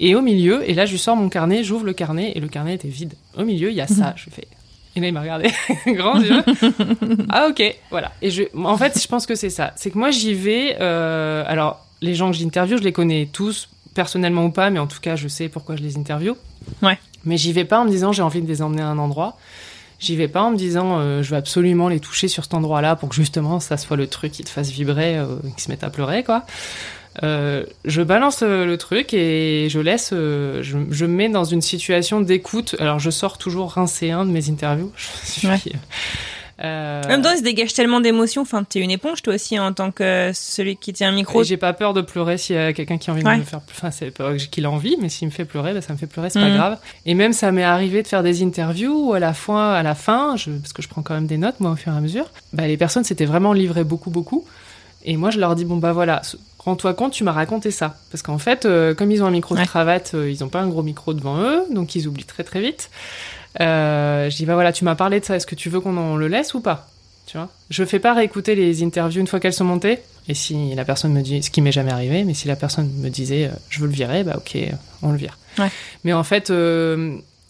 Et 0.00 0.14
au 0.14 0.20
milieu, 0.20 0.68
et 0.68 0.74
là 0.74 0.86
je 0.86 0.92
lui 0.92 0.98
sors 0.98 1.16
mon 1.16 1.28
carnet, 1.28 1.64
j'ouvre 1.64 1.84
le 1.84 1.92
carnet 1.92 2.32
et 2.34 2.40
le 2.40 2.48
carnet 2.48 2.74
était 2.74 2.88
vide. 2.88 3.14
Au 3.36 3.44
milieu, 3.44 3.70
il 3.70 3.76
y 3.76 3.80
a 3.80 3.86
ça. 3.86 4.14
Je 4.16 4.30
fais. 4.30 4.46
Et 4.96 5.00
là, 5.00 5.06
il 5.08 5.12
m'a 5.12 5.20
regardé, 5.20 5.48
grand 5.86 6.18
yeux. 6.18 6.42
ah, 7.28 7.46
ok, 7.48 7.62
voilà. 7.90 8.10
Et 8.20 8.30
je, 8.30 8.42
en 8.56 8.76
fait, 8.76 9.00
je 9.00 9.06
pense 9.06 9.26
que 9.26 9.36
c'est 9.36 9.50
ça. 9.50 9.72
C'est 9.76 9.92
que 9.92 9.98
moi, 9.98 10.10
j'y 10.10 10.34
vais. 10.34 10.76
euh, 10.80 11.44
alors, 11.46 11.86
les 12.00 12.16
gens 12.16 12.32
que 12.32 12.36
j'interviewe, 12.36 12.78
je 12.78 12.82
les 12.82 12.92
connais 12.92 13.28
tous, 13.32 13.68
personnellement 13.94 14.46
ou 14.46 14.50
pas, 14.50 14.70
mais 14.70 14.80
en 14.80 14.88
tout 14.88 14.98
cas, 15.00 15.14
je 15.14 15.28
sais 15.28 15.48
pourquoi 15.48 15.76
je 15.76 15.82
les 15.82 15.98
interviewe. 15.98 16.34
Ouais. 16.82 16.98
Mais 17.24 17.36
j'y 17.36 17.52
vais 17.52 17.64
pas 17.64 17.80
en 17.80 17.84
me 17.84 17.90
disant 17.90 18.12
j'ai 18.12 18.22
envie 18.22 18.42
de 18.42 18.48
les 18.48 18.62
emmener 18.62 18.82
à 18.82 18.88
un 18.88 18.98
endroit. 18.98 19.36
J'y 19.98 20.14
vais 20.16 20.28
pas 20.28 20.42
en 20.42 20.52
me 20.52 20.56
disant 20.56 20.98
euh, 20.98 21.22
je 21.22 21.30
veux 21.30 21.36
absolument 21.36 21.88
les 21.88 21.98
toucher 21.98 22.28
sur 22.28 22.44
cet 22.44 22.54
endroit-là 22.54 22.94
pour 22.94 23.08
que 23.08 23.16
justement 23.16 23.58
ça 23.58 23.76
soit 23.76 23.96
le 23.96 24.06
truc 24.06 24.30
qui 24.30 24.44
te 24.44 24.48
fasse 24.48 24.70
vibrer, 24.70 25.18
euh, 25.18 25.36
qui 25.56 25.64
se 25.64 25.70
mette 25.70 25.82
à 25.82 25.90
pleurer, 25.90 26.22
quoi. 26.22 26.44
Euh, 27.24 27.64
je 27.84 28.02
balance 28.02 28.40
euh, 28.42 28.64
le 28.64 28.76
truc 28.78 29.12
et 29.14 29.68
je 29.70 29.80
laisse, 29.80 30.10
euh, 30.12 30.62
je, 30.62 30.78
je 30.90 31.04
me 31.04 31.12
mets 31.14 31.28
dans 31.28 31.44
une 31.44 31.62
situation 31.62 32.20
d'écoute. 32.20 32.76
Alors 32.78 32.98
je 32.98 33.10
sors 33.10 33.38
toujours 33.38 33.72
rincé 33.72 34.10
un 34.10 34.24
de 34.24 34.30
mes 34.30 34.48
interviews. 34.50 34.92
Je 35.24 35.30
suis, 35.32 35.48
Ouais. 35.48 35.60
euh, 36.64 37.02
En 37.04 37.08
même 37.08 37.22
temps, 37.22 37.30
il 37.32 37.38
se 37.38 37.42
dégage 37.44 37.72
tellement 37.72 38.00
d'émotions. 38.00 38.42
Enfin, 38.42 38.64
t'es 38.64 38.80
une 38.80 38.90
éponge, 38.90 39.22
toi 39.22 39.34
aussi, 39.34 39.58
en 39.60 39.72
tant 39.72 39.90
que 39.92 40.32
celui 40.34 40.76
qui 40.76 40.92
tient 40.92 41.08
un 41.10 41.12
micro. 41.12 41.42
et 41.42 41.44
j'ai 41.44 41.56
pas 41.56 41.72
peur 41.72 41.92
de 41.94 42.00
pleurer 42.00 42.36
s'il 42.38 42.56
y 42.56 42.58
a 42.58 42.72
quelqu'un 42.72 42.98
qui 42.98 43.10
a 43.10 43.12
envie 43.12 43.22
Ouais. 43.24 43.34
de 43.34 43.40
me 43.40 43.44
faire 43.44 43.60
enfin 43.70 43.90
c'est 43.90 44.10
pas 44.10 44.34
qu'il 44.36 44.64
a 44.66 44.70
envie 44.70 44.96
mais 45.00 45.08
s'il 45.08 45.28
me 45.28 45.32
fait 45.32 45.44
pleurer 45.44 45.72
bah, 45.74 45.80
ça 45.80 45.92
me 45.92 45.98
fait 45.98 46.06
pleurer 46.06 46.30
c'est 46.30 46.40
pas 46.40 46.48
Mhm. 46.48 46.56
grave 46.56 46.78
et 47.06 47.14
même 47.14 47.32
ça 47.32 47.52
m'est 47.52 47.62
arrivé 47.64 48.02
de 48.02 48.08
faire 48.08 48.22
des 48.22 48.42
interviews 48.42 49.08
où 49.10 49.12
à 49.12 49.18
la 49.20 49.34
fin 49.34 49.70
à 49.72 49.82
la 49.82 49.94
fin 49.94 50.36
je, 50.36 50.50
parce 50.50 50.72
que 50.72 50.82
je 50.82 50.88
prends 50.88 51.02
quand 51.02 51.14
même 51.14 51.26
des 51.26 51.36
notes 51.38 51.60
moi 51.60 51.72
au 51.72 51.76
fur 51.76 51.92
et 51.92 51.96
à 51.96 52.00
mesure 52.00 52.30
bah 52.52 52.66
les 52.66 52.76
personnes 52.76 53.04
s'étaient 53.04 53.24
vraiment 53.26 53.52
livrées 53.52 53.84
beaucoup 53.84 54.10
beaucoup 54.10 54.44
et 55.04 55.16
moi 55.16 55.30
je 55.30 55.38
leur 55.38 55.54
dis 55.54 55.64
bon 55.64 55.76
bah 55.76 55.92
voilà 55.92 56.22
rends-toi 56.58 56.94
compte 56.94 57.12
tu 57.12 57.24
m'as 57.24 57.32
raconté 57.32 57.70
ça. 57.70 57.96
Parce 58.10 58.22
qu'en 58.22 58.38
fait 58.38 58.64
euh, 58.64 58.94
comme 58.94 59.10
ils 59.10 59.22
ont 59.22 59.26
un 59.26 59.30
micro 59.30 59.54
de 59.56 59.64
cravate 59.64 60.12
euh, 60.14 60.30
ils 60.30 60.44
ont 60.44 60.48
pas 60.48 60.60
un 60.60 60.68
gros 60.68 60.82
micro 60.82 61.14
devant 61.14 61.38
eux 61.40 61.62
donc 61.70 61.94
ils 61.94 62.06
oublient 62.08 62.24
très 62.24 62.44
très 62.44 62.60
vite. 62.60 62.90
Euh, 63.60 64.28
je 64.28 64.36
dis 64.36 64.44
bah 64.44 64.54
voilà 64.54 64.72
tu 64.72 64.84
m'as 64.84 64.94
parlé 64.94 65.20
de 65.20 65.24
ça. 65.24 65.36
Est-ce 65.36 65.46
que 65.46 65.54
tu 65.54 65.70
veux 65.70 65.80
qu'on 65.80 65.96
en 65.96 66.16
le 66.16 66.28
laisse 66.28 66.54
ou 66.54 66.60
pas? 66.60 66.88
Tu 67.26 67.36
vois? 67.36 67.48
Je 67.70 67.84
fais 67.84 67.98
pas 67.98 68.14
réécouter 68.14 68.54
les 68.54 68.82
interviews 68.82 69.20
une 69.20 69.26
fois 69.26 69.38
qu'elles 69.38 69.52
sont 69.52 69.64
montées. 69.64 69.98
Et 70.28 70.34
si 70.34 70.74
la 70.74 70.84
personne 70.84 71.12
me 71.12 71.22
dit 71.22 71.42
ce 71.42 71.50
qui 71.50 71.62
m'est 71.62 71.72
jamais 71.72 71.92
arrivé 71.92 72.24
mais 72.24 72.34
si 72.34 72.48
la 72.48 72.56
personne 72.56 72.90
me 72.98 73.08
disait 73.08 73.46
euh, 73.46 73.56
je 73.70 73.80
veux 73.80 73.86
le 73.86 73.92
virer 73.92 74.24
bah 74.24 74.34
ok 74.36 74.58
on 75.02 75.12
le 75.12 75.18
vire. 75.18 75.38
Ouais. 75.58 75.70
mais 76.04 76.12
en 76.12 76.24
fait 76.24 76.52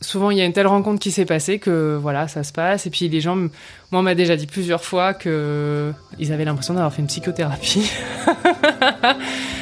souvent 0.01 0.31
il 0.31 0.39
y 0.39 0.41
a 0.41 0.45
une 0.45 0.53
telle 0.53 0.67
rencontre 0.67 1.01
qui 1.01 1.11
s'est 1.11 1.25
passée 1.25 1.59
que 1.59 1.99
voilà 2.01 2.29
ça 2.29 2.43
se 2.43 2.53
passe. 2.53 2.87
Et 2.87 2.91
puis 2.91 3.09
les 3.09 3.21
gens 3.21 3.37
moi 3.37 3.51
on 3.93 4.03
m'a 4.03 4.15
déjà 4.15 4.37
dit 4.37 4.47
plusieurs 4.47 4.85
fois 4.85 5.15
que 5.15 5.93
ils 6.19 6.33
avaient 6.33 6.45
l'impression 6.45 6.75
d'avoir 6.75 6.93
fait 6.93 7.03
une 7.03 7.09
psychothérapie 7.09 7.91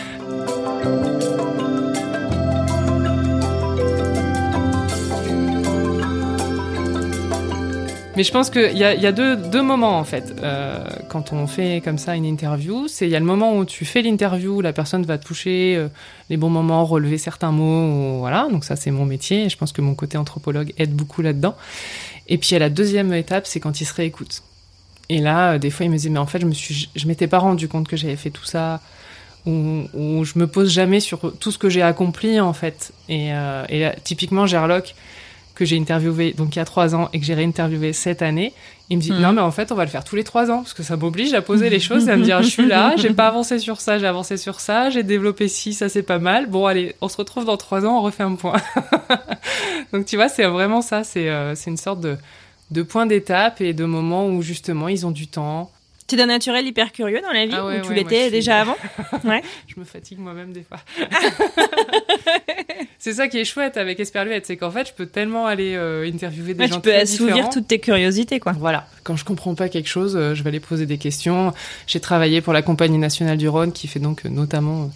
Mais 8.17 8.23
je 8.23 8.33
pense 8.33 8.49
qu'il 8.49 8.79
y 8.79 8.83
a, 8.83 9.13
deux, 9.13 9.63
moments 9.63 9.99
en 9.99 10.05
fait 10.05 10.35
euh, 10.43 10.83
quand 11.11 11.35
on 11.35 11.47
fait 11.47 11.83
comme 11.85 11.99
ça 11.99 12.17
une 12.17 12.25
interview. 12.25 12.89
C'est 12.89 13.07
il 13.07 13.11
y 13.11 13.17
a 13.17 13.21
le 13.21 13.27
moment 13.27 13.59
où 13.59 13.67
tu 13.67 13.85
fais 13.85 14.01
l'interview, 14.01 14.63
la 14.63 14.73
personne 14.73 15.05
va 15.05 15.19
toucher 15.19 15.77
euh, 15.77 15.89
les 16.31 16.39
bons 16.39 16.49
moments, 16.49 16.87
relever 16.87 17.19
certains 17.19 17.53
mots, 17.53 18.21
voilà. 18.21 18.49
Donc 18.51 18.65
ça 18.65 18.75
c'est 18.75 18.91
mon 18.91 19.05
métier. 19.05 19.51
Je 19.51 19.57
pense 19.59 19.71
que 19.73 19.83
mon 19.83 19.95
côté 19.95 20.17
anthropologue 20.17 20.73
aide 20.79 20.95
beaucoup 20.95 21.21
là-dedans. 21.21 21.57
Et 22.27 22.39
puis 22.39 22.57
a 22.57 22.59
la 22.59 22.71
deuxième 22.71 23.13
étape, 23.13 23.47
c'est 23.47 23.61
quand 23.61 23.83
il 23.83 23.85
se 23.85 23.93
réécoute. 23.93 24.43
Et 25.11 25.19
là, 25.19 25.53
euh, 25.53 25.59
des 25.59 25.69
fois, 25.69 25.85
il 25.85 25.91
me 25.91 25.97
disait 25.97 26.09
mais 26.09 26.19
en 26.19 26.27
fait 26.27 26.41
je 26.41 26.47
me 26.47 26.55
suis, 26.55 26.89
je 26.97 27.07
m'étais 27.07 27.27
pas 27.27 27.39
rendu 27.39 27.69
compte 27.69 27.87
que 27.87 27.99
j'avais 27.99 28.17
fait 28.17 28.31
tout 28.31 28.47
ça. 28.47 28.81
Ou, 29.45 29.85
ou 29.95 30.25
je 30.25 30.39
me 30.39 30.47
pose 30.47 30.73
jamais 30.73 30.99
sur 31.01 31.33
tout 31.39 31.53
ce 31.53 31.59
que 31.59 31.69
j'ai 31.69 31.83
accompli 31.83 32.41
en 32.41 32.55
fait. 32.55 32.93
Et, 33.11 33.27
et 33.27 33.81
là, 33.81 33.95
typiquement 34.03 34.47
Gerlock 34.47 34.95
que 35.57 35.65
j'ai 35.65 35.77
interviewé 35.79 36.33
donc 36.33 36.55
il 36.55 36.61
y 36.61 36.63
a 36.63 36.65
trois 36.65 36.95
ans 36.95 37.09
et 37.13 37.19
que 37.19 37.27
j'ai 37.27 37.35
réinterviewé 37.35 37.93
cette 37.93 38.23
année, 38.23 38.53
il 38.91 38.99
me 38.99 39.03
dit 39.03 39.11
Mhm. 39.11 39.21
non 39.21 39.33
mais 39.33 39.41
en 39.41 39.51
fait 39.51 39.73
on 39.73 39.75
va 39.75 39.85
le 39.85 39.91
faire 39.91 40.05
tous 40.05 40.15
les 40.15 40.23
trois 40.23 40.51
ans 40.53 40.59
parce 40.59 40.75
que 40.75 40.83
ça 40.85 40.97
m'oblige 40.97 41.35
à 41.35 41.43
poser 41.43 41.69
les 41.71 41.81
choses 41.81 42.07
et 42.09 42.13
à 42.13 42.17
me 42.17 42.23
dire 42.23 42.43
je 42.43 42.49
suis 42.49 42.67
là, 42.67 42.95
j'ai 42.97 43.11
pas 43.13 43.27
avancé 43.27 43.59
sur 43.59 43.81
ça, 43.81 43.99
j'ai 43.99 44.07
avancé 44.07 44.37
sur 44.37 44.61
ça, 44.61 44.91
j'ai 44.91 45.03
développé 45.03 45.49
ci, 45.49 45.73
ça 45.75 45.89
c'est 45.89 46.03
pas 46.05 46.19
mal. 46.21 46.47
Bon 46.47 46.67
allez, 46.67 46.95
on 47.01 47.09
se 47.09 47.17
retrouve 47.17 47.45
dans 47.45 47.57
trois 47.57 47.85
ans, 47.85 47.99
on 47.99 48.03
refait 48.03 48.23
un 48.23 48.35
point. 48.37 48.61
donc 49.93 50.07
tu 50.07 50.17
vois 50.17 50.29
c'est 50.29 50.45
vraiment 50.47 50.83
ça, 50.83 51.05
c'est 51.05 51.29
euh, 51.29 51.55
c'est 51.55 51.71
une 51.71 51.77
sorte 51.77 52.01
de 52.01 52.17
de 52.71 52.83
point 52.83 53.07
d'étape 53.07 53.61
et 53.61 53.73
de 53.73 53.85
moment 53.85 54.27
où 54.29 54.43
justement 54.43 54.89
ils 54.89 55.07
ont 55.07 55.11
du 55.11 55.27
temps. 55.29 55.71
Tu 56.09 56.15
es 56.15 56.19
d'un 56.19 56.27
naturel 56.27 56.65
hyper 56.67 56.93
curieux 56.93 57.21
dans 57.21 57.33
la 57.33 57.47
vie 57.47 57.53
Ah 57.55 57.67
ouais, 57.67 57.81
ou 57.81 57.83
tu 57.83 57.89
ouais, 57.89 57.95
l'étais 57.97 58.23
suis- 58.23 58.31
déjà 58.31 58.61
avant 58.61 58.77
Ouais. 59.25 59.43
Je 59.67 59.79
me 59.81 59.85
fatigue 59.85 60.19
moi-même 60.21 60.53
des 60.53 60.63
fois. 60.63 60.79
c'est 62.99 63.13
ça 63.13 63.29
qui 63.29 63.39
est 63.39 63.45
chouette 63.45 63.77
avec 63.77 64.01
Esperluette, 64.01 64.47
c'est 64.47 64.57
qu'en 64.57 64.71
fait 64.71 64.89
je 64.89 64.93
peux 64.93 65.07
tellement 65.07 65.47
aller 65.47 65.75
euh, 65.75 66.09
interviewer 66.13 66.55
des 66.55 66.61
Ouais, 66.61 66.69
gens 66.69 66.77
tu 66.77 66.81
peux 66.83 66.91
très 66.91 67.01
assouvir 67.03 67.35
différents. 67.35 67.51
toutes 67.53 67.69
tes 67.69 67.79
curiosités, 67.81 68.41
quoi. 68.41 68.53
Voilà, 68.53 68.87
quand 69.05 69.17
je 69.17 69.25
comprends 69.25 69.55
pas 69.55 69.69
quelque 69.69 69.89
chose, 69.89 70.17
euh, 70.17 70.35
je 70.35 70.43
vais 70.43 70.49
aller 70.49 70.61
poser 70.61 70.87
des 70.87 70.99
questions. 70.99 71.53
J'ai 71.87 72.01
travaillé 72.01 72.41
pour 72.41 72.53
la 72.53 72.63
Compagnie 72.63 72.99
nationale 72.99 73.37
du 73.39 73.49
Rhône, 73.49 73.73
qui 73.73 73.87
fait 73.89 74.01
donc 74.01 74.25
euh, 74.27 74.29
notamment, 74.29 74.91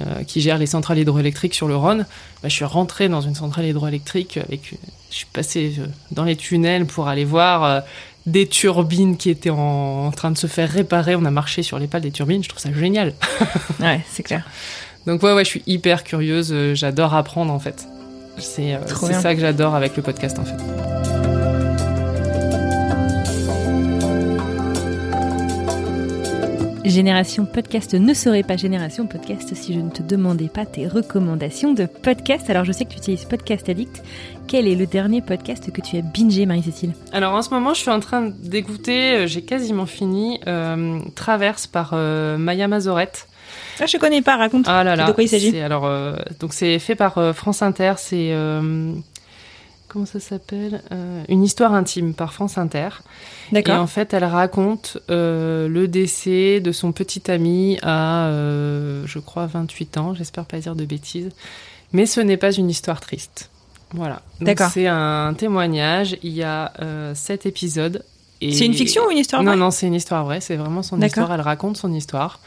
euh, 0.00 0.22
qui 0.24 0.40
gère 0.40 0.58
les 0.58 0.66
centrales 0.66 0.98
hydroélectriques 0.98 1.54
sur 1.54 1.68
le 1.68 1.76
Rhône. 1.76 2.06
Bah, 2.42 2.48
je 2.48 2.54
suis 2.54 2.64
rentrée 2.64 3.08
dans 3.08 3.20
une 3.20 3.34
centrale 3.34 3.66
hydroélectrique 3.66 4.36
avec, 4.38 4.74
je 5.10 5.16
suis 5.16 5.26
passée 5.32 5.74
dans 6.10 6.24
les 6.24 6.36
tunnels 6.36 6.86
pour 6.86 7.08
aller 7.08 7.24
voir 7.24 7.82
des 8.26 8.46
turbines 8.46 9.16
qui 9.16 9.30
étaient 9.30 9.50
en, 9.50 9.56
en 10.06 10.10
train 10.12 10.30
de 10.30 10.38
se 10.38 10.46
faire 10.46 10.70
réparer. 10.70 11.16
On 11.16 11.24
a 11.24 11.30
marché 11.30 11.62
sur 11.62 11.78
les 11.78 11.86
pales 11.86 12.02
des 12.02 12.10
turbines. 12.12 12.42
Je 12.42 12.48
trouve 12.48 12.60
ça 12.62 12.72
génial. 12.72 13.14
Ouais, 13.80 14.00
c'est 14.10 14.22
clair. 14.22 14.44
Donc 15.06 15.22
ouais, 15.24 15.32
ouais, 15.32 15.44
je 15.44 15.50
suis 15.50 15.62
hyper 15.66 16.04
curieuse. 16.04 16.50
euh, 16.52 16.74
J'adore 16.76 17.14
apprendre 17.14 17.52
en 17.52 17.58
fait. 17.58 17.86
C'est 18.38 18.74
euh, 18.74 18.78
ça 19.20 19.34
que 19.34 19.40
j'adore 19.40 19.74
avec 19.74 19.96
le 19.96 20.02
podcast 20.02 20.38
en 20.38 20.44
fait. 20.44 20.54
Génération 26.84 27.46
Podcast 27.46 27.94
ne 27.94 28.12
serait 28.12 28.42
pas 28.42 28.56
Génération 28.56 29.06
Podcast 29.06 29.54
si 29.54 29.72
je 29.72 29.78
ne 29.78 29.88
te 29.88 30.02
demandais 30.02 30.48
pas 30.48 30.66
tes 30.66 30.88
recommandations 30.88 31.72
de 31.72 31.86
podcast. 31.86 32.50
Alors 32.50 32.64
je 32.64 32.72
sais 32.72 32.84
que 32.84 32.90
tu 32.90 32.96
utilises 32.98 33.24
Podcast 33.24 33.68
Addict. 33.68 34.02
Quel 34.48 34.68
est 34.68 34.74
le 34.74 34.86
dernier 34.86 35.22
podcast 35.22 35.72
que 35.72 35.80
tu 35.80 35.96
as 35.96 36.02
bingé, 36.02 36.44
Marie-Cécile 36.44 36.92
Alors 37.12 37.32
en 37.34 37.40
ce 37.42 37.50
moment, 37.50 37.72
je 37.72 37.80
suis 37.80 37.90
en 37.90 38.00
train 38.00 38.28
d'écouter, 38.42 39.12
euh, 39.14 39.26
j'ai 39.26 39.42
quasiment 39.42 39.86
fini, 39.86 40.40
euh, 40.46 40.98
Traverse 41.14 41.66
par 41.66 41.92
euh, 41.94 42.36
Maya 42.36 42.68
Mazorette. 42.68 43.28
Ah, 43.80 43.86
je 43.86 43.96
connais 43.96 44.20
pas, 44.20 44.36
raconte. 44.36 44.66
Ah 44.68 44.84
là 44.84 44.94
là. 44.94 45.06
De 45.06 45.12
quoi 45.12 45.24
il 45.24 45.28
s'agit 45.28 45.52
c'est- 45.52 45.62
Alors, 45.62 45.86
euh, 45.86 46.16
donc 46.40 46.52
c'est 46.52 46.78
fait 46.78 46.94
par 46.94 47.16
euh, 47.18 47.32
France 47.32 47.62
Inter, 47.62 47.94
c'est... 47.96 48.28
euh, 48.32 48.92
comment 49.88 50.04
ça 50.06 50.20
s'appelle 50.20 50.82
Euh, 50.92 51.22
Une 51.30 51.42
histoire 51.42 51.72
intime 51.72 52.12
par 52.12 52.34
France 52.34 52.58
Inter. 52.58 52.88
Et 53.52 53.54
D'accord. 53.54 53.80
en 53.80 53.86
fait, 53.86 54.12
elle 54.12 54.24
raconte 54.24 54.98
euh, 55.10 55.66
le 55.66 55.88
décès 55.88 56.60
de 56.60 56.72
son 56.72 56.92
petit 56.92 57.30
ami 57.30 57.78
à, 57.82 58.26
euh, 58.26 59.02
je 59.06 59.18
crois, 59.18 59.46
28 59.46 59.96
ans. 59.96 60.14
J'espère 60.14 60.44
pas 60.44 60.58
dire 60.58 60.74
de 60.74 60.84
bêtises. 60.84 61.30
Mais 61.94 62.04
ce 62.06 62.20
n'est 62.20 62.38
pas 62.38 62.52
une 62.52 62.68
histoire 62.70 63.00
triste. 63.00 63.48
Voilà. 63.94 64.22
D'accord. 64.40 64.70
C'est 64.72 64.86
un 64.86 65.34
témoignage. 65.34 66.16
Il 66.22 66.32
y 66.32 66.42
a 66.42 66.72
euh, 66.80 67.14
sept 67.14 67.46
épisodes. 67.46 68.02
et- 68.40 68.52
C'est 68.52 68.66
une 68.66 68.74
fiction 68.74 69.02
ou 69.06 69.10
une 69.10 69.18
histoire 69.18 69.42
Non, 69.42 69.52
vraie? 69.52 69.60
non, 69.60 69.70
c'est 69.70 69.86
une 69.86 69.94
histoire 69.94 70.24
vraie. 70.24 70.40
C'est 70.40 70.56
vraiment 70.56 70.82
son 70.82 71.00
histoire. 71.00 71.32
Elle 71.32 71.40
raconte 71.42 71.76
son 71.76 71.92
histoire. 71.92 72.40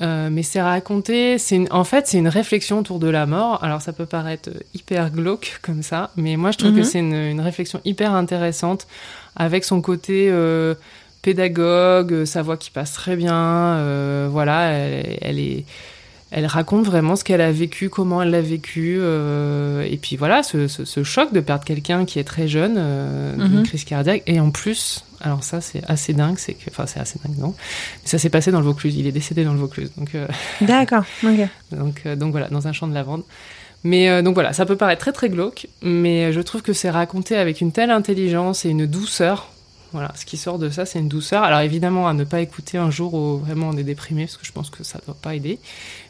Euh, 0.00 0.30
mais 0.32 0.42
c'est 0.42 0.62
raconté, 0.62 1.36
c'est 1.36 1.54
une- 1.56 1.68
en 1.70 1.84
fait 1.84 2.06
c'est 2.06 2.16
une 2.16 2.28
réflexion 2.28 2.78
autour 2.78 2.98
de 2.98 3.08
la 3.08 3.26
mort. 3.26 3.62
Alors 3.62 3.82
ça 3.82 3.92
peut 3.92 4.06
paraître 4.06 4.48
hyper 4.74 5.10
glauque 5.10 5.58
comme 5.60 5.82
ça, 5.82 6.10
mais 6.16 6.36
moi 6.36 6.50
je 6.50 6.56
trouve 6.56 6.70
Mhm. 6.70 6.76
que 6.78 6.82
c'est 6.82 6.98
une, 7.00 7.12
une 7.14 7.40
réflexion 7.42 7.78
hyper 7.84 8.14
intéressante 8.14 8.86
avec 9.36 9.64
son 9.64 9.82
côté 9.82 10.28
euh, 10.30 10.74
pédagogue, 11.20 12.24
sa 12.24 12.42
voix 12.42 12.56
qui 12.56 12.70
passe 12.70 12.92
très 12.94 13.16
bien. 13.16 14.28
voilà, 14.28 14.70
elle, 14.70 15.18
elle 15.20 15.38
est, 15.38 15.64
elle 16.32 16.46
raconte 16.46 16.84
vraiment 16.86 17.14
ce 17.14 17.24
qu'elle 17.24 17.40
a 17.42 17.52
vécu, 17.52 17.88
comment 17.90 18.22
elle 18.22 18.30
l'a 18.30 18.40
vécu, 18.40 18.96
euh, 18.98 19.82
et 19.82 19.96
puis 19.98 20.16
voilà 20.16 20.42
ce, 20.42 20.66
ce- 20.66 20.84
ce 20.84 21.04
choc 21.04 21.32
de 21.32 21.40
perdre 21.40 21.64
quelqu'un 21.64 22.04
qui 22.04 22.18
est 22.18 22.24
très 22.24 22.48
jeune, 22.48 22.74
euh, 22.78 23.34
d'une 23.36 23.58
Mhm. 23.58 23.62
crise 23.64 23.84
cardiaque, 23.84 24.22
et 24.26 24.40
en 24.40 24.50
plus, 24.50 25.04
alors 25.20 25.44
ça 25.44 25.60
c'est 25.60 25.82
assez 25.88 26.12
dingue, 26.14 26.36
c'est 26.38 26.54
que, 26.54 26.70
enfin 26.70 26.86
c'est 26.86 27.00
assez 27.00 27.18
dingue 27.24 27.38
non, 27.38 27.54
mais 28.02 28.08
ça 28.08 28.18
s'est 28.18 28.30
passé 28.30 28.50
dans 28.50 28.60
le 28.60 28.64
Vaucluse, 28.64 28.96
il 28.96 29.06
est 29.06 29.12
décédé 29.12 29.44
dans 29.44 29.52
le 29.52 29.58
Vaucluse, 29.60 29.92
donc. 29.96 30.14
euh, 30.14 30.26
D'accord. 30.62 31.04
Ok. 31.22 31.48
donc, 31.70 32.08
donc 32.16 32.30
voilà, 32.32 32.48
dans 32.48 32.66
un 32.66 32.72
champ 32.72 32.88
de 32.88 32.94
lavande. 32.94 33.22
Mais 33.84 34.22
donc 34.22 34.34
voilà, 34.34 34.52
ça 34.52 34.64
peut 34.64 34.76
paraître 34.76 35.00
très 35.00 35.10
très 35.12 35.28
glauque, 35.28 35.66
mais 35.82 36.32
je 36.32 36.40
trouve 36.40 36.62
que 36.62 36.72
c'est 36.72 36.88
raconté 36.90 37.36
avec 37.36 37.60
une 37.60 37.72
telle 37.72 37.90
intelligence 37.90 38.64
et 38.64 38.68
une 38.70 38.86
douceur. 38.86 39.50
Voilà, 39.92 40.12
ce 40.16 40.24
qui 40.24 40.36
sort 40.36 40.58
de 40.58 40.70
ça, 40.70 40.86
c'est 40.86 40.98
une 40.98 41.08
douceur. 41.08 41.42
Alors 41.42 41.60
évidemment, 41.60 42.08
à 42.08 42.14
ne 42.14 42.24
pas 42.24 42.40
écouter 42.40 42.78
un 42.78 42.90
jour 42.90 43.14
où 43.14 43.36
vraiment 43.38 43.68
on 43.68 43.76
est 43.76 43.82
déprimé, 43.82 44.24
parce 44.24 44.36
que 44.36 44.46
je 44.46 44.52
pense 44.52 44.70
que 44.70 44.82
ça 44.84 44.98
ne 45.00 45.06
doit 45.06 45.16
pas 45.20 45.34
aider. 45.34 45.58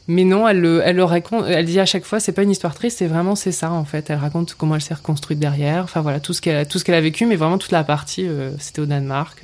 Mais 0.09 0.25
non, 0.25 0.47
elle 0.49 0.61
le, 0.61 0.83
elle 0.85 0.97
le 0.97 1.05
raconte, 1.05 1.47
elle 1.49 1.67
dit 1.67 1.81
à 1.81 1.87
chaque 1.87 2.05
fois, 2.05 2.21
c'est 2.21 2.33
pas 2.33 2.43
une 2.43 2.51
histoire 2.51 2.75
triste, 2.75 2.99
c'est 2.99 3.07
vraiment 3.07 3.35
c'est 3.35 3.53
ça 3.53 3.71
en 3.73 3.85
fait. 3.85 4.11
Elle 4.11 4.19
raconte 4.19 4.55
comment 4.55 4.75
elle 4.77 4.83
s'est 4.83 4.95
reconstruite 4.95 5.39
derrière. 5.39 5.85
Enfin 5.85 6.01
voilà, 6.01 6.21
tout 6.21 6.33
ce 6.33 6.41
qu'elle, 6.41 6.67
tout 6.69 6.79
ce 6.79 6.85
qu'elle 6.85 6.95
a 6.95 7.01
vécu, 7.01 7.27
mais 7.27 7.37
vraiment 7.37 7.59
toute 7.59 7.73
la 7.73 7.85
partie, 7.85 8.27
euh, 8.27 8.51
c'était 8.59 8.81
au 8.81 8.87
Danemark. 8.87 9.43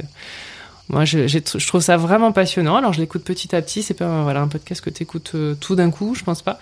Moi, 0.88 1.04
je, 1.04 1.38
trouve 1.66 1.82
ça 1.82 1.98
vraiment 1.98 2.32
passionnant. 2.32 2.76
Alors, 2.76 2.94
je 2.94 3.00
l'écoute 3.00 3.22
petit 3.22 3.54
à 3.54 3.60
petit. 3.60 3.82
C'est 3.82 3.92
pas 3.92 4.06
euh, 4.06 4.22
voilà 4.22 4.40
un 4.40 4.48
podcast 4.48 4.80
que 4.80 4.88
tu 4.88 5.02
écoutes 5.02 5.34
tout 5.60 5.74
d'un 5.74 5.90
coup, 5.90 6.14
je 6.14 6.24
pense 6.24 6.42
pas. 6.42 6.58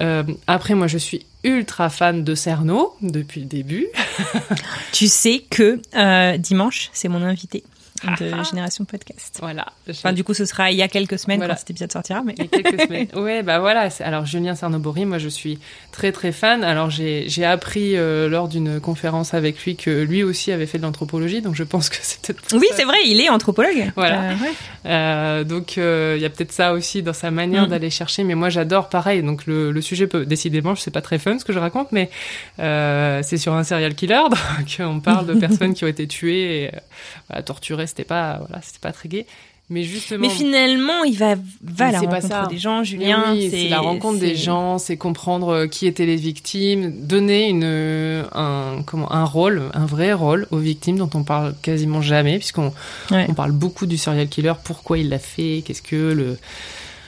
Euh, 0.00 0.22
après, 0.46 0.74
moi, 0.74 0.86
je 0.86 0.98
suis 0.98 1.26
ultra 1.44 1.90
fan 1.90 2.24
de 2.24 2.34
Cerno 2.34 2.94
depuis 3.02 3.40
le 3.40 3.46
début. 3.46 3.86
Tu 4.92 5.08
sais 5.08 5.44
que 5.50 5.80
euh, 5.96 6.36
dimanche, 6.36 6.90
c'est 6.92 7.08
mon 7.08 7.22
invité 7.22 7.64
de 8.20 8.42
Génération 8.44 8.84
Podcast. 8.84 9.38
Voilà. 9.40 9.66
Enfin, 9.88 10.12
du 10.12 10.24
coup, 10.24 10.34
ce 10.34 10.44
sera 10.44 10.70
il 10.70 10.76
y 10.76 10.82
a 10.82 10.88
quelques 10.88 11.18
semaines 11.18 11.38
Voilà. 11.38 11.54
quand 11.54 11.60
cet 11.60 11.70
épisode 11.70 11.92
sortira. 11.92 12.22
Mais... 12.24 12.34
Il 12.36 12.44
y 12.44 12.46
a 12.46 12.48
quelques 12.48 12.80
semaines. 12.86 13.08
Ouais, 13.14 13.42
bah 13.42 13.58
voilà. 13.60 13.88
Alors 14.00 14.26
Julien 14.26 14.54
Cernobori, 14.54 15.04
moi 15.04 15.18
je 15.18 15.28
suis 15.28 15.58
très 15.92 16.12
très 16.12 16.32
fan. 16.32 16.64
Alors 16.64 16.90
j'ai 16.90 17.44
appris 17.44 17.96
euh, 17.96 18.28
lors 18.28 18.48
d'une 18.48 18.80
conférence 18.80 19.34
avec 19.34 19.62
lui 19.64 19.76
que 19.76 19.90
lui 20.02 20.22
aussi 20.22 20.52
avait 20.52 20.66
fait 20.66 20.78
de 20.78 20.82
l'anthropologie, 20.82 21.42
donc 21.42 21.54
je 21.54 21.64
pense 21.64 21.88
que 21.88 21.96
c'est 22.00 22.20
peut-être. 22.22 22.56
Oui, 22.56 22.66
c'est 22.74 22.84
vrai, 22.84 22.98
il 23.06 23.20
est 23.20 23.28
anthropologue. 23.28 23.92
Voilà. 23.96 24.22
Euh, 24.30 24.34
ouais. 24.34 24.52
Euh, 24.86 25.44
donc 25.44 25.76
il 25.76 25.82
y 26.20 26.24
a 26.24 26.30
peut-être 26.30 26.52
ça 26.52 26.72
aussi 26.72 27.02
dans 27.02 27.12
sa 27.12 27.30
manière 27.30 27.66
Mm. 27.66 27.70
d'aller 27.70 27.90
chercher. 27.90 28.24
Mais 28.24 28.34
moi 28.34 28.48
j'adore 28.48 28.88
pareil. 28.88 29.22
Donc 29.22 29.46
le, 29.46 29.70
le 29.72 29.80
sujet 29.80 30.06
peut 30.06 30.24
décidément, 30.26 30.74
je 30.74 30.80
sais 30.80 30.90
pas 30.90 31.02
très 31.02 31.18
fun 31.18 31.38
ce 31.38 31.44
que 31.44 31.52
je 31.52 31.58
raconte, 31.58 31.92
mais 31.92 32.10
c'est 32.58 33.36
sur 33.38 33.54
un 33.54 33.64
serial 33.64 33.94
killer. 33.94 34.20
Donc 34.58 34.76
on 34.80 35.00
parle 35.00 35.26
de 35.26 35.34
personnes 35.38 35.74
qui 35.74 35.84
ont 35.84 35.88
été 35.88 36.06
tuées 36.06 36.64
et 36.64 36.70
voilà, 37.28 37.42
torturées. 37.42 37.86
C'était 37.92 38.04
pas 38.04 38.38
voilà, 38.46 38.62
c'était 38.62 38.78
pas 38.80 38.92
très 38.92 39.08
gai. 39.08 39.26
Mais 39.70 39.84
justement. 39.84 40.20
Mais 40.20 40.28
finalement, 40.28 41.02
il 41.04 41.16
va, 41.16 41.34
va 41.62 41.86
à 41.86 41.92
la 41.92 42.00
pas 42.00 42.06
rencontre 42.16 42.26
ça. 42.28 42.46
des 42.46 42.58
gens, 42.58 42.82
Julien. 42.84 43.32
oui, 43.32 43.48
c'est 43.50 43.68
la 43.68 43.80
rencontre 43.80 44.18
des 44.18 44.34
gens, 44.34 44.76
c'est 44.78 44.96
comprendre 44.98 45.48
euh, 45.50 45.66
qui 45.66 45.86
étaient 45.86 46.04
les 46.04 46.16
victimes, 46.16 47.06
donner 47.06 47.48
une 47.48 47.64
un 48.34 48.82
comment 48.84 49.10
un 49.12 49.24
rôle, 49.24 49.62
un 49.72 49.86
vrai 49.86 50.12
rôle 50.12 50.46
aux 50.50 50.58
victimes 50.58 50.96
dont 50.98 51.08
on 51.14 51.22
parle 51.22 51.54
quasiment 51.62 52.02
jamais 52.02 52.38
puisqu'on 52.38 52.72
Ouais. 53.10 53.26
on 53.28 53.34
parle 53.34 53.52
beaucoup 53.52 53.86
du 53.86 53.96
serial 53.96 54.28
killer, 54.28 54.52
pourquoi 54.64 54.98
il 54.98 55.08
l'a 55.08 55.18
fait, 55.20 55.62
qu'est-ce 55.64 55.82
que 55.82 56.12
le 56.12 56.38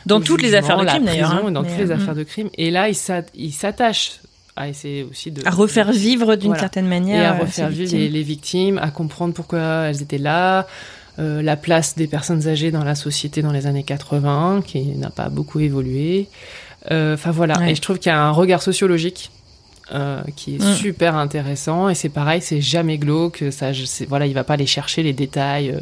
Dans 0.06 0.18
le 0.18 0.24
toutes 0.24 0.40
les 0.42 0.54
affaires 0.54 0.78
de 0.78 0.84
crime 0.86 1.04
d'ailleurs. 1.04 1.32
hein. 1.32 1.50
dans 1.50 1.64
toutes 1.64 1.76
les 1.78 1.90
euh, 1.90 1.94
affaires 1.96 2.14
de 2.14 2.22
crime 2.24 2.48
et 2.56 2.70
là 2.70 2.88
il 2.88 3.52
s'attache 3.52 4.20
à 4.56 4.68
essayer 4.68 5.02
aussi 5.02 5.30
de 5.32 5.42
À 5.46 5.50
refaire 5.50 5.90
vivre 5.92 6.36
d'une 6.36 6.48
Voilà. 6.48 6.60
certaine 6.60 6.86
et 6.86 6.88
manière. 6.88 7.32
à 7.32 7.36
euh, 7.36 7.40
refaire 7.40 7.68
vivre 7.68 7.80
victimes. 7.82 7.98
les, 7.98 8.08
les 8.08 8.22
victimes, 8.22 8.78
à 8.78 8.90
comprendre 8.90 9.34
pourquoi 9.34 9.86
elles 9.88 10.00
étaient 10.02 10.18
là, 10.18 10.66
euh, 11.18 11.42
la 11.42 11.56
place 11.56 11.96
des 11.96 12.06
personnes 12.06 12.46
âgées 12.48 12.70
dans 12.70 12.84
la 12.84 12.94
société 12.94 13.42
dans 13.42 13.52
les 13.52 13.66
années 13.66 13.82
80, 13.84 14.62
qui 14.66 14.82
n'a 14.96 15.10
pas 15.10 15.28
beaucoup 15.28 15.60
évolué. 15.60 16.28
Euh, 16.90 17.14
Enfin 17.14 17.30
voilà, 17.30 17.58
Ouais. 17.58 17.72
et 17.72 17.74
je 17.74 17.80
trouve 17.80 17.98
qu'il 17.98 18.10
y 18.10 18.14
a 18.14 18.20
un 18.20 18.30
regard 18.30 18.62
sociologique 18.62 19.30
euh, 19.92 20.22
qui 20.36 20.54
est 20.56 20.62
Mm. 20.64 20.74
super 20.74 21.14
intéressant, 21.16 21.88
et 21.88 21.94
c'est 21.94 22.08
pareil, 22.08 22.40
c'est 22.40 22.60
jamais 22.60 22.96
glauque, 22.98 23.44
ça, 23.50 23.72
je 23.72 23.84
sais, 23.84 24.06
voilà, 24.06 24.26
il 24.26 24.32
va 24.34 24.42
pas 24.44 24.54
aller 24.54 24.66
chercher 24.66 25.02
les 25.02 25.12
détails 25.12 25.70
euh, 25.70 25.80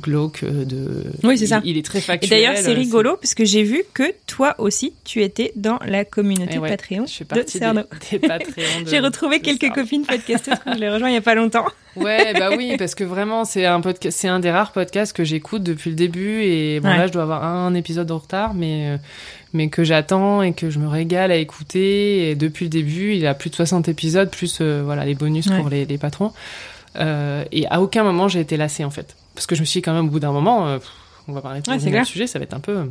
glauques 0.00 0.42
euh, 0.42 0.64
de... 0.64 1.04
Oui, 1.24 1.36
c'est 1.36 1.46
ça. 1.46 1.60
Il, 1.64 1.72
il 1.72 1.78
est 1.78 1.84
très 1.84 1.98
Et 1.98 2.02
factuel. 2.02 2.30
d'ailleurs, 2.30 2.56
c'est 2.56 2.70
euh, 2.72 2.74
rigolo 2.74 3.16
parce 3.20 3.34
que 3.34 3.44
j'ai 3.44 3.62
vu 3.62 3.82
que 3.94 4.04
toi 4.26 4.54
aussi, 4.58 4.92
tu 5.04 5.22
étais 5.22 5.52
dans 5.56 5.78
la 5.86 6.04
communauté 6.04 6.52
Eh 6.54 6.58
ouais, 6.58 6.68
Patreon 6.70 7.04
Je 7.06 7.12
fais 7.24 7.24
de 7.44 7.48
Cerno. 7.48 7.82
des, 8.10 8.18
des 8.18 8.28
de- 8.28 8.88
J'ai 8.88 9.00
retrouvé 9.00 9.38
de 9.38 9.44
quelques 9.44 9.60
Cerno. 9.62 9.74
copines 9.82 10.06
podcasteuses 10.06 10.54
quand 10.64 10.74
je 10.74 10.78
les 10.78 10.90
rejoins 10.90 11.08
il 11.10 11.14
y 11.14 11.18
a 11.18 11.20
pas 11.22 11.34
longtemps. 11.34 11.66
Ouais, 11.96 12.32
bah 12.38 12.50
oui, 12.56 12.74
parce 12.78 12.94
que 12.94 13.04
vraiment, 13.04 13.44
c'est 13.44 13.66
un 13.66 13.80
podcast, 13.82 14.16
c'est 14.18 14.28
un 14.28 14.40
des 14.40 14.50
rares 14.50 14.72
podcasts 14.72 15.14
que 15.14 15.24
j'écoute 15.24 15.62
depuis 15.62 15.90
le 15.90 15.96
début 15.96 16.42
et 16.42 16.80
bon 16.80 16.88
Ouais. 16.88 16.96
là, 16.98 17.06
je 17.06 17.12
dois 17.12 17.22
avoir 17.22 17.44
un 17.44 17.74
épisode 17.74 18.10
en 18.10 18.18
retard, 18.18 18.54
mais 18.54 18.92
euh, 18.92 18.96
mais 19.52 19.68
que 19.68 19.84
j'attends 19.84 20.40
et 20.40 20.54
que 20.54 20.70
je 20.70 20.78
me 20.78 20.88
régale 20.88 21.30
à 21.30 21.36
écouter. 21.36 22.30
Et 22.30 22.34
depuis 22.34 22.64
le 22.64 22.70
début, 22.70 23.14
il 23.14 23.26
a 23.26 23.34
plus 23.34 23.50
de 23.50 23.54
60 23.56 23.88
épisodes, 23.88 24.30
plus 24.30 24.58
euh, 24.62 24.80
voilà 24.82 25.04
les 25.04 25.14
bonus 25.14 25.48
Ouais. 25.48 25.58
pour 25.58 25.68
les, 25.68 25.84
les 25.84 25.98
patrons. 25.98 26.32
Euh, 26.96 27.44
et 27.52 27.66
à 27.68 27.80
aucun 27.80 28.04
moment 28.04 28.28
j'ai 28.28 28.40
été 28.40 28.56
lassée 28.58 28.84
en 28.84 28.90
fait, 28.90 29.16
parce 29.34 29.46
que 29.46 29.54
je 29.54 29.60
me 29.60 29.66
suis 29.66 29.78
dit 29.78 29.82
quand 29.82 29.94
même 29.94 30.06
au 30.06 30.10
bout 30.10 30.20
d'un 30.20 30.32
moment, 30.32 30.66
euh, 30.68 30.78
on 31.28 31.32
va 31.32 31.40
parler 31.40 31.60
de 31.60 31.70
Ouais, 31.70 32.04
sujet, 32.04 32.26
ça 32.26 32.38
va 32.38 32.44
être 32.44 32.54
un 32.54 32.60
peu. 32.60 32.84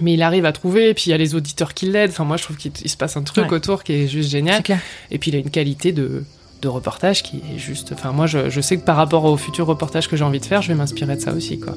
Mais 0.00 0.14
il 0.14 0.22
arrive 0.22 0.44
à 0.44 0.52
trouver, 0.52 0.90
et 0.90 0.94
puis 0.94 1.04
il 1.06 1.10
y 1.10 1.14
a 1.14 1.16
les 1.16 1.34
auditeurs 1.34 1.72
qui 1.72 1.86
l'aident. 1.86 2.10
Enfin, 2.10 2.24
moi, 2.24 2.36
je 2.36 2.42
trouve 2.42 2.56
qu'il 2.56 2.72
il 2.84 2.90
se 2.90 2.96
passe 2.98 3.16
un 3.16 3.22
truc 3.22 3.46
Ouais. 3.46 3.54
autour 3.56 3.82
qui 3.82 3.92
est 3.94 4.08
juste 4.08 4.30
génial. 4.30 4.62
clair. 4.62 4.80
Et 5.10 5.18
puis 5.18 5.30
il 5.30 5.36
a 5.36 5.38
une 5.38 5.48
qualité 5.50 5.92
de, 5.92 6.24
de 6.60 6.68
reportage 6.68 7.22
qui 7.22 7.42
est 7.54 7.58
juste. 7.58 7.92
Enfin, 7.92 8.12
moi, 8.12 8.26
je, 8.26 8.50
je 8.50 8.60
sais 8.60 8.76
que 8.76 8.84
par 8.84 8.96
rapport 8.96 9.24
au 9.24 9.36
futur 9.38 9.66
reportage 9.66 10.08
que 10.08 10.16
j'ai 10.16 10.24
envie 10.24 10.40
de 10.40 10.44
faire, 10.44 10.60
je 10.60 10.68
vais 10.68 10.74
m'inspirer 10.74 11.16
de 11.16 11.20
ça 11.22 11.32
aussi, 11.32 11.58
quoi. 11.58 11.74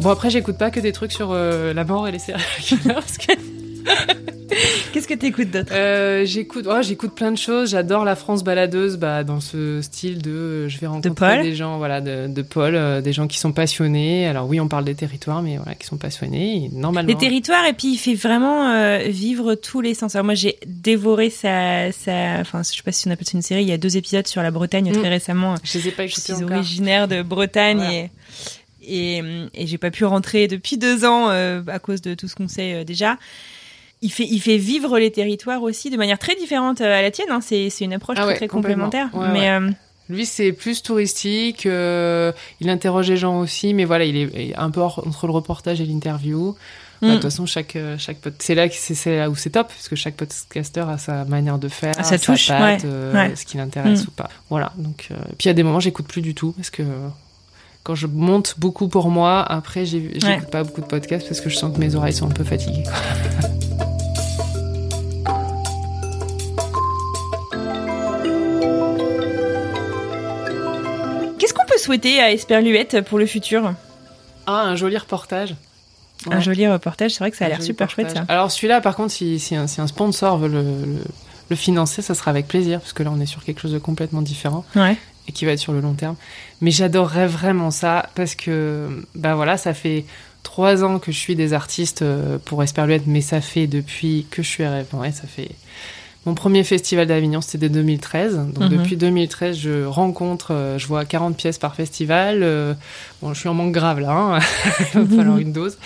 Bon, 0.00 0.10
après, 0.10 0.28
j'écoute 0.28 0.58
pas 0.58 0.70
que 0.70 0.80
des 0.80 0.92
trucs 0.92 1.12
sur 1.12 1.30
euh, 1.32 1.72
la 1.72 1.84
mort 1.84 2.06
et 2.06 2.12
les 2.12 2.18
séries. 2.18 2.42
parce 2.86 3.16
que 3.16 3.32
Qu'est-ce 5.06 5.18
que 5.20 5.20
t'écoutes 5.20 5.50
d'autre? 5.50 5.72
Euh, 5.74 6.24
j'écoute, 6.24 6.66
oh, 6.66 6.80
j'écoute 6.80 7.14
plein 7.14 7.30
de 7.30 7.36
choses. 7.36 7.70
J'adore 7.72 8.06
la 8.06 8.16
France 8.16 8.42
baladeuse, 8.42 8.96
bah, 8.96 9.22
dans 9.22 9.40
ce 9.40 9.82
style 9.82 10.22
de, 10.22 10.30
euh, 10.30 10.68
je 10.70 10.78
vais 10.78 10.86
rencontrer 10.86 11.34
Paul? 11.36 11.42
des 11.42 11.54
gens, 11.54 11.76
voilà, 11.76 12.00
de, 12.00 12.26
de 12.26 12.40
Paul, 12.42 12.74
euh, 12.74 13.02
des 13.02 13.12
gens 13.12 13.26
qui 13.26 13.38
sont 13.38 13.52
passionnés. 13.52 14.26
Alors 14.26 14.48
oui, 14.48 14.60
on 14.60 14.68
parle 14.68 14.84
des 14.86 14.94
territoires, 14.94 15.42
mais 15.42 15.56
voilà, 15.58 15.74
qui 15.74 15.86
sont 15.86 15.98
passionnés. 15.98 16.64
Et 16.64 16.68
normalement. 16.72 17.06
Les 17.08 17.16
territoires, 17.18 17.66
et 17.66 17.74
puis 17.74 17.92
il 17.92 17.98
fait 17.98 18.14
vraiment 18.14 18.98
vivre 19.08 19.54
tous 19.56 19.82
les 19.82 19.92
sens. 19.92 20.14
Alors 20.14 20.24
moi, 20.24 20.34
j'ai 20.34 20.56
dévoré 20.66 21.28
sa, 21.28 21.92
sa, 21.92 22.38
enfin, 22.40 22.62
je 22.62 22.74
sais 22.74 22.82
pas 22.82 22.92
si 22.92 23.06
on 23.06 23.10
appelle 23.10 23.26
ça 23.26 23.36
une 23.36 23.42
série. 23.42 23.62
Il 23.62 23.68
y 23.68 23.72
a 23.72 23.78
deux 23.78 23.98
épisodes 23.98 24.26
sur 24.26 24.42
la 24.42 24.50
Bretagne 24.50 24.90
Mm. 24.90 25.00
très 25.00 25.08
récemment. 25.10 25.54
Je 25.64 25.78
les 25.78 25.88
ai 25.88 25.90
pas 25.90 26.06
Je 26.06 26.14
suis 26.14 26.32
encore. 26.32 26.50
originaire 26.56 27.08
de 27.08 27.22
Bretagne 27.22 27.76
Voilà. 27.78 27.92
et 27.92 28.10
et, 28.86 29.22
et 29.54 29.66
j'ai 29.66 29.78
pas 29.78 29.90
pu 29.90 30.04
rentrer 30.04 30.46
depuis 30.46 30.76
deux 30.76 31.04
ans 31.06 31.30
euh, 31.30 31.62
à 31.68 31.78
cause 31.78 32.02
de 32.02 32.12
tout 32.14 32.28
ce 32.28 32.34
qu'on 32.34 32.48
sait 32.48 32.74
euh, 32.74 32.84
déjà. 32.84 33.16
Il 34.04 34.10
fait, 34.10 34.26
il 34.30 34.38
fait 34.38 34.58
vivre 34.58 34.98
les 34.98 35.10
territoires 35.10 35.62
aussi 35.62 35.88
de 35.90 35.96
manière 35.96 36.18
très 36.18 36.36
différente 36.36 36.80
euh, 36.82 36.98
à 36.98 37.00
la 37.02 37.10
tienne. 37.10 37.28
Hein. 37.30 37.40
C'est, 37.40 37.70
c'est 37.70 37.84
une 37.86 37.94
approche 37.94 38.16
Ah 38.18 38.22
très, 38.24 38.30
ouais, 38.32 38.36
très 38.36 38.48
complètement. 38.48 38.84
complémentaire. 38.84 39.18
Ouais, 39.18 39.32
mais 39.32 39.48
ouais. 39.50 39.68
euh, 39.68 39.70
Lui, 40.10 40.26
c'est 40.26 40.52
plus 40.52 40.82
touristique. 40.82 41.64
euh, 41.64 42.30
il 42.60 42.68
interroge 42.68 43.08
les 43.08 43.16
gens 43.16 43.38
aussi, 43.40 43.72
mais 43.72 43.84
voilà, 43.86 44.04
il 44.04 44.16
est 44.16 44.54
un 44.56 44.70
peu 44.70 44.80
hors- 44.80 45.02
entre 45.06 45.26
le 45.26 45.32
reportage 45.32 45.80
et 45.80 45.86
l'interview. 45.86 46.54
Bah, 47.00 47.08
De 47.08 47.12
Mm. 47.12 47.14
toute 47.14 47.22
façon, 47.22 47.46
chaque 47.46 47.76
chaque 47.98 48.18
pod- 48.18 48.34
c'est 48.38 48.54
là 48.54 48.68
que 48.68 48.74
c'est 48.76 48.94
c'est 48.94 49.16
là 49.18 49.28
où 49.30 49.34
c'est 49.36 49.50
top, 49.50 49.68
parce 49.68 49.88
que 49.88 49.96
chaque 49.96 50.14
podcaster 50.16 50.84
a 50.88 50.96
sa 50.98 51.24
manière 51.24 51.58
de 51.58 51.68
faire, 51.68 51.94
Ah, 51.98 52.02
sa 52.04 52.18
touche, 52.18 52.48
patte, 52.48 52.82
ouais, 52.82 52.88
euh, 52.88 53.12
ouais. 53.14 53.36
ce 53.36 53.44
qui 53.46 53.56
l'intéresse 53.56 54.04
Mm. 54.04 54.08
ou 54.08 54.10
pas. 54.12 54.28
Voilà. 54.50 54.72
Donc, 54.76 55.08
euh, 55.10 55.14
puis 55.38 55.44
il 55.44 55.48
y 55.48 55.50
a 55.50 55.54
des 55.54 55.62
moments 55.62 55.80
j'écoute 55.80 56.06
plus 56.06 56.22
du 56.22 56.34
tout 56.34 56.52
parce 56.52 56.68
que 56.70 56.82
quand 57.82 57.94
je 57.94 58.06
monte 58.06 58.54
beaucoup 58.58 58.88
pour 58.88 59.08
moi, 59.10 59.42
après 59.42 59.84
j'écoute 59.86 60.22
Ouais. 60.24 60.40
pas 60.50 60.62
beaucoup 60.62 60.80
de 60.82 60.86
podcasts 60.86 61.26
parce 61.28 61.40
que 61.40 61.50
je 61.50 61.56
sens 61.56 61.74
que 61.74 61.80
mes 61.80 61.94
oreilles 61.94 62.12
sont 62.14 62.26
un 62.26 62.32
peu 62.32 62.44
fatiguées. 62.44 62.84
quoi. 62.84 63.88
souhaiter 71.84 72.20
à 72.20 72.32
Esperluette 72.32 73.00
pour 73.02 73.18
le 73.18 73.26
futur 73.26 73.74
Ah, 74.46 74.62
un 74.62 74.76
joli 74.76 74.96
reportage. 74.96 75.54
Un 76.30 76.40
joli 76.40 76.66
reportage. 76.66 77.12
C'est 77.12 77.18
vrai 77.18 77.30
que 77.30 77.36
ça 77.36 77.46
a 77.46 77.48
l'air 77.48 77.62
super 77.62 77.90
chouette 77.90 78.10
ça. 78.10 78.24
Alors 78.28 78.50
celui-là, 78.50 78.80
par 78.80 78.96
contre, 78.96 79.12
si, 79.12 79.38
si 79.38 79.54
un, 79.56 79.66
si 79.66 79.80
un 79.80 79.86
sponsor 79.86 80.38
veut 80.38 80.48
le, 80.48 80.62
le, 80.62 81.04
le 81.50 81.56
financer, 81.56 82.00
ça 82.02 82.14
sera 82.14 82.30
avec 82.30 82.48
plaisir, 82.48 82.80
parce 82.80 82.92
que 82.92 83.02
là, 83.02 83.10
on 83.12 83.20
est 83.20 83.26
sur 83.26 83.44
quelque 83.44 83.60
chose 83.60 83.72
de 83.72 83.78
complètement 83.78 84.22
différent 84.22 84.64
Ouais. 84.74 84.96
et 85.28 85.32
qui 85.32 85.44
va 85.44 85.52
être 85.52 85.58
sur 85.58 85.72
le 85.72 85.80
long 85.80 85.92
terme. 85.94 86.16
Mais 86.62 86.70
j'adorerais 86.70 87.26
vraiment 87.26 87.70
ça, 87.70 88.08
parce 88.14 88.34
que, 88.34 89.04
bah 89.14 89.34
voilà, 89.34 89.56
ça 89.58 89.74
fait 89.74 90.04
trois 90.42 90.82
ans 90.84 90.98
que 90.98 91.12
je 91.12 91.18
suis 91.18 91.36
des 91.36 91.52
artistes 91.52 92.00
euh, 92.02 92.38
pour 92.42 92.62
Esperluette, 92.62 93.06
mais 93.06 93.20
ça 93.20 93.40
fait 93.42 93.66
depuis 93.66 94.26
que 94.30 94.42
je 94.42 94.48
suis 94.48 94.64
RF. 94.64 94.92
Ouais, 94.94 95.12
ça 95.12 95.24
fait... 95.26 95.50
Mon 96.26 96.34
premier 96.34 96.64
festival 96.64 97.06
d'Avignon, 97.06 97.40
c'était 97.42 97.68
de 97.68 97.74
2013. 97.74 98.36
Donc 98.54 98.70
Mhm. 98.70 98.78
depuis 98.78 98.96
2013, 98.96 99.58
je 99.58 99.84
rencontre, 99.84 100.52
euh, 100.54 100.78
je 100.78 100.86
vois 100.86 101.04
40 101.04 101.36
pièces 101.36 101.58
par 101.58 101.74
festival. 101.74 102.40
Euh, 102.42 102.72
bon, 103.20 103.34
je 103.34 103.40
suis 103.40 103.48
en 103.48 103.54
manque 103.54 103.72
grave 103.72 104.00
là, 104.00 104.12
hein. 104.12 104.38
il 104.94 105.00
va 105.02 105.16
falloir 105.16 105.38
une 105.38 105.52
dose. 105.52 105.76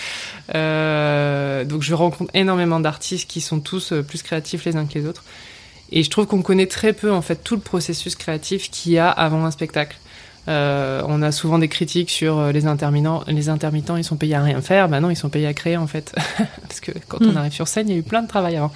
Euh, 0.55 1.65
donc 1.65 1.83
je 1.83 1.95
rencontre 1.95 2.31
énormément 2.35 2.81
d'artistes 2.81 3.29
qui 3.29 3.41
sont 3.41 3.61
tous 3.61 3.93
plus 4.07 4.23
créatifs 4.23 4.65
les 4.65 4.77
uns 4.77 4.87
que 4.87 4.95
les 4.99 5.07
autres. 5.07 5.25
Et 5.91 6.03
je 6.03 6.11
trouve 6.11 6.27
qu'on 6.27 6.43
connaît 6.43 6.67
très 6.67 6.93
peu 6.93 7.13
en 7.13 7.23
fait 7.23 7.43
tout 7.43 7.55
le 7.57 7.63
processus 7.63 8.15
créatif 8.15 8.71
qu'il 8.71 8.93
y 8.93 8.99
a 8.99 9.09
avant 9.11 9.45
un 9.45 9.51
spectacle. 9.51 9.97
Euh, 10.47 11.03
on 11.07 11.21
a 11.21 11.31
souvent 11.31 11.59
des 11.59 11.69
critiques 11.69 12.09
sur 12.09 12.47
les 12.53 12.65
intermittents. 12.67 13.23
Les 13.27 13.51
intermittents, 13.51 13.97
ils 13.99 14.05
sont 14.05 14.17
payés 14.17 14.35
à 14.35 14.43
rien 14.43 14.63
faire. 14.63 14.89
Bah 14.89 14.99
non, 15.01 15.11
ils 15.11 15.17
sont 15.17 15.29
payés 15.29 15.47
à 15.47 15.53
créer 15.53 15.77
en 15.77 15.87
fait, 15.87 16.15
parce 16.63 16.81
que 16.81 16.91
quand 17.07 17.19
on 17.21 17.33
Mm. 17.33 17.37
arrive 17.37 17.53
sur 17.53 17.69
scène, 17.69 17.89
il 17.89 17.93
y 17.93 17.97
a 17.97 17.99
eu 17.99 18.03
plein 18.03 18.23
de 18.23 18.29
travail 18.29 18.57
avant. 18.57 18.73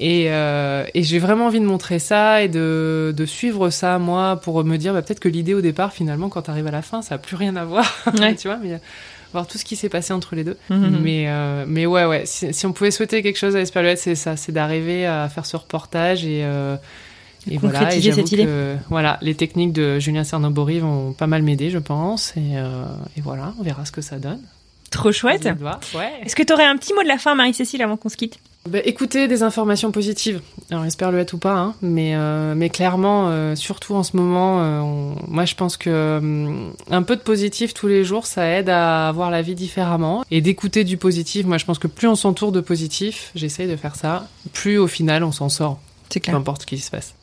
Et, 0.00 0.26
euh, 0.28 0.84
et 0.94 1.02
j'ai 1.02 1.18
vraiment 1.18 1.46
envie 1.46 1.60
de 1.60 1.64
montrer 1.66 1.98
ça 1.98 2.42
et 2.42 2.48
de, 2.48 3.14
de 3.16 3.26
suivre 3.26 3.70
ça 3.70 3.98
moi 3.98 4.36
pour 4.36 4.64
me 4.64 4.76
dire 4.76 4.92
bah, 4.92 5.02
peut-être 5.02 5.20
que 5.20 5.28
l'idée 5.28 5.54
au 5.54 5.60
départ, 5.60 5.92
finalement, 5.92 6.28
quand 6.28 6.42
tu 6.42 6.50
arrives 6.50 6.66
à 6.66 6.72
la 6.72 6.82
fin, 6.82 7.00
ça 7.02 7.14
a 7.14 7.18
plus 7.18 7.36
rien 7.36 7.56
à 7.56 7.64
voir. 7.64 7.84
Ouais. 8.18 8.34
tu 8.34 8.48
vois, 8.48 8.58
mais 8.62 8.72
euh, 8.74 8.78
voir 9.32 9.46
tout 9.46 9.58
ce 9.58 9.64
qui 9.64 9.76
s'est 9.76 9.88
passé 9.88 10.12
entre 10.12 10.34
les 10.34 10.44
deux. 10.44 10.56
Mhm. 10.70 10.98
Mais, 11.02 11.24
euh, 11.28 11.64
mais 11.66 11.86
ouais, 11.86 12.04
ouais. 12.04 12.22
Si, 12.26 12.52
si 12.52 12.66
on 12.66 12.72
pouvait 12.72 12.90
souhaiter 12.90 13.22
quelque 13.22 13.38
chose 13.38 13.54
à 13.56 13.60
Esperluette, 13.60 13.98
c'est 13.98 14.14
ça, 14.14 14.36
c'est 14.36 14.52
d'arriver 14.52 15.06
à 15.06 15.28
faire 15.28 15.46
ce 15.46 15.56
reportage 15.56 16.24
et, 16.24 16.42
euh, 16.44 16.76
et 17.48 17.58
voilà. 17.58 17.94
Et 17.94 18.00
cette 18.00 18.32
idée. 18.32 18.46
que 18.46 18.76
voilà, 18.88 19.18
les 19.20 19.34
techniques 19.34 19.72
de 19.72 19.98
Julien 20.00 20.24
Cernobori 20.24 20.80
vont 20.80 21.12
pas 21.12 21.26
mal 21.26 21.42
m'aider, 21.42 21.70
je 21.70 21.78
pense. 21.78 22.34
Et, 22.36 22.54
et 23.16 23.20
voilà, 23.20 23.52
on 23.60 23.62
verra 23.62 23.84
ce 23.84 23.92
que 23.92 24.00
ça 24.00 24.18
donne. 24.18 24.40
Trop 24.90 25.12
chouette. 25.12 25.44
Ouais. 25.94 26.12
Est-ce 26.24 26.34
que 26.36 26.42
tu 26.42 26.52
aurais 26.52 26.64
un 26.64 26.76
petit 26.76 26.94
mot 26.94 27.02
de 27.02 27.08
la 27.08 27.18
fin, 27.18 27.34
Marie-Cécile, 27.34 27.82
avant 27.82 27.96
qu'on 27.96 28.08
se 28.08 28.16
quitte? 28.16 28.38
Bah, 28.68 28.78
écoutez 28.84 29.28
des 29.28 29.42
informations 29.42 29.92
positives. 29.92 30.40
Alors, 30.70 30.86
Esperluette 30.86 31.34
ou 31.34 31.38
pas, 31.38 31.54
hein, 31.58 31.74
mais, 31.82 32.14
euh, 32.16 32.54
mais 32.54 32.70
clairement, 32.70 33.28
euh, 33.28 33.54
surtout 33.56 33.94
en 33.94 34.02
ce 34.02 34.16
moment, 34.16 34.62
euh, 34.62 34.80
on- 34.80 35.16
moi 35.28 35.44
je 35.44 35.54
pense 35.54 35.76
que 35.76 36.16
hum, 36.18 36.72
un 36.90 37.02
peu 37.02 37.14
de 37.16 37.20
positif 37.20 37.74
tous 37.74 37.88
les 37.88 38.04
jours, 38.04 38.24
ça 38.26 38.46
aide 38.48 38.70
à 38.70 39.12
voir 39.12 39.30
la 39.30 39.42
vie 39.42 39.54
différemment. 39.54 40.24
Et 40.30 40.40
d'écouter 40.40 40.84
du 40.84 40.96
positif, 40.96 41.44
moi 41.44 41.58
je 41.58 41.66
pense 41.66 41.78
que 41.78 41.88
plus 41.88 42.08
on 42.08 42.14
s'entoure 42.14 42.52
de 42.52 42.60
positif, 42.62 43.32
j'essaye 43.34 43.68
de 43.68 43.76
faire 43.76 43.96
ça, 43.96 44.28
plus 44.54 44.78
au 44.78 44.86
final 44.86 45.24
on 45.24 45.32
s'en 45.32 45.50
sort, 45.50 45.78
C'est 46.08 46.20
peu 46.20 46.34
importe 46.34 46.62
ce 46.62 46.66
qui 46.66 46.78
se 46.78 46.90
passe. 46.90 47.14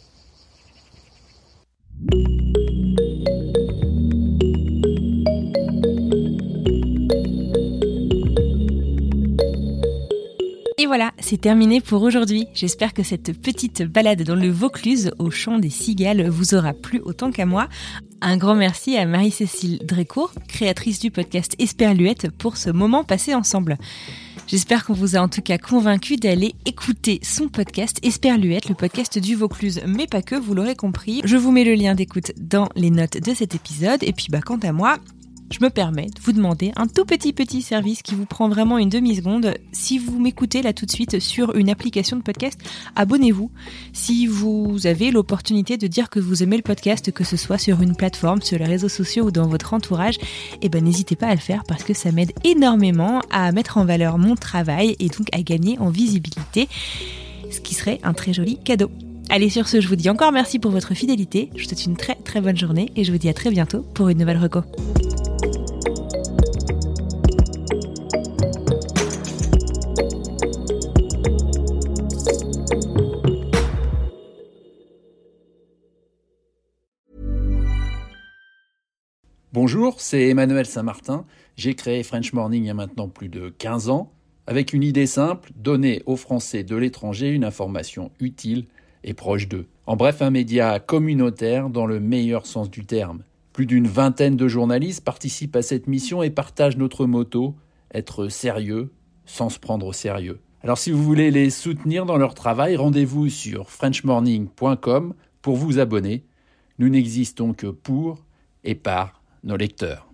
Et 10.82 10.88
voilà, 10.88 11.12
c'est 11.20 11.40
terminé 11.40 11.80
pour 11.80 12.02
aujourd'hui. 12.02 12.48
J'espère 12.56 12.96
que 12.96 13.04
cette 13.04 13.40
petite 13.40 13.84
balade 13.84 14.24
dans 14.24 14.34
le 14.34 14.50
Vaucluse 14.50 15.12
au 15.20 15.30
chant 15.30 15.60
des 15.60 15.70
cigales 15.70 16.28
vous 16.28 16.56
aura 16.56 16.74
plu 16.74 17.00
autant 17.06 17.30
qu'à 17.30 17.46
moi. 17.46 17.70
Un 18.20 18.36
grand 18.36 18.56
merci 18.56 18.98
à 18.98 19.06
Marie-Cécile 19.06 19.78
Drécourt, 19.86 20.34
créatrice 20.48 21.00
du 21.00 21.12
podcast 21.12 21.54
Esperluette, 21.60 22.32
pour 22.32 22.58
ce 22.58 22.72
moment 22.72 23.04
passé 23.04 23.36
ensemble. 23.36 23.78
J'espère 24.48 24.84
qu'on 24.84 24.94
vous 24.94 25.16
a 25.16 25.20
en 25.20 25.28
tout 25.28 25.44
cas 25.44 25.60
convaincu 25.60 26.16
d'aller 26.16 26.56
écouter 26.66 27.20
son 27.22 27.48
podcast 27.48 28.00
Esperluette, 28.02 28.68
le 28.68 28.74
podcast 28.74 29.20
du 29.20 29.36
Vaucluse, 29.36 29.82
mais 29.86 30.08
pas 30.08 30.24
que, 30.24 30.34
vous 30.34 30.56
l'aurez 30.56 30.76
compris. 30.76 31.22
Je 31.24 31.38
vous 31.38 31.52
mets 31.52 31.64
le 31.64 31.76
lien 31.76 31.94
d'écoute 31.94 32.32
dans 32.38 32.70
les 32.76 32.90
notes 32.90 33.18
de 33.22 33.36
cet 33.36 33.54
épisode. 33.54 34.02
Et 34.02 34.14
puis, 34.14 34.30
bah, 34.32 34.42
quant 34.44 34.58
à 34.64 34.72
moi, 34.72 34.98
je 35.52 35.60
me 35.62 35.70
permets 35.70 36.08
de 36.08 36.22
vous 36.22 36.32
demander 36.32 36.72
un 36.78 36.88
tout 36.88 37.06
petit 37.06 37.34
petit 37.34 37.62
service 37.62 38.02
qui 38.02 38.16
vous 38.16 38.26
prend 38.26 38.48
vraiment 38.48 38.78
une 38.78 38.90
demi-seconde. 38.90 39.54
Si 39.74 40.00
vous 40.00 40.18
m'écoutez 40.18 40.62
là 40.62 40.74
tout 40.74 40.86
de 40.86 40.92
suite 40.92 41.20
sur 41.20 41.56
une 41.56 41.70
application 41.70 42.16
de 42.18 42.24
podcast, 42.24 42.60
abonnez-vous. 42.96 43.52
Si 43.92 44.28
vous 44.28 44.88
avez 44.88 45.12
l'opportunité 45.12 45.78
de 45.78 45.88
dire 45.88 46.10
que 46.10 46.20
vous 46.20 46.42
aimez 46.42 46.56
le 46.56 46.64
podcast, 46.64 47.12
que 47.12 47.26
ce 47.26 47.38
soit 47.38 47.58
sur 47.58 47.82
une 47.82 47.96
plateforme, 47.96 48.42
sur 48.42 48.58
les 48.58 48.66
réseaux 48.66 48.90
sociaux 48.90 49.26
ou 49.26 49.32
dans 49.32 49.48
votre 49.48 49.74
entourage, 49.74 50.18
eh 50.62 50.70
ben 50.70 50.84
n'hésitez 50.84 51.18
pas 51.18 51.28
à 51.28 51.36
le 51.36 51.42
faire 51.42 51.64
parce 51.68 51.84
que 51.84 51.94
ça 51.94 52.12
m'aide 52.12 52.32
énormément 52.46 53.22
à 53.30 53.52
mettre 53.52 53.78
en 53.78 53.86
valeur 53.86 54.18
mon 54.18 54.36
travail 54.36 54.96
et 55.00 55.10
donc 55.10 55.28
à 55.34 55.42
gagner 55.42 55.78
en 55.80 55.90
visibilité, 55.90 56.70
ce 57.52 57.60
qui 57.60 57.76
serait 57.76 58.00
un 58.04 58.14
très 58.14 58.34
joli 58.34 58.58
cadeau. 58.58 58.90
Allez, 59.34 59.50
sur 59.50 59.70
ce, 59.70 59.80
je 59.80 59.88
vous 59.88 59.96
dis 59.96 60.10
encore 60.10 60.34
merci 60.34 60.60
pour 60.60 60.72
votre 60.72 60.94
fidélité. 60.94 61.50
Je 61.56 61.64
vous 61.64 61.70
souhaite 61.70 61.86
une 61.86 61.96
très 61.96 62.16
très 62.16 62.42
bonne 62.42 62.58
journée 62.58 62.92
et 62.98 63.06
je 63.06 63.14
vous 63.14 63.18
dis 63.18 63.30
à 63.30 63.34
très 63.34 63.50
bientôt 63.50 63.80
pour 63.94 64.10
une 64.10 64.18
nouvelle 64.18 64.38
reco. 64.38 64.60
Bonjour, 79.54 80.02
c'est 80.02 80.28
Emmanuel 80.28 80.66
Saint-Martin. 80.66 81.24
J'ai 81.56 81.76
créé 81.76 82.04
French 82.04 82.34
Morning 82.34 82.66
il 82.66 82.68
y 82.68 82.70
a 82.70 82.74
maintenant 82.74 83.08
plus 83.08 83.30
de 83.30 83.48
15 83.48 83.88
ans, 83.88 84.12
avec 84.46 84.74
une 84.74 84.84
idée 84.84 85.08
simple, 85.08 85.52
donner 85.56 86.04
aux 86.06 86.18
Français 86.18 86.66
de 86.66 86.76
l'étranger 86.76 87.30
une 87.30 87.46
information 87.46 88.12
utile 88.20 88.66
et 89.04 89.14
proche 89.14 89.48
d'eux. 89.48 89.68
En 89.86 89.96
bref, 89.96 90.22
un 90.22 90.30
média 90.30 90.80
communautaire 90.80 91.70
dans 91.70 91.86
le 91.86 92.00
meilleur 92.00 92.46
sens 92.46 92.70
du 92.70 92.86
terme. 92.86 93.24
Plus 93.54 93.66
d'une 93.66 93.88
vingtaine 93.88 94.38
de 94.38 94.48
journalistes 94.48 95.04
participent 95.04 95.56
à 95.56 95.62
cette 95.62 95.88
mission 95.88 96.24
et 96.24 96.30
partagent 96.30 96.78
notre 96.78 97.06
motto, 97.06 97.56
être 97.94 98.28
sérieux 98.28 98.92
sans 99.26 99.50
se 99.50 99.60
prendre 99.60 99.86
au 99.86 99.94
sérieux. 99.94 100.40
Alors 100.64 100.78
si 100.78 100.92
vous 100.92 101.04
voulez 101.04 101.32
les 101.32 101.50
soutenir 101.50 102.06
dans 102.06 102.18
leur 102.18 102.36
travail, 102.36 102.76
rendez-vous 102.76 103.30
sur 103.30 103.70
frenchmorning.com 103.70 105.14
pour 105.42 105.56
vous 105.56 105.80
abonner. 105.80 106.24
Nous 106.78 106.90
n'existons 106.90 107.54
que 107.54 107.68
pour 107.68 108.24
et 108.64 108.76
par 108.76 109.22
nos 109.44 109.58
lecteurs. 109.58 110.11